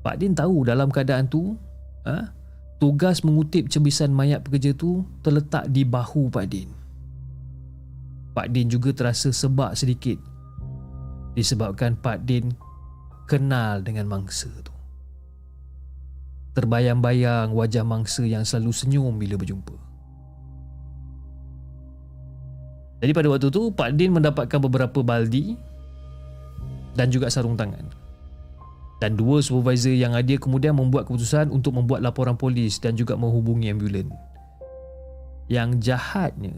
Pak 0.03 0.15
Din 0.19 0.35
tahu 0.35 0.67
dalam 0.67 0.91
keadaan 0.91 1.27
tu, 1.27 1.55
ha, 2.05 2.31
tugas 2.79 3.23
mengutip 3.23 3.67
cebisan 3.67 4.11
mayat 4.11 4.43
pekerja 4.43 4.75
tu 4.75 5.03
terletak 5.23 5.67
di 5.71 5.81
bahu 5.87 6.31
Pak 6.31 6.45
Din. 6.47 6.69
Pak 8.37 8.53
Din 8.53 8.69
juga 8.69 8.93
terasa 8.93 9.33
sebab 9.33 9.73
sedikit 9.73 10.21
disebabkan 11.33 11.97
Pak 11.97 12.21
Din 12.21 12.53
kenal 13.25 13.81
dengan 13.81 14.05
mangsa 14.05 14.45
tu. 14.61 14.69
Terbayang-bayang 16.53 17.49
wajah 17.57 17.81
mangsa 17.81 18.21
yang 18.29 18.45
selalu 18.45 18.69
senyum 18.77 19.17
bila 19.17 19.41
berjumpa. 19.41 19.73
Jadi 23.01 23.09
pada 23.09 23.25
waktu 23.33 23.49
tu 23.49 23.73
Pak 23.73 23.97
Din 23.97 24.13
mendapatkan 24.13 24.61
beberapa 24.61 25.01
baldi 25.01 25.57
dan 26.93 27.09
juga 27.09 27.33
sarung 27.33 27.57
tangan. 27.57 27.89
Dan 29.01 29.17
dua 29.17 29.41
supervisor 29.41 29.97
yang 29.97 30.13
ada 30.13 30.37
kemudian 30.37 30.77
membuat 30.77 31.09
keputusan 31.09 31.49
untuk 31.49 31.73
membuat 31.73 32.05
laporan 32.05 32.37
polis 32.37 32.77
dan 32.77 32.93
juga 32.93 33.17
menghubungi 33.17 33.73
ambulan. 33.73 34.09
Yang 35.49 35.89
jahatnya, 35.89 36.53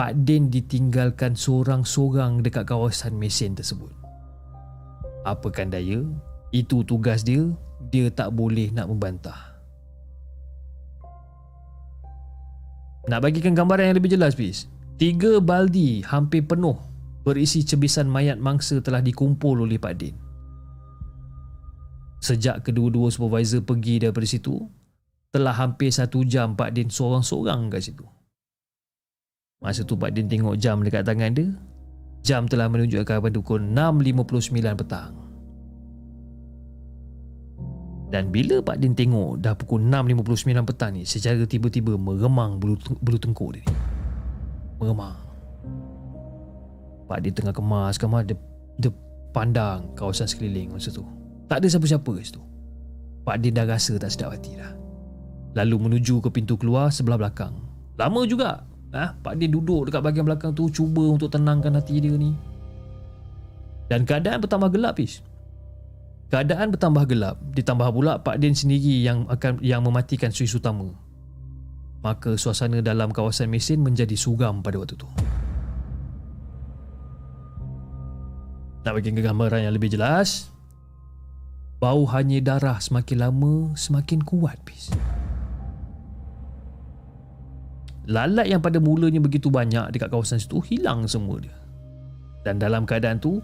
Pak 0.00 0.16
Din 0.24 0.48
ditinggalkan 0.48 1.36
seorang-seorang 1.36 2.40
dekat 2.40 2.64
kawasan 2.72 3.20
mesin 3.20 3.52
tersebut. 3.52 3.92
Apakan 5.28 5.68
daya, 5.68 6.00
itu 6.56 6.80
tugas 6.88 7.20
dia, 7.20 7.52
dia 7.92 8.08
tak 8.08 8.32
boleh 8.32 8.72
nak 8.72 8.88
membantah. 8.88 9.60
Nak 13.12 13.20
bagikan 13.20 13.52
gambaran 13.52 13.92
yang 13.92 14.00
lebih 14.00 14.16
jelas, 14.16 14.32
please. 14.32 14.72
Tiga 14.96 15.36
baldi 15.36 16.00
hampir 16.00 16.48
penuh 16.48 16.80
berisi 17.20 17.60
cebisan 17.60 18.08
mayat 18.08 18.40
mangsa 18.40 18.80
telah 18.80 19.04
dikumpul 19.04 19.68
oleh 19.68 19.76
Pak 19.76 19.94
Din. 20.00 20.16
Sejak 22.24 22.64
kedua-dua 22.64 23.12
supervisor 23.12 23.60
pergi 23.68 24.00
daripada 24.00 24.24
situ, 24.24 24.64
telah 25.28 25.52
hampir 25.52 25.92
satu 25.92 26.24
jam 26.24 26.56
Pak 26.56 26.72
Din 26.72 26.88
seorang-seorang 26.88 27.68
kat 27.68 27.84
situ. 27.84 28.08
Masa 29.60 29.84
tu 29.84 29.92
Pak 29.92 30.16
Din 30.16 30.24
tengok 30.24 30.56
jam 30.56 30.80
dekat 30.80 31.04
tangan 31.04 31.36
dia, 31.36 31.52
jam 32.24 32.48
telah 32.48 32.72
menunjukkan 32.72 33.20
pada 33.20 33.36
pukul 33.36 33.60
6.59 33.60 34.80
petang. 34.80 35.12
Dan 38.08 38.32
bila 38.32 38.64
Pak 38.64 38.80
Din 38.80 38.96
tengok 38.96 39.36
dah 39.36 39.52
pukul 39.52 39.84
6.59 39.84 40.64
petang 40.64 40.96
ni, 40.96 41.04
secara 41.04 41.44
tiba-tiba 41.44 42.00
meremang 42.00 42.56
bulu, 42.56 42.80
bulu 43.04 43.20
tengkuk 43.20 43.60
dia 43.60 43.62
ni 43.68 43.76
meremang. 44.80 45.20
Pak 47.04 47.20
dia 47.20 47.28
tengah 47.28 47.52
kemas, 47.52 48.00
kemas 48.00 48.24
dia, 48.24 48.40
dia 48.80 48.88
pandang 49.36 49.92
kawasan 49.92 50.24
sekeliling 50.24 50.72
masa 50.72 50.88
tu. 50.88 51.04
Tak 51.52 51.60
ada 51.60 51.68
siapa-siapa 51.68 52.08
kat 52.16 52.24
situ. 52.24 52.40
Pak 53.28 53.36
dia 53.44 53.52
dah 53.52 53.68
rasa 53.68 54.00
tak 54.00 54.08
sedap 54.08 54.32
hati 54.32 54.56
dah. 54.56 54.72
Lalu 55.52 55.76
menuju 55.84 56.24
ke 56.24 56.32
pintu 56.32 56.56
keluar 56.56 56.88
sebelah 56.88 57.20
belakang. 57.20 57.52
Lama 58.00 58.24
juga. 58.24 58.69
Ha? 58.90 59.14
Pak 59.14 59.38
dia 59.38 59.46
duduk 59.46 59.86
dekat 59.86 60.02
bahagian 60.02 60.26
belakang 60.26 60.50
tu 60.54 60.66
cuba 60.70 61.06
untuk 61.06 61.30
tenangkan 61.30 61.78
hati 61.78 62.02
dia 62.02 62.14
ni. 62.14 62.34
Dan 63.86 64.06
keadaan 64.06 64.42
bertambah 64.42 64.70
gelap 64.70 64.98
is. 64.98 65.22
Keadaan 66.30 66.70
bertambah 66.74 67.04
gelap 67.10 67.36
ditambah 67.54 67.90
pula 67.90 68.22
Pak 68.22 68.38
Din 68.38 68.54
sendiri 68.54 69.02
yang 69.02 69.26
akan 69.26 69.58
yang 69.62 69.82
mematikan 69.82 70.30
suis 70.30 70.54
utama 70.54 70.94
maka 72.00 72.36
suasana 72.36 72.80
dalam 72.80 73.12
kawasan 73.12 73.52
mesin 73.52 73.84
menjadi 73.84 74.16
suram 74.16 74.64
pada 74.64 74.80
waktu 74.80 74.96
itu. 74.96 75.08
Nak 78.80 78.92
bagi 78.96 79.12
gambaran 79.12 79.68
yang 79.68 79.76
lebih 79.76 79.92
jelas, 79.92 80.48
bau 81.76 82.08
hanya 82.16 82.40
darah 82.40 82.80
semakin 82.80 83.28
lama 83.28 83.76
semakin 83.76 84.24
kuat. 84.24 84.56
Bis. 84.64 84.88
Lalat 88.10 88.50
yang 88.50 88.58
pada 88.58 88.82
mulanya 88.82 89.22
begitu 89.22 89.54
banyak 89.54 89.94
dekat 89.94 90.10
kawasan 90.10 90.42
situ 90.42 90.58
hilang 90.66 91.06
semua 91.06 91.38
dia. 91.38 91.54
Dan 92.42 92.58
dalam 92.58 92.82
keadaan 92.82 93.22
tu, 93.22 93.38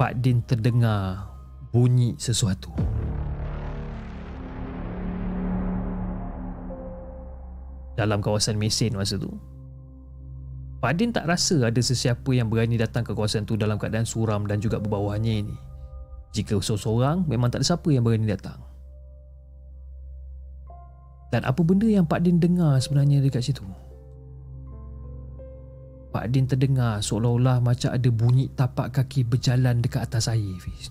Pak 0.00 0.24
Din 0.24 0.40
terdengar 0.40 1.28
bunyi 1.68 2.16
sesuatu. 2.16 2.72
Dalam 8.00 8.24
kawasan 8.24 8.56
mesin 8.56 8.96
masa 8.96 9.20
tu. 9.20 9.28
Pak 10.80 10.96
Din 10.96 11.12
tak 11.12 11.28
rasa 11.28 11.68
ada 11.68 11.76
sesiapa 11.76 12.32
yang 12.32 12.48
berani 12.48 12.80
datang 12.80 13.04
ke 13.04 13.12
kawasan 13.12 13.44
tu 13.44 13.60
dalam 13.60 13.76
keadaan 13.76 14.08
suram 14.08 14.48
dan 14.48 14.64
juga 14.64 14.80
berbawahnya 14.80 15.44
ini. 15.44 15.56
Jika 16.32 16.56
seorang 16.56 17.28
memang 17.28 17.52
tak 17.52 17.60
ada 17.60 17.76
siapa 17.76 17.92
yang 17.92 18.00
berani 18.00 18.32
datang. 18.32 18.69
Dan 21.30 21.46
apa 21.46 21.62
benda 21.62 21.86
yang 21.86 22.10
Pak 22.10 22.26
Din 22.26 22.42
dengar 22.42 22.82
sebenarnya 22.82 23.22
dekat 23.22 23.46
situ? 23.46 23.62
Pak 26.10 26.26
Din 26.34 26.50
terdengar 26.50 26.98
seolah-olah 26.98 27.62
macam 27.62 27.94
ada 27.94 28.10
bunyi 28.10 28.50
tapak 28.50 28.90
kaki 28.90 29.22
berjalan 29.22 29.78
dekat 29.78 30.10
atas 30.10 30.26
air 30.26 30.58
Fiz. 30.58 30.90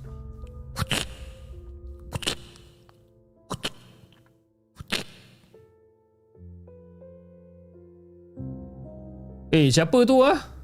Eh, 9.49 9.67
siapa 9.73 10.05
tu 10.05 10.23
ah? 10.23 10.59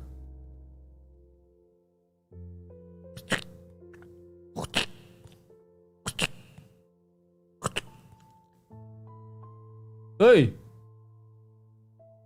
Hei! 10.15 10.47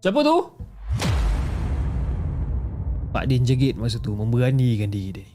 Siapa 0.06 0.22
tu? 0.22 0.38
Pak 3.10 3.26
Din 3.26 3.42
jegit 3.42 3.74
masa 3.74 3.98
tu 3.98 4.14
memberanikan 4.14 4.94
diri 4.94 5.10
dia. 5.18 5.26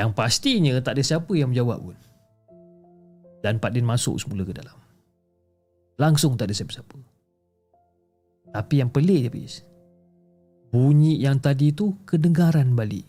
Yang 0.00 0.16
pastinya 0.16 0.72
tak 0.80 0.96
ada 0.96 1.02
siapa 1.04 1.28
yang 1.36 1.52
menjawab 1.52 1.84
pun. 1.84 1.98
Dan 3.44 3.60
Pak 3.60 3.76
Din 3.76 3.84
masuk 3.84 4.16
semula 4.16 4.48
ke 4.48 4.56
dalam. 4.56 4.72
Langsung 6.00 6.40
tak 6.40 6.48
ada 6.48 6.56
siapa-siapa. 6.56 6.96
Tapi 8.56 8.74
yang 8.80 8.88
pelik 8.88 9.28
je 9.28 9.30
Pis. 9.30 9.54
Bunyi 10.72 11.20
yang 11.20 11.44
tadi 11.44 11.76
tu 11.76 11.92
kedengaran 12.08 12.72
balik. 12.72 13.04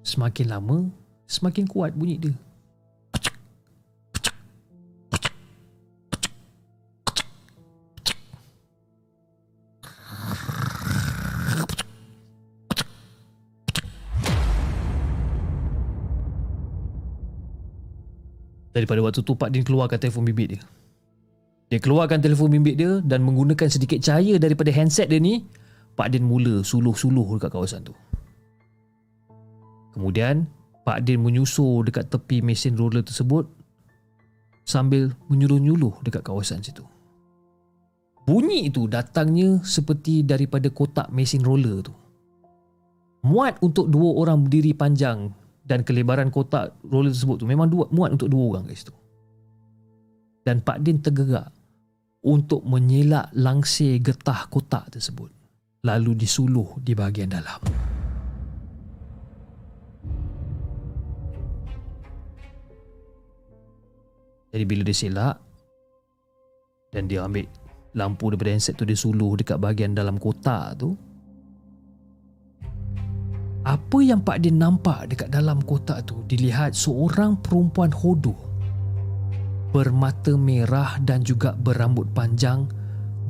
Semakin 0.00 0.46
lama, 0.48 0.88
semakin 1.28 1.68
kuat 1.68 1.92
bunyi 1.92 2.16
dia. 2.16 2.45
Daripada 18.76 19.00
waktu 19.00 19.24
tu 19.24 19.32
Pak 19.32 19.56
Din 19.56 19.64
keluarkan 19.64 19.96
telefon 19.96 20.28
bimbit 20.28 20.52
dia. 20.52 20.60
Dia 21.72 21.80
keluarkan 21.80 22.20
telefon 22.20 22.52
bimbit 22.52 22.76
dia 22.76 23.00
dan 23.00 23.24
menggunakan 23.24 23.72
sedikit 23.72 24.04
cahaya 24.04 24.36
daripada 24.36 24.68
handset 24.68 25.08
dia 25.08 25.16
ni, 25.16 25.48
Pak 25.96 26.12
Din 26.12 26.28
mula 26.28 26.60
suluh-suluh 26.60 27.40
dekat 27.40 27.56
kawasan 27.56 27.88
tu. 27.88 27.96
Kemudian, 29.96 30.44
Pak 30.84 31.08
Din 31.08 31.24
menyusur 31.24 31.88
dekat 31.88 32.12
tepi 32.12 32.44
mesin 32.44 32.76
roller 32.76 33.00
tersebut 33.00 33.48
sambil 34.68 35.08
menyuluh-nyuluh 35.32 35.96
dekat 36.04 36.20
kawasan 36.20 36.60
situ. 36.60 36.84
Bunyi 38.28 38.68
itu 38.68 38.84
datangnya 38.92 39.64
seperti 39.64 40.20
daripada 40.20 40.68
kotak 40.68 41.08
mesin 41.16 41.40
roller 41.40 41.80
tu. 41.80 41.96
Muat 43.24 43.56
untuk 43.64 43.88
dua 43.88 44.20
orang 44.20 44.44
berdiri 44.44 44.76
panjang 44.76 45.32
dan 45.66 45.82
kelebaran 45.82 46.30
kotak 46.30 46.78
roller 46.86 47.10
tersebut 47.10 47.42
tu 47.42 47.46
memang 47.50 47.66
dua, 47.66 47.90
muat 47.90 48.14
untuk 48.14 48.30
dua 48.30 48.54
orang 48.54 48.70
guys 48.70 48.86
tu. 48.86 48.94
Dan 50.46 50.62
Pak 50.62 50.78
Din 50.78 51.02
tergerak 51.02 51.50
untuk 52.22 52.62
menyelak 52.62 53.34
langsir 53.34 53.98
getah 53.98 54.46
kotak 54.46 54.94
tersebut 54.94 55.34
lalu 55.82 56.14
disuluh 56.14 56.78
di 56.78 56.94
bahagian 56.94 57.34
dalam. 57.34 57.58
Jadi 64.54 64.64
bila 64.64 64.86
dia 64.86 64.96
selak 64.96 65.36
dan 66.94 67.10
dia 67.10 67.26
ambil 67.26 67.44
lampu 67.92 68.30
daripada 68.32 68.56
handset 68.56 68.78
tu 68.78 68.88
dia 68.88 68.96
suluh 68.96 69.36
dekat 69.36 69.60
bahagian 69.60 69.92
dalam 69.92 70.16
kotak 70.16 70.80
tu 70.80 70.96
apa 73.66 73.98
yang 73.98 74.22
Pak 74.22 74.46
Din 74.46 74.62
nampak 74.62 75.10
dekat 75.10 75.34
dalam 75.34 75.58
kotak 75.58 76.06
tu 76.06 76.22
dilihat 76.30 76.78
seorang 76.78 77.34
perempuan 77.42 77.90
hodoh 77.90 78.38
bermata 79.74 80.38
merah 80.38 80.94
dan 81.02 81.26
juga 81.26 81.50
berambut 81.58 82.06
panjang 82.14 82.70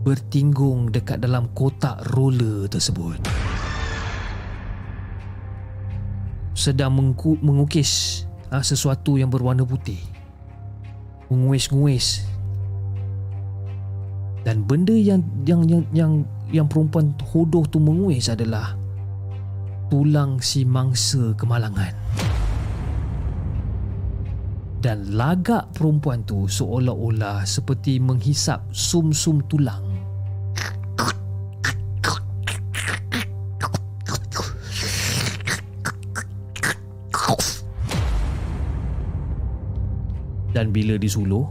bertinggung 0.04 0.92
dekat 0.92 1.24
dalam 1.24 1.48
kotak 1.56 1.98
roller 2.12 2.68
tersebut. 2.68 3.16
Sedang 6.52 6.92
mengku- 6.92 7.40
mengukis 7.40 8.22
ha, 8.52 8.60
sesuatu 8.60 9.16
yang 9.16 9.32
berwarna 9.32 9.64
putih. 9.64 9.98
Menguis-nguis. 11.32 12.28
Dan 14.44 14.62
benda 14.62 14.94
yang 14.94 15.24
yang 15.42 15.64
yang 15.66 15.82
yang, 15.90 16.12
yang 16.52 16.66
perempuan 16.70 17.16
hodoh 17.32 17.66
tu 17.66 17.82
menguis 17.82 18.30
adalah 18.30 18.78
tulang 19.86 20.42
si 20.42 20.66
mangsa 20.66 21.34
kemalangan. 21.38 21.94
Dan 24.82 25.18
lagak 25.18 25.74
perempuan 25.74 26.22
tu 26.22 26.46
seolah-olah 26.46 27.42
seperti 27.42 27.98
menghisap 27.98 28.70
sum-sum 28.70 29.42
tulang. 29.50 29.82
Dan 40.54 40.72
bila 40.72 40.96
disuluh, 40.96 41.44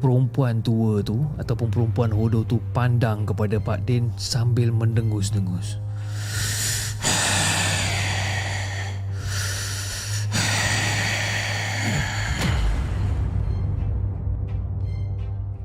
perempuan 0.00 0.64
tua 0.64 1.04
tu 1.04 1.20
ataupun 1.36 1.68
perempuan 1.68 2.08
hodoh 2.08 2.42
tu 2.48 2.56
pandang 2.72 3.28
kepada 3.28 3.60
Pak 3.60 3.84
Din 3.84 4.08
sambil 4.16 4.72
mendengus-dengus. 4.72 5.76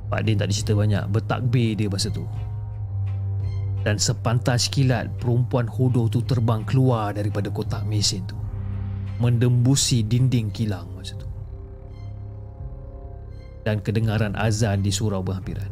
Pak 0.06 0.22
Din 0.24 0.40
tak 0.40 0.48
dicerita 0.48 0.78
banyak 0.78 1.04
Bertakbir 1.12 1.76
dia 1.76 1.92
masa 1.92 2.08
tu. 2.08 2.24
Dan 3.84 4.00
sepantas 4.00 4.72
kilat 4.72 5.12
Perempuan 5.20 5.68
hodoh 5.68 6.08
tu 6.08 6.24
terbang 6.24 6.64
keluar 6.64 7.12
Daripada 7.12 7.52
kotak 7.52 7.84
mesin 7.84 8.24
tu. 8.24 8.38
Mendembusi 9.20 10.08
dinding 10.08 10.56
kilang 10.56 10.88
masa 10.96 11.20
tu 11.20 11.25
Dan 13.66 13.82
kedengaran 13.82 14.38
azan 14.38 14.86
di 14.86 14.94
surau 14.94 15.26
berhampiran 15.26 15.68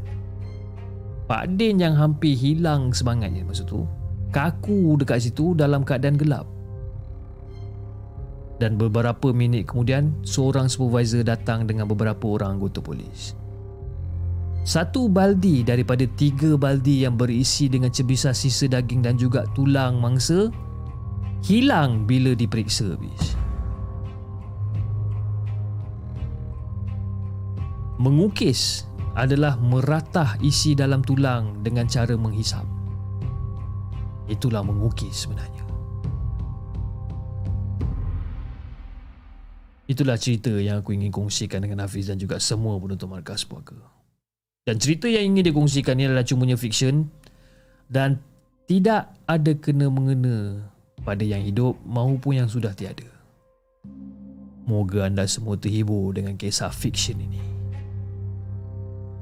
Pak 1.30 1.56
Din 1.56 1.80
yang 1.80 1.94
hampir 1.94 2.34
hilang 2.34 2.91
semangatnya 2.91 3.45
masa 3.45 3.61
tu 3.64 3.86
Kaku 4.34 4.98
dekat 4.98 5.30
situ 5.30 5.53
dalam 5.53 5.86
keadaan 5.86 6.18
gelap 6.18 6.49
dan 8.64 8.80
beberapa 8.80 9.36
minit 9.36 9.68
kemudian 9.68 10.15
seorang 10.24 10.72
supervisor 10.72 11.26
datang 11.26 11.68
dengan 11.68 11.84
beberapa 11.84 12.40
orang 12.40 12.56
anggota 12.56 12.80
polis. 12.80 13.36
Satu 14.64 15.11
baldi 15.11 15.60
daripada 15.68 16.07
tiga 16.15 16.56
baldi 16.56 17.03
yang 17.03 17.20
berisi 17.20 17.68
dengan 17.68 17.91
cebisa 17.91 18.32
sisa 18.32 18.72
daging 18.72 19.03
dan 19.03 19.20
juga 19.20 19.44
tulang 19.52 19.99
mangsa 19.99 20.48
hilang 21.44 22.07
bila 22.07 22.32
diperiksa 22.32 22.95
habis. 22.95 23.36
Mengukis 28.02 28.90
adalah 29.14 29.53
meratah 29.61 30.41
isi 30.41 30.74
dalam 30.74 31.06
tulang 31.06 31.61
dengan 31.61 31.86
cara 31.86 32.18
menghisap. 32.18 32.65
Itulah 34.26 34.65
mengukis 34.65 35.28
sebenarnya. 35.28 35.61
Itulah 39.84 40.18
cerita 40.18 40.49
yang 40.49 40.82
aku 40.82 40.95
ingin 40.95 41.14
kongsikan 41.14 41.61
dengan 41.61 41.86
Hafiz 41.86 42.10
dan 42.10 42.18
juga 42.18 42.40
semua 42.40 42.80
penonton 42.80 43.11
markas 43.11 43.45
puaka. 43.45 43.78
Dan 44.64 44.80
cerita 44.80 45.11
yang 45.11 45.36
ingin 45.36 45.52
dikongsikan 45.52 45.99
ni 45.99 46.07
adalah 46.07 46.24
cumanya 46.24 46.56
fiksyen 46.56 47.11
dan 47.91 48.24
tidak 48.65 49.11
ada 49.28 49.52
kena-mengena 49.60 50.65
pada 51.03 51.22
yang 51.22 51.44
hidup 51.44 51.76
maupun 51.84 52.40
yang 52.40 52.48
sudah 52.48 52.72
tiada. 52.72 53.06
Moga 54.64 55.11
anda 55.11 55.28
semua 55.28 55.60
terhibur 55.60 56.15
dengan 56.15 56.40
kisah 56.40 56.72
fiksyen 56.72 57.20
ini. 57.20 57.52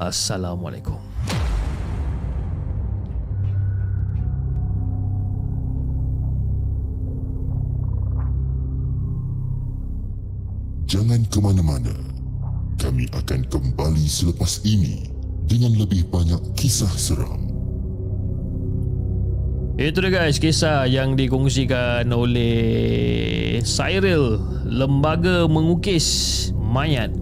Assalamualaikum. 0.02 0.98
Jangan 10.90 11.22
ke 11.30 11.38
mana-mana. 11.38 11.94
Kami 12.82 13.06
akan 13.14 13.46
kembali 13.46 14.06
selepas 14.10 14.66
ini 14.66 15.06
dengan 15.46 15.78
lebih 15.78 16.10
banyak 16.10 16.58
kisah 16.58 16.90
seram. 16.98 17.46
Itu 19.78 20.02
dia 20.02 20.10
guys, 20.10 20.42
kisah 20.42 20.90
yang 20.90 21.14
dikongsikan 21.14 22.10
oleh 22.10 23.62
Cyril, 23.62 24.42
lembaga 24.66 25.46
mengukis 25.46 26.50
mayat. 26.58 27.14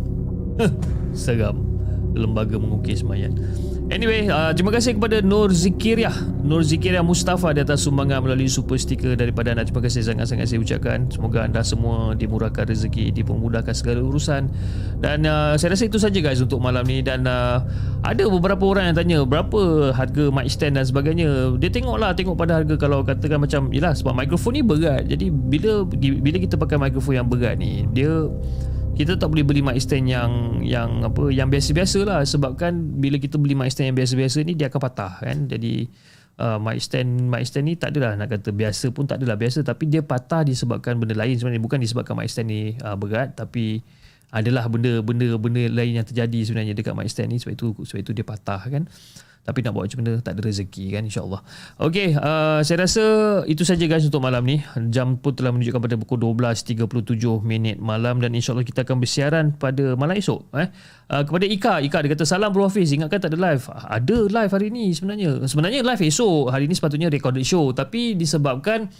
Seram. 1.11 1.68
Lembaga 2.13 2.57
Mengukis 2.57 3.05
Mayat. 3.05 3.33
Anyway, 3.89 4.29
uh, 4.29 4.53
terima 4.53 4.69
kasih 4.69 5.01
kepada 5.01 5.17
Nur 5.25 5.49
Zikiriah. 5.49 6.13
Nur 6.45 6.61
Zikiriah 6.61 7.01
Mustafa 7.01 7.49
di 7.57 7.65
atas 7.65 7.89
sumbangan 7.89 8.21
melalui 8.21 8.45
super 8.45 8.77
sticker 8.77 9.17
daripada 9.17 9.49
anda. 9.49 9.65
Terima 9.65 9.81
kasih 9.81 10.05
sangat-sangat 10.05 10.45
saya 10.45 10.61
ucapkan. 10.61 11.09
Semoga 11.09 11.49
anda 11.49 11.65
semua 11.65 12.13
dimurahkan 12.13 12.69
rezeki 12.69 13.09
Dipermudahkan 13.17 13.73
segala 13.73 14.05
urusan. 14.05 14.45
Dan 15.01 15.25
uh, 15.25 15.57
saya 15.57 15.73
rasa 15.73 15.89
itu 15.89 15.97
saja 15.97 16.21
guys 16.21 16.37
untuk 16.37 16.61
malam 16.61 16.85
ni. 16.85 17.01
Dan 17.01 17.25
uh, 17.25 17.65
ada 18.05 18.29
beberapa 18.29 18.61
orang 18.69 18.93
yang 18.93 18.97
tanya 18.97 19.17
Berapa 19.25 19.89
harga 19.97 20.23
mic 20.29 20.53
stand 20.53 20.77
dan 20.77 20.85
sebagainya? 20.85 21.57
Dia 21.57 21.73
tengoklah, 21.73 22.13
tengok 22.13 22.37
pada 22.37 22.61
harga. 22.61 22.77
Kalau 22.77 23.01
katakan 23.01 23.41
macam, 23.41 23.73
yelah 23.73 23.97
sebab 23.97 24.13
mikrofon 24.13 24.53
ni 24.53 24.61
berat. 24.61 25.09
Jadi 25.09 25.33
bila 25.33 25.81
bila 25.97 26.37
kita 26.37 26.61
pakai 26.61 26.77
mikrofon 26.77 27.25
yang 27.25 27.25
berat 27.25 27.57
ni 27.57 27.89
Dia 27.89 28.29
kita 28.99 29.15
tak 29.15 29.31
boleh 29.31 29.47
beli 29.47 29.63
mic 29.63 29.79
stand 29.79 30.11
yang 30.11 30.59
yang 30.59 31.07
apa 31.07 31.31
yang 31.31 31.47
biasa-biasa 31.47 32.03
lah. 32.03 32.19
Sebabkan 32.27 32.99
bila 32.99 33.15
kita 33.15 33.39
beli 33.39 33.55
mic 33.55 33.71
stand 33.71 33.95
yang 33.95 33.97
biasa-biasa 34.03 34.43
ni 34.43 34.59
dia 34.59 34.67
akan 34.67 34.75
patah 34.83 35.23
kan? 35.23 35.47
Jadi 35.47 35.87
uh, 36.35 36.59
mic 36.59 36.83
stand 36.83 37.31
mic 37.31 37.47
stand 37.47 37.71
ni 37.71 37.79
tak 37.79 37.95
adalah 37.95 38.19
nak 38.19 38.27
kata 38.27 38.51
biasa 38.51 38.91
pun 38.91 39.07
tak 39.07 39.23
adalah 39.23 39.39
biasa. 39.39 39.63
Tapi 39.63 39.87
dia 39.87 40.03
patah 40.03 40.43
disebabkan 40.43 40.99
benda 40.99 41.15
lain. 41.15 41.39
Sebenarnya 41.39 41.63
bukan 41.63 41.79
disebabkan 41.79 42.19
mic 42.19 42.27
stand 42.27 42.51
ni 42.51 42.75
uh, 42.83 42.99
berat 42.99 43.39
tapi 43.39 43.79
adalah 44.35 44.67
benda-benda 44.67 45.31
benda 45.39 45.63
lain 45.71 46.03
yang 46.03 46.03
terjadi 46.03 46.39
sebenarnya 46.43 46.75
dekat 46.75 46.91
mic 46.91 47.07
stand 47.07 47.31
ni. 47.31 47.39
Sebab 47.39 47.55
itu 47.55 47.67
sebab 47.79 48.03
itu 48.03 48.11
dia 48.11 48.27
patah 48.27 48.59
kan 48.67 48.83
tapi 49.43 49.65
nak 49.65 49.73
buat 49.73 49.89
macam 49.89 49.99
mana 50.05 50.11
tak 50.21 50.37
ada 50.37 50.41
rezeki 50.45 50.93
kan 50.93 51.03
insyaallah. 51.07 51.41
Okey 51.81 52.13
uh, 52.13 52.61
saya 52.61 52.85
rasa 52.85 53.03
itu 53.49 53.65
saja 53.65 53.81
guys 53.89 54.05
untuk 54.05 54.21
malam 54.21 54.45
ni. 54.45 54.61
Jam 54.93 55.17
pun 55.17 55.33
telah 55.33 55.49
menunjukkan 55.49 55.81
pada 55.81 55.95
pukul 55.97 56.21
12.37 56.21 56.85
minit 57.41 57.81
malam 57.81 58.21
dan 58.21 58.35
insyaallah 58.35 58.67
kita 58.67 58.85
akan 58.85 59.01
bersiaran 59.01 59.45
pada 59.57 59.97
malam 59.97 60.13
esok 60.13 60.53
eh. 60.59 60.69
Uh, 61.09 61.25
kepada 61.25 61.45
Ika 61.49 61.73
Ika 61.81 61.97
dia 62.05 62.09
kata 62.13 62.25
salam 62.29 62.53
bro 62.53 62.69
Hafiz 62.69 62.93
ingatkan 62.93 63.17
tak 63.17 63.33
ada 63.33 63.39
live. 63.41 63.65
Ada 63.69 64.17
live 64.29 64.51
hari 64.53 64.67
ni 64.69 64.93
sebenarnya. 64.93 65.41
Sebenarnya 65.49 65.81
live 65.81 66.01
esok. 66.05 66.53
Hari 66.53 66.69
ni 66.69 66.75
sepatutnya 66.77 67.09
recorded 67.09 67.41
show. 67.41 67.73
Tapi 67.73 68.13
disebabkan 68.13 68.91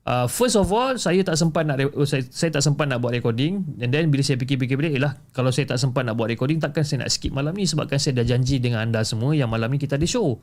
Uh, 0.00 0.24
first 0.24 0.56
of 0.56 0.64
all 0.72 0.96
saya 0.96 1.20
tak 1.20 1.36
sempat 1.36 1.68
nak 1.68 1.76
re- 1.76 1.92
saya, 2.08 2.24
saya 2.32 2.48
tak 2.48 2.64
sempat 2.64 2.88
nak 2.88 3.04
buat 3.04 3.12
recording. 3.12 3.76
And 3.84 3.92
then 3.92 4.08
bila 4.08 4.24
saya 4.24 4.40
fikir-fikir 4.40 4.80
balik 4.80 4.92
ialah 4.96 5.20
kalau 5.36 5.52
saya 5.52 5.68
tak 5.68 5.76
sempat 5.76 6.08
nak 6.08 6.16
buat 6.16 6.32
recording 6.32 6.56
takkan 6.56 6.82
saya 6.88 7.04
nak 7.04 7.12
skip 7.12 7.30
malam 7.30 7.52
ni 7.52 7.68
sebabkan 7.68 8.00
saya 8.00 8.16
dah 8.16 8.26
janji 8.26 8.58
dengan 8.58 8.88
anda 8.88 9.04
semua 9.04 9.36
yang 9.36 9.52
malam 9.52 9.68
ni 9.68 9.76
kita 9.76 10.00
ada 10.00 10.08
show 10.08 10.40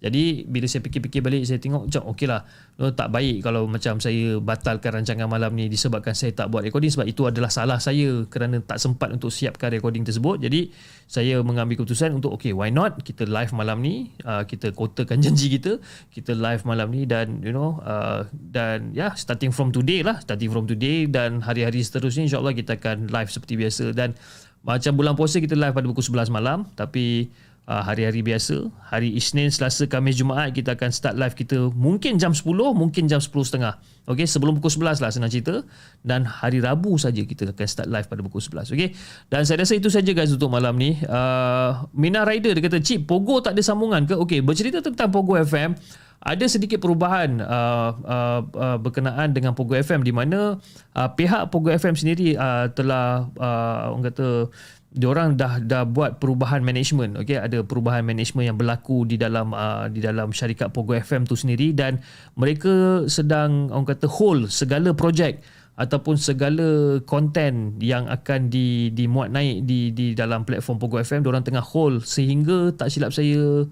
jadi 0.00 0.48
bila 0.48 0.64
saya 0.64 0.80
fikir-fikir 0.80 1.20
balik 1.20 1.44
saya 1.44 1.60
tengok 1.60 1.92
macam 1.92 2.02
okey 2.16 2.24
lah 2.24 2.48
no, 2.80 2.88
tak 2.96 3.12
baik 3.12 3.44
kalau 3.44 3.68
macam 3.68 4.00
saya 4.00 4.40
batalkan 4.40 4.96
rancangan 4.96 5.28
malam 5.28 5.52
ni 5.52 5.68
disebabkan 5.68 6.16
saya 6.16 6.32
tak 6.32 6.48
buat 6.48 6.64
recording 6.64 6.88
sebab 6.88 7.04
itu 7.04 7.28
adalah 7.28 7.52
salah 7.52 7.76
saya 7.76 8.24
kerana 8.32 8.64
tak 8.64 8.80
sempat 8.80 9.12
untuk 9.12 9.28
siapkan 9.28 9.68
recording 9.68 10.00
tersebut. 10.00 10.40
Jadi 10.40 10.72
saya 11.04 11.44
mengambil 11.44 11.76
keputusan 11.76 12.16
untuk 12.16 12.40
okey 12.40 12.56
why 12.56 12.72
not? 12.72 12.96
Kita 13.04 13.28
live 13.28 13.52
malam 13.52 13.84
ni 13.84 14.16
uh, 14.24 14.48
kita 14.48 14.72
kotakan 14.72 15.20
janji 15.24 15.52
kita 15.52 15.76
kita 16.08 16.32
live 16.32 16.64
malam 16.64 16.88
ni 16.88 17.04
dan 17.04 17.44
you 17.44 17.52
know 17.52 17.84
uh, 17.84 18.24
dan 18.32 18.96
ya 18.96 19.12
yeah, 19.12 19.12
starting 19.12 19.52
from 19.52 19.68
today 19.68 20.00
lah 20.00 20.16
starting 20.24 20.48
from 20.48 20.64
today 20.64 21.04
dan 21.04 21.44
hari-hari 21.44 21.84
seterusnya 21.84 22.24
insyaAllah 22.24 22.56
kita 22.56 22.80
akan 22.80 23.12
live 23.12 23.28
seperti 23.28 23.60
biasa. 23.60 23.92
Dan 23.92 24.16
macam 24.64 24.92
bulan 24.96 25.12
puasa 25.12 25.40
kita 25.40 25.56
live 25.56 25.72
pada 25.72 25.86
pukul 25.88 26.04
11 26.04 26.32
malam 26.32 26.68
tapi 26.76 27.32
uh, 27.70 27.82
hari-hari 27.86 28.26
biasa. 28.26 28.66
Hari 28.90 29.14
Isnin 29.14 29.54
Selasa 29.54 29.86
Khamis 29.86 30.18
Jumaat 30.18 30.50
kita 30.50 30.74
akan 30.74 30.90
start 30.90 31.14
live 31.14 31.38
kita 31.38 31.70
mungkin 31.70 32.18
jam 32.18 32.34
10 32.34 32.50
mungkin 32.74 33.06
jam 33.06 33.22
10.30 33.22 34.10
okey 34.10 34.26
sebelum 34.26 34.58
pukul 34.58 34.82
11 34.82 34.98
lah 34.98 35.10
senang 35.14 35.30
cerita. 35.30 35.62
Dan 36.02 36.26
hari 36.26 36.58
Rabu 36.58 36.98
saja 36.98 37.22
kita 37.22 37.54
akan 37.54 37.66
start 37.70 37.86
live 37.86 38.10
pada 38.10 38.20
pukul 38.26 38.42
11 38.42 38.74
okey? 38.74 38.88
Dan 39.30 39.46
saya 39.46 39.62
rasa 39.62 39.78
itu 39.78 39.86
saja 39.86 40.10
guys 40.10 40.34
untuk 40.34 40.50
malam 40.50 40.74
ni. 40.74 40.98
Uh, 41.06 41.86
Mina 41.94 42.26
Rider 42.26 42.58
dia 42.58 42.62
kata 42.66 42.82
Cip 42.82 43.06
Pogo 43.06 43.38
tak 43.38 43.54
ada 43.54 43.62
sambungan 43.62 44.02
ke? 44.02 44.18
Okey 44.18 44.42
bercerita 44.42 44.82
tentang 44.82 45.14
Pogo 45.14 45.38
FM 45.38 45.78
ada 46.20 46.44
sedikit 46.52 46.84
perubahan 46.84 47.40
uh, 47.40 47.90
uh, 48.04 48.40
uh, 48.44 48.76
berkenaan 48.76 49.32
dengan 49.32 49.56
Pogo 49.56 49.72
FM 49.72 50.04
di 50.04 50.12
mana 50.12 50.60
uh, 50.92 51.08
pihak 51.16 51.48
Pogo 51.48 51.72
FM 51.72 51.96
sendiri 51.96 52.36
uh, 52.36 52.68
telah 52.76 53.24
uh, 53.40 53.96
orang 53.96 54.12
kata 54.12 54.52
diorang 54.90 55.38
dah 55.38 55.62
dah 55.62 55.86
buat 55.86 56.18
perubahan 56.18 56.66
management 56.66 57.14
okey 57.22 57.38
ada 57.38 57.62
perubahan 57.62 58.02
management 58.02 58.50
yang 58.50 58.58
berlaku 58.58 59.06
di 59.06 59.14
dalam 59.14 59.54
uh, 59.54 59.86
di 59.86 60.02
dalam 60.02 60.34
syarikat 60.34 60.74
Pogo 60.74 60.98
FM 60.98 61.30
tu 61.30 61.38
sendiri 61.38 61.70
dan 61.70 62.02
mereka 62.34 63.06
sedang 63.06 63.70
orang 63.70 63.86
kata 63.86 64.10
hold 64.10 64.50
segala 64.50 64.90
projek 64.90 65.46
ataupun 65.78 66.18
segala 66.18 66.98
konten 67.06 67.78
yang 67.78 68.10
akan 68.10 68.50
di 68.50 68.90
dimuat 68.90 69.30
naik 69.30 69.62
di 69.62 69.94
di 69.94 70.10
dalam 70.18 70.42
platform 70.42 70.82
Pogo 70.82 70.98
FM 70.98 71.22
diorang 71.22 71.46
tengah 71.46 71.62
hold 71.62 72.02
sehingga 72.02 72.74
tak 72.74 72.90
silap 72.90 73.14
saya 73.14 73.62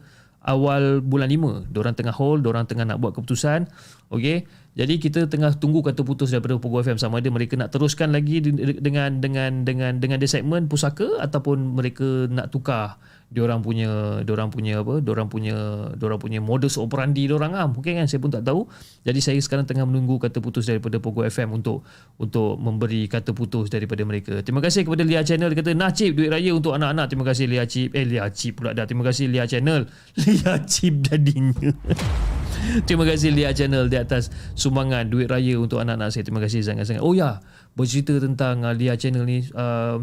awal 0.46 1.02
bulan 1.02 1.34
5 1.34 1.74
diorang 1.74 1.98
tengah 1.98 2.14
hold 2.14 2.46
diorang 2.46 2.62
tengah 2.62 2.86
nak 2.86 3.02
buat 3.02 3.10
keputusan 3.18 3.66
okey 4.14 4.46
jadi 4.76 4.94
kita 5.00 5.26
tengah 5.26 5.56
tunggu 5.56 5.80
kata 5.82 6.04
putus 6.06 6.30
daripada 6.30 6.54
Pogo 6.60 6.78
FM 6.84 7.00
sama 7.00 7.18
ada 7.18 7.28
mereka 7.32 7.58
nak 7.58 7.72
teruskan 7.74 8.14
lagi 8.14 8.44
dengan 8.78 9.18
dengan 9.18 9.66
dengan 9.66 9.98
dengan 9.98 10.16
dia 10.20 10.30
segmen 10.30 10.70
pusaka 10.70 11.18
ataupun 11.18 11.78
mereka 11.78 12.28
nak 12.30 12.52
tukar 12.54 13.00
diorang 13.28 13.60
punya 13.60 14.24
diorang 14.24 14.48
punya 14.48 14.80
apa 14.80 15.04
diorang 15.04 15.28
punya 15.28 15.52
diorang 16.00 16.16
punya 16.16 16.40
modus 16.40 16.80
operandi 16.80 17.28
diorang 17.28 17.52
ah 17.52 17.68
mungkin 17.68 18.00
kan 18.00 18.08
saya 18.08 18.24
pun 18.24 18.32
tak 18.32 18.48
tahu. 18.48 18.64
Jadi 19.04 19.20
saya 19.20 19.36
sekarang 19.36 19.68
tengah 19.68 19.84
menunggu 19.84 20.16
kata 20.16 20.40
putus 20.40 20.64
daripada 20.64 20.96
Pogo 20.96 21.20
FM 21.20 21.60
untuk 21.60 21.84
untuk 22.16 22.56
memberi 22.56 23.04
kata 23.04 23.36
putus 23.36 23.68
daripada 23.68 24.00
mereka. 24.08 24.40
Terima 24.40 24.64
kasih 24.64 24.88
kepada 24.88 25.04
Lia 25.04 25.20
Channel. 25.20 25.52
Kata 25.52 25.76
nah 25.76 25.92
chip 25.92 26.16
duit 26.16 26.32
raya 26.32 26.56
untuk 26.56 26.72
anak-anak. 26.72 27.06
Terima 27.12 27.24
kasih 27.28 27.44
Lia 27.52 27.64
Chip 27.68 27.92
eh 27.92 28.04
Lia 28.08 28.32
Chip 28.32 28.64
pula 28.64 28.72
dah. 28.72 28.88
Terima 28.88 29.04
kasih 29.04 29.28
Lia 29.28 29.44
Channel. 29.44 29.84
Lia 30.24 30.52
Chip 30.64 30.94
jadinya. 31.04 31.72
Terima 32.88 33.04
kasih 33.04 33.36
Lia 33.36 33.52
Channel 33.52 33.92
di 33.92 33.96
atas 34.00 34.32
sumbangan 34.56 35.04
duit 35.08 35.28
raya 35.28 35.60
untuk 35.60 35.84
anak-anak 35.84 36.16
saya. 36.16 36.24
Terima 36.24 36.40
kasih 36.40 36.64
sangat-sangat. 36.64 37.04
Oh 37.04 37.12
ya. 37.12 37.44
Bercerita 37.76 38.18
tentang 38.18 38.66
uh, 38.66 38.74
Lia 38.74 38.98
Channel 38.98 39.22
ni 39.22 39.44
uh, 39.54 40.02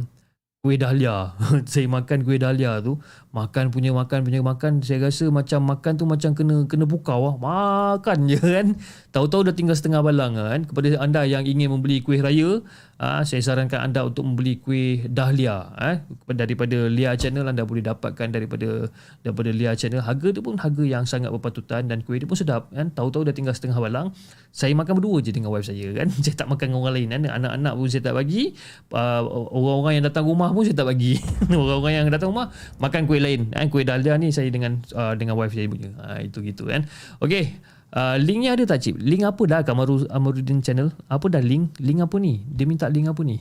kuih 0.66 0.82
dahlia. 0.82 1.38
saya 1.70 1.86
makan 1.86 2.26
kuih 2.26 2.42
dahlia 2.42 2.82
tu, 2.82 2.98
makan 3.36 3.68
punya 3.68 3.92
makan 3.92 4.24
punya 4.24 4.40
makan, 4.40 4.80
saya 4.80 5.12
rasa 5.12 5.28
macam 5.28 5.60
makan 5.68 6.00
tu 6.00 6.08
macam 6.08 6.32
kena 6.32 6.64
kena 6.72 6.88
bukau 6.88 7.20
ah. 7.28 7.36
Makan 7.36 8.32
je 8.32 8.40
kan. 8.40 8.68
Tahu-tahu 9.12 9.52
dah 9.52 9.54
tinggal 9.54 9.76
setengah 9.76 10.00
balang 10.00 10.40
kan. 10.40 10.64
Kepada 10.64 10.96
anda 11.04 11.28
yang 11.28 11.44
ingin 11.44 11.68
membeli 11.68 12.00
kuih 12.00 12.24
raya, 12.24 12.64
ah, 12.96 13.28
saya 13.28 13.44
sarankan 13.44 13.92
anda 13.92 14.08
untuk 14.08 14.24
membeli 14.24 14.64
kuih 14.64 15.04
dahlia 15.12 15.68
eh 15.84 16.00
daripada 16.32 16.88
Lia 16.88 17.20
Channel 17.20 17.44
anda 17.44 17.68
boleh 17.68 17.84
dapatkan 17.84 18.32
daripada 18.32 18.88
daripada 19.20 19.50
Lia 19.52 19.76
Channel. 19.76 20.00
Harga 20.00 20.32
tu 20.32 20.40
pun 20.40 20.56
harga 20.56 20.84
yang 20.88 21.04
sangat 21.04 21.28
berpatutan 21.36 21.92
dan 21.92 22.08
kuih 22.08 22.24
dia 22.24 22.28
pun 22.32 22.40
sedap 22.40 22.72
kan. 22.72 22.88
Tahu-tahu 22.96 23.28
dah 23.28 23.36
tinggal 23.36 23.52
setengah 23.52 23.76
balang. 23.84 24.16
Saya 24.56 24.72
makan 24.72 25.04
berdua 25.04 25.20
je 25.20 25.36
dengan 25.36 25.52
wife 25.52 25.68
saya 25.68 25.92
kan. 25.92 26.08
Saya 26.24 26.40
tak 26.40 26.48
makan 26.48 26.72
dengan 26.72 26.80
orang 26.88 26.96
lain 26.96 27.08
kan. 27.12 27.22
Anak-anak 27.44 27.74
pun 27.76 27.88
saya 27.92 28.02
tak 28.08 28.16
bagi. 28.16 28.56
Uh, 28.88 29.22
orang-orang 29.52 29.94
yang 30.00 30.06
datang 30.08 30.24
rumah 30.24 30.50
pun 30.56 30.64
saya 30.64 30.78
tak 30.80 30.88
bagi 30.88 31.20
orang-orang 31.52 31.94
yang 32.00 32.08
datang 32.08 32.32
rumah 32.32 32.48
makan 32.80 33.04
kuih 33.04 33.25
lain. 33.26 33.50
Kan 33.50 33.74
kuih 33.74 33.82
dahlia 33.82 34.14
ni 34.22 34.30
saya 34.30 34.54
dengan 34.54 34.86
uh, 34.94 35.18
dengan 35.18 35.34
wife 35.34 35.58
saya 35.58 35.66
punya. 35.66 35.90
Ha, 35.98 36.22
itu 36.22 36.46
gitu 36.46 36.70
kan. 36.70 36.86
Okey 37.18 37.58
uh, 37.96 38.16
linknya 38.20 38.54
ada 38.54 38.64
tak 38.68 38.84
cip? 38.84 38.96
Link 39.00 39.24
apa 39.24 39.42
dah 39.48 39.62
Kamaru 39.64 40.06
Amaruddin 40.12 40.60
channel? 40.60 40.92
Apa 41.08 41.32
dah 41.32 41.42
link 41.42 41.74
link 41.80 42.04
apa 42.04 42.16
ni? 42.20 42.44
Dia 42.46 42.68
minta 42.68 42.92
link 42.92 43.08
apa 43.10 43.24
ni? 43.24 43.40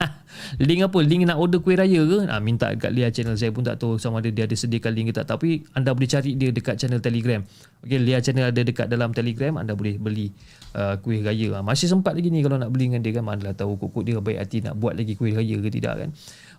Link 0.56 0.80
apa? 0.80 0.96
Link 1.04 1.28
nak 1.28 1.36
order 1.36 1.60
kuih 1.60 1.76
raya 1.76 2.00
ke? 2.00 2.24
Ha, 2.24 2.40
minta 2.40 2.72
kat 2.72 2.88
Lia 2.88 3.12
channel. 3.12 3.36
Saya 3.36 3.52
pun 3.52 3.60
tak 3.60 3.76
tahu 3.76 4.00
sama 4.00 4.24
ada 4.24 4.32
dia 4.32 4.48
ada 4.48 4.56
sediakan 4.56 4.96
link 4.96 5.12
ke 5.12 5.20
tak. 5.20 5.28
Tapi 5.28 5.60
anda 5.76 5.92
boleh 5.92 6.08
cari 6.08 6.40
dia 6.40 6.48
dekat 6.48 6.80
channel 6.80 7.04
telegram. 7.04 7.44
Ok 7.84 7.92
Lia 8.00 8.16
channel 8.24 8.48
ada 8.48 8.60
dekat 8.64 8.88
dalam 8.88 9.12
telegram 9.12 9.60
anda 9.60 9.76
boleh 9.76 10.00
beli 10.00 10.32
uh, 10.72 10.96
kuih 11.04 11.20
raya. 11.20 11.60
Ha, 11.60 11.60
masih 11.60 11.92
sempat 11.92 12.16
lagi 12.16 12.32
ni 12.32 12.40
kalau 12.40 12.56
nak 12.56 12.72
beli 12.72 12.88
dengan 12.88 13.04
dia 13.04 13.12
kan. 13.12 13.24
Mana 13.28 13.52
lah 13.52 13.54
tahu 13.54 13.76
kok 13.76 14.00
dia 14.00 14.16
baik 14.16 14.38
hati 14.40 14.64
nak 14.64 14.80
buat 14.80 14.96
lagi 14.96 15.12
kuih 15.20 15.36
raya 15.36 15.56
ke 15.60 15.68
tidak 15.68 15.94
kan 16.00 16.10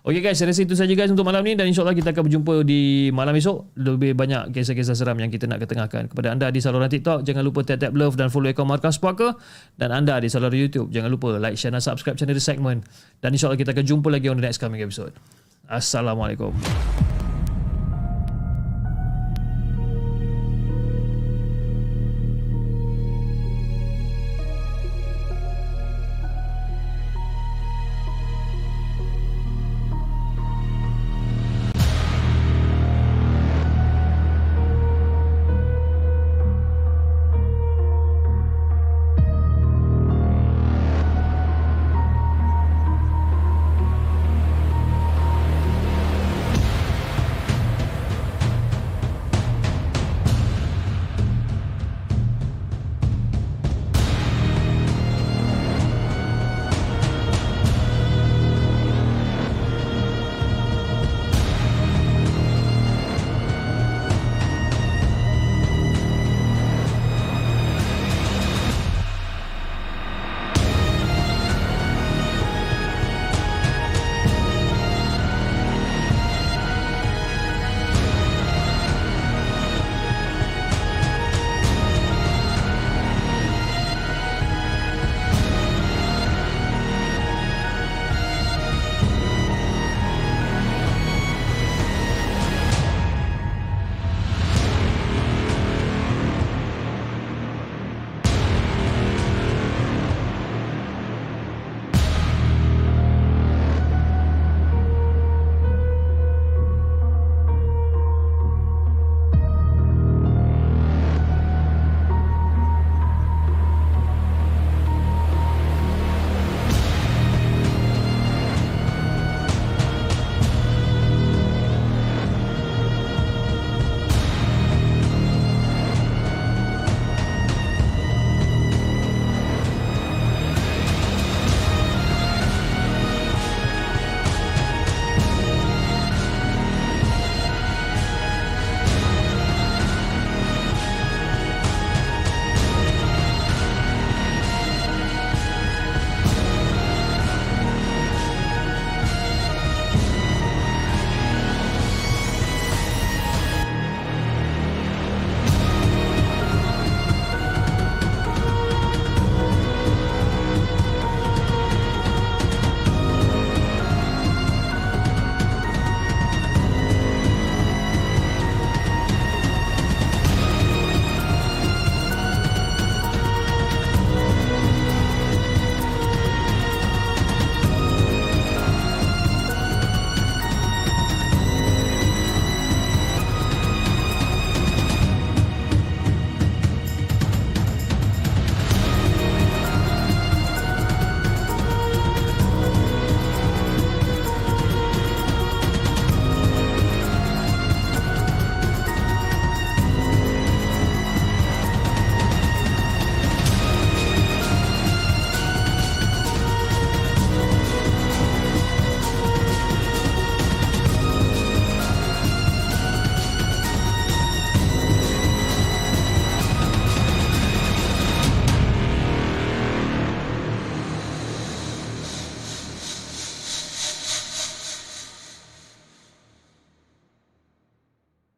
Okay 0.02 0.18
guys, 0.18 0.34
saya 0.34 0.50
rasa 0.50 0.66
itu 0.66 0.74
saja 0.74 0.90
guys 0.98 1.14
untuk 1.14 1.22
malam 1.22 1.46
ni 1.46 1.54
dan 1.54 1.70
insyaAllah 1.70 1.94
kita 1.94 2.10
akan 2.10 2.26
berjumpa 2.26 2.66
di 2.66 3.14
malam 3.14 3.38
esok. 3.38 3.70
Lebih 3.78 4.18
banyak 4.18 4.50
kisah-kisah 4.50 4.98
seram 4.98 5.14
yang 5.14 5.30
kita 5.30 5.46
nak 5.46 5.62
ketengahkan. 5.62 6.10
Kepada 6.10 6.34
anda 6.34 6.50
di 6.50 6.58
saluran 6.58 6.90
TikTok, 6.90 7.22
jangan 7.22 7.46
lupa 7.46 7.62
tap-tap 7.62 7.94
love 7.94 8.18
dan 8.18 8.26
follow 8.26 8.50
akaun 8.50 8.66
Markas 8.66 8.98
Puaka. 8.98 9.38
Dan 9.78 9.94
anda 9.94 10.18
di 10.18 10.26
saluran 10.26 10.58
YouTube, 10.58 10.90
jangan 10.90 11.06
lupa 11.06 11.38
like, 11.38 11.54
share 11.54 11.70
dan 11.70 11.78
subscribe 11.78 12.18
channel 12.18 12.34
The 12.34 12.42
Segment. 12.42 12.82
Dan 13.22 13.38
insyaAllah 13.38 13.54
kita 13.54 13.78
akan 13.78 13.86
jumpa 13.86 14.10
lagi 14.10 14.26
on 14.26 14.42
the 14.42 14.42
next 14.42 14.58
coming 14.58 14.82
episode. 14.82 15.14
Assalamualaikum. 15.70 16.50